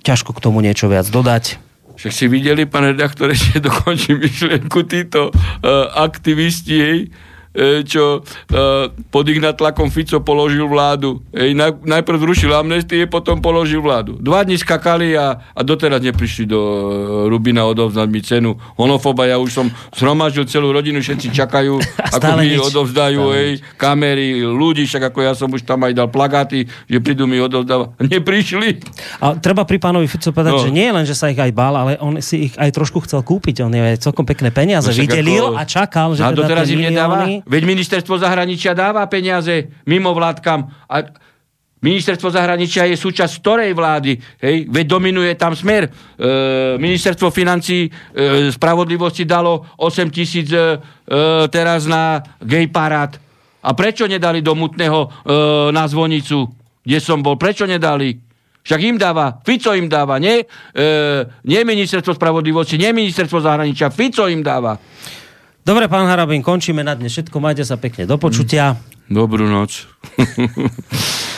Ťažko 0.00 0.32
k 0.32 0.40
tomu 0.40 0.64
niečo 0.64 0.88
viac 0.88 1.04
dodať. 1.04 1.60
Však 1.96 2.12
si 2.12 2.24
videli, 2.32 2.64
pán 2.64 2.88
redaktor, 2.88 3.32
ešte 3.36 3.60
dokončím 3.60 4.24
myšlienku, 4.24 4.88
títo 4.88 5.32
uh, 5.32 5.36
aktivisti, 6.00 6.76
hej, 6.76 6.98
e, 7.04 7.08
čo 7.88 8.20
e, 8.20 8.58
pod 9.08 9.24
ich 9.24 9.40
natlakom 9.40 9.88
Fico 9.88 10.20
položil 10.20 10.68
vládu. 10.68 11.24
Ej, 11.32 11.56
naj, 11.56 11.80
najprv 11.80 12.18
zrušil 12.20 12.52
amnestie, 12.52 13.08
potom 13.08 13.40
položil 13.40 13.80
vládu. 13.80 14.20
Dva 14.20 14.44
dní 14.44 14.60
skakali 14.60 15.16
a, 15.16 15.40
a 15.40 15.60
doteraz 15.64 16.04
neprišli 16.04 16.44
do 16.44 16.60
e, 16.60 16.76
Rubina 17.32 17.64
odovzdať 17.64 18.08
mi 18.12 18.20
cenu 18.20 18.60
honofoba. 18.76 19.24
Ja 19.24 19.40
už 19.40 19.50
som 19.56 19.66
zhromaždil 19.96 20.44
celú 20.52 20.68
rodinu, 20.68 21.00
všetci 21.00 21.32
čakajú, 21.32 21.80
ako 22.16 22.30
mi 22.36 22.52
nič. 22.52 22.60
odovzdajú 22.60 23.20
ej, 23.32 23.50
kamery, 23.80 24.44
ľudí, 24.44 24.84
však 24.84 25.08
ako 25.08 25.18
ja 25.24 25.32
som 25.32 25.48
už 25.48 25.64
tam 25.64 25.80
aj 25.88 25.96
dal 25.96 26.12
plagáty, 26.12 26.68
že 26.84 26.98
prídu 27.00 27.24
mi 27.24 27.40
odovzdávať. 27.40 27.96
Neprišli. 28.04 28.84
A 29.24 29.32
treba 29.40 29.64
pri 29.64 29.80
pánovi 29.80 30.04
Fico 30.04 30.28
povedať, 30.28 30.52
no. 30.52 30.60
že 30.60 30.70
nie 30.70 30.92
len, 30.92 31.08
že 31.08 31.16
sa 31.16 31.32
ich 31.32 31.40
aj 31.40 31.52
bál, 31.56 31.72
ale 31.72 31.96
on 32.04 32.20
si 32.20 32.52
ich 32.52 32.54
aj 32.60 32.68
trošku 32.76 33.00
chcel 33.08 33.24
kúpiť. 33.24 33.64
On 33.64 33.72
je 33.72 33.96
celkom 33.96 34.28
pekné 34.28 34.52
peniaze 34.52 34.92
no, 34.92 34.92
vydelil 34.92 35.56
ako... 35.56 35.56
a 35.56 35.62
čakal, 35.64 36.08
že 36.12 36.20
a 36.20 36.28
teda 36.30 36.38
doteraz 36.44 36.66
im 36.68 36.80
nedáva. 36.84 37.24
Veď 37.46 37.62
ministerstvo 37.62 38.18
zahraničia 38.18 38.74
dáva 38.74 39.06
peniaze 39.06 39.70
mimo 39.86 40.10
vládkam. 40.10 40.66
A 40.90 40.94
ministerstvo 41.78 42.26
zahraničia 42.34 42.90
je 42.90 42.98
súčasť 42.98 43.38
ktorej 43.38 43.70
vlády? 43.70 44.18
Hej? 44.42 44.66
Veď 44.66 44.86
dominuje 44.90 45.32
tam 45.38 45.54
smer. 45.54 45.86
E, 45.86 45.90
ministerstvo 46.74 47.30
financí 47.30 47.86
e, 47.86 47.90
spravodlivosti 48.50 49.22
dalo 49.22 49.62
8 49.78 50.10
tisíc 50.10 50.50
e, 50.50 50.58
e, 50.58 50.66
teraz 51.46 51.86
na 51.86 52.18
gay 52.42 52.66
parát. 52.66 53.14
A 53.62 53.70
prečo 53.74 54.10
nedali 54.10 54.42
do 54.42 54.58
Mutného 54.58 55.06
e, 55.06 55.08
na 55.70 55.86
zvonicu, 55.86 56.50
kde 56.82 56.98
som 56.98 57.22
bol? 57.22 57.38
Prečo 57.38 57.66
nedali? 57.66 58.26
Však 58.66 58.82
im 58.82 58.98
dáva, 58.98 59.38
Fico 59.46 59.70
im 59.78 59.86
dáva, 59.86 60.18
nie, 60.18 60.42
e, 60.74 60.86
nie 61.46 61.62
ministerstvo 61.62 62.18
spravodlivosti, 62.18 62.74
nie 62.74 62.90
ministerstvo 62.90 63.38
zahraničia, 63.38 63.94
Fico 63.94 64.26
im 64.26 64.42
dáva. 64.42 64.74
Dobre, 65.66 65.90
pán 65.90 66.06
Harabin, 66.06 66.46
končíme 66.46 66.86
na 66.86 66.94
dnes 66.94 67.10
všetko. 67.10 67.42
Majte 67.42 67.66
sa 67.66 67.74
pekne. 67.74 68.06
Do 68.06 68.14
počutia. 68.22 68.78
Dobrú 69.10 69.50
noc. 69.50 69.90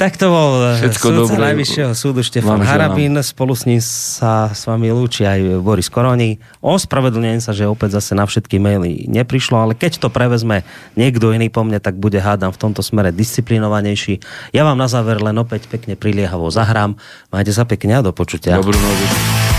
Tak 0.00 0.16
to 0.16 0.32
bol 0.32 0.64
eh, 0.64 0.80
Všetko 0.80 1.06
súdca 1.12 1.20
dobré. 1.28 1.44
Najvyššieho 1.52 1.92
súdu 1.92 2.24
Štefan 2.24 2.64
Harabín. 2.64 3.20
Spolu 3.20 3.52
s 3.52 3.68
ním 3.68 3.84
sa 3.84 4.48
s 4.48 4.64
vami 4.64 4.88
lúči 4.88 5.28
aj 5.28 5.60
Boris 5.60 5.92
Koroni. 5.92 6.40
Ospravedlňujem 6.64 7.44
sa, 7.44 7.52
že 7.52 7.68
opäť 7.68 8.00
zase 8.00 8.16
na 8.16 8.24
všetky 8.24 8.56
maily 8.56 9.04
neprišlo, 9.12 9.60
ale 9.60 9.76
keď 9.76 10.00
to 10.00 10.08
prevezme 10.08 10.64
niekto 10.96 11.36
iný 11.36 11.52
po 11.52 11.68
mne, 11.68 11.84
tak 11.84 12.00
bude 12.00 12.16
hádam 12.16 12.48
v 12.48 12.56
tomto 12.64 12.80
smere 12.80 13.12
disciplinovanejší. 13.12 14.24
Ja 14.56 14.64
vám 14.64 14.80
na 14.80 14.88
záver 14.88 15.20
len 15.20 15.36
opäť 15.36 15.68
pekne 15.68 16.00
priliehavo 16.00 16.48
zahrám. 16.48 16.96
Majte 17.28 17.52
sa 17.52 17.68
pekne 17.68 18.00
a 18.00 18.04
do 18.08 18.16
počutia. 18.16 18.56
Dobrú 18.56 18.80
noc. 18.80 19.49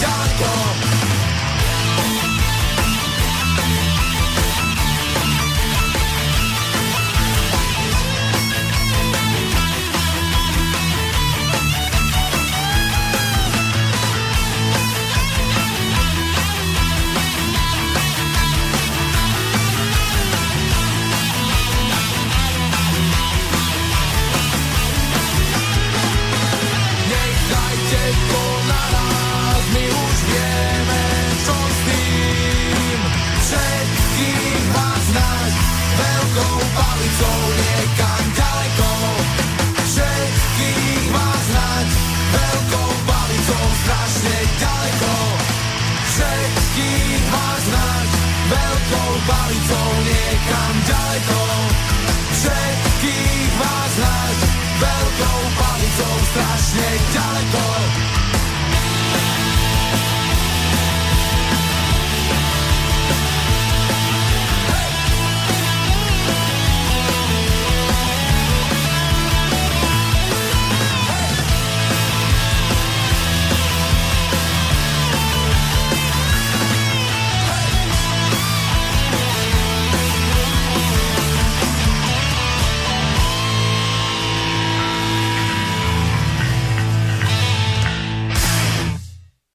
dark 0.00 0.57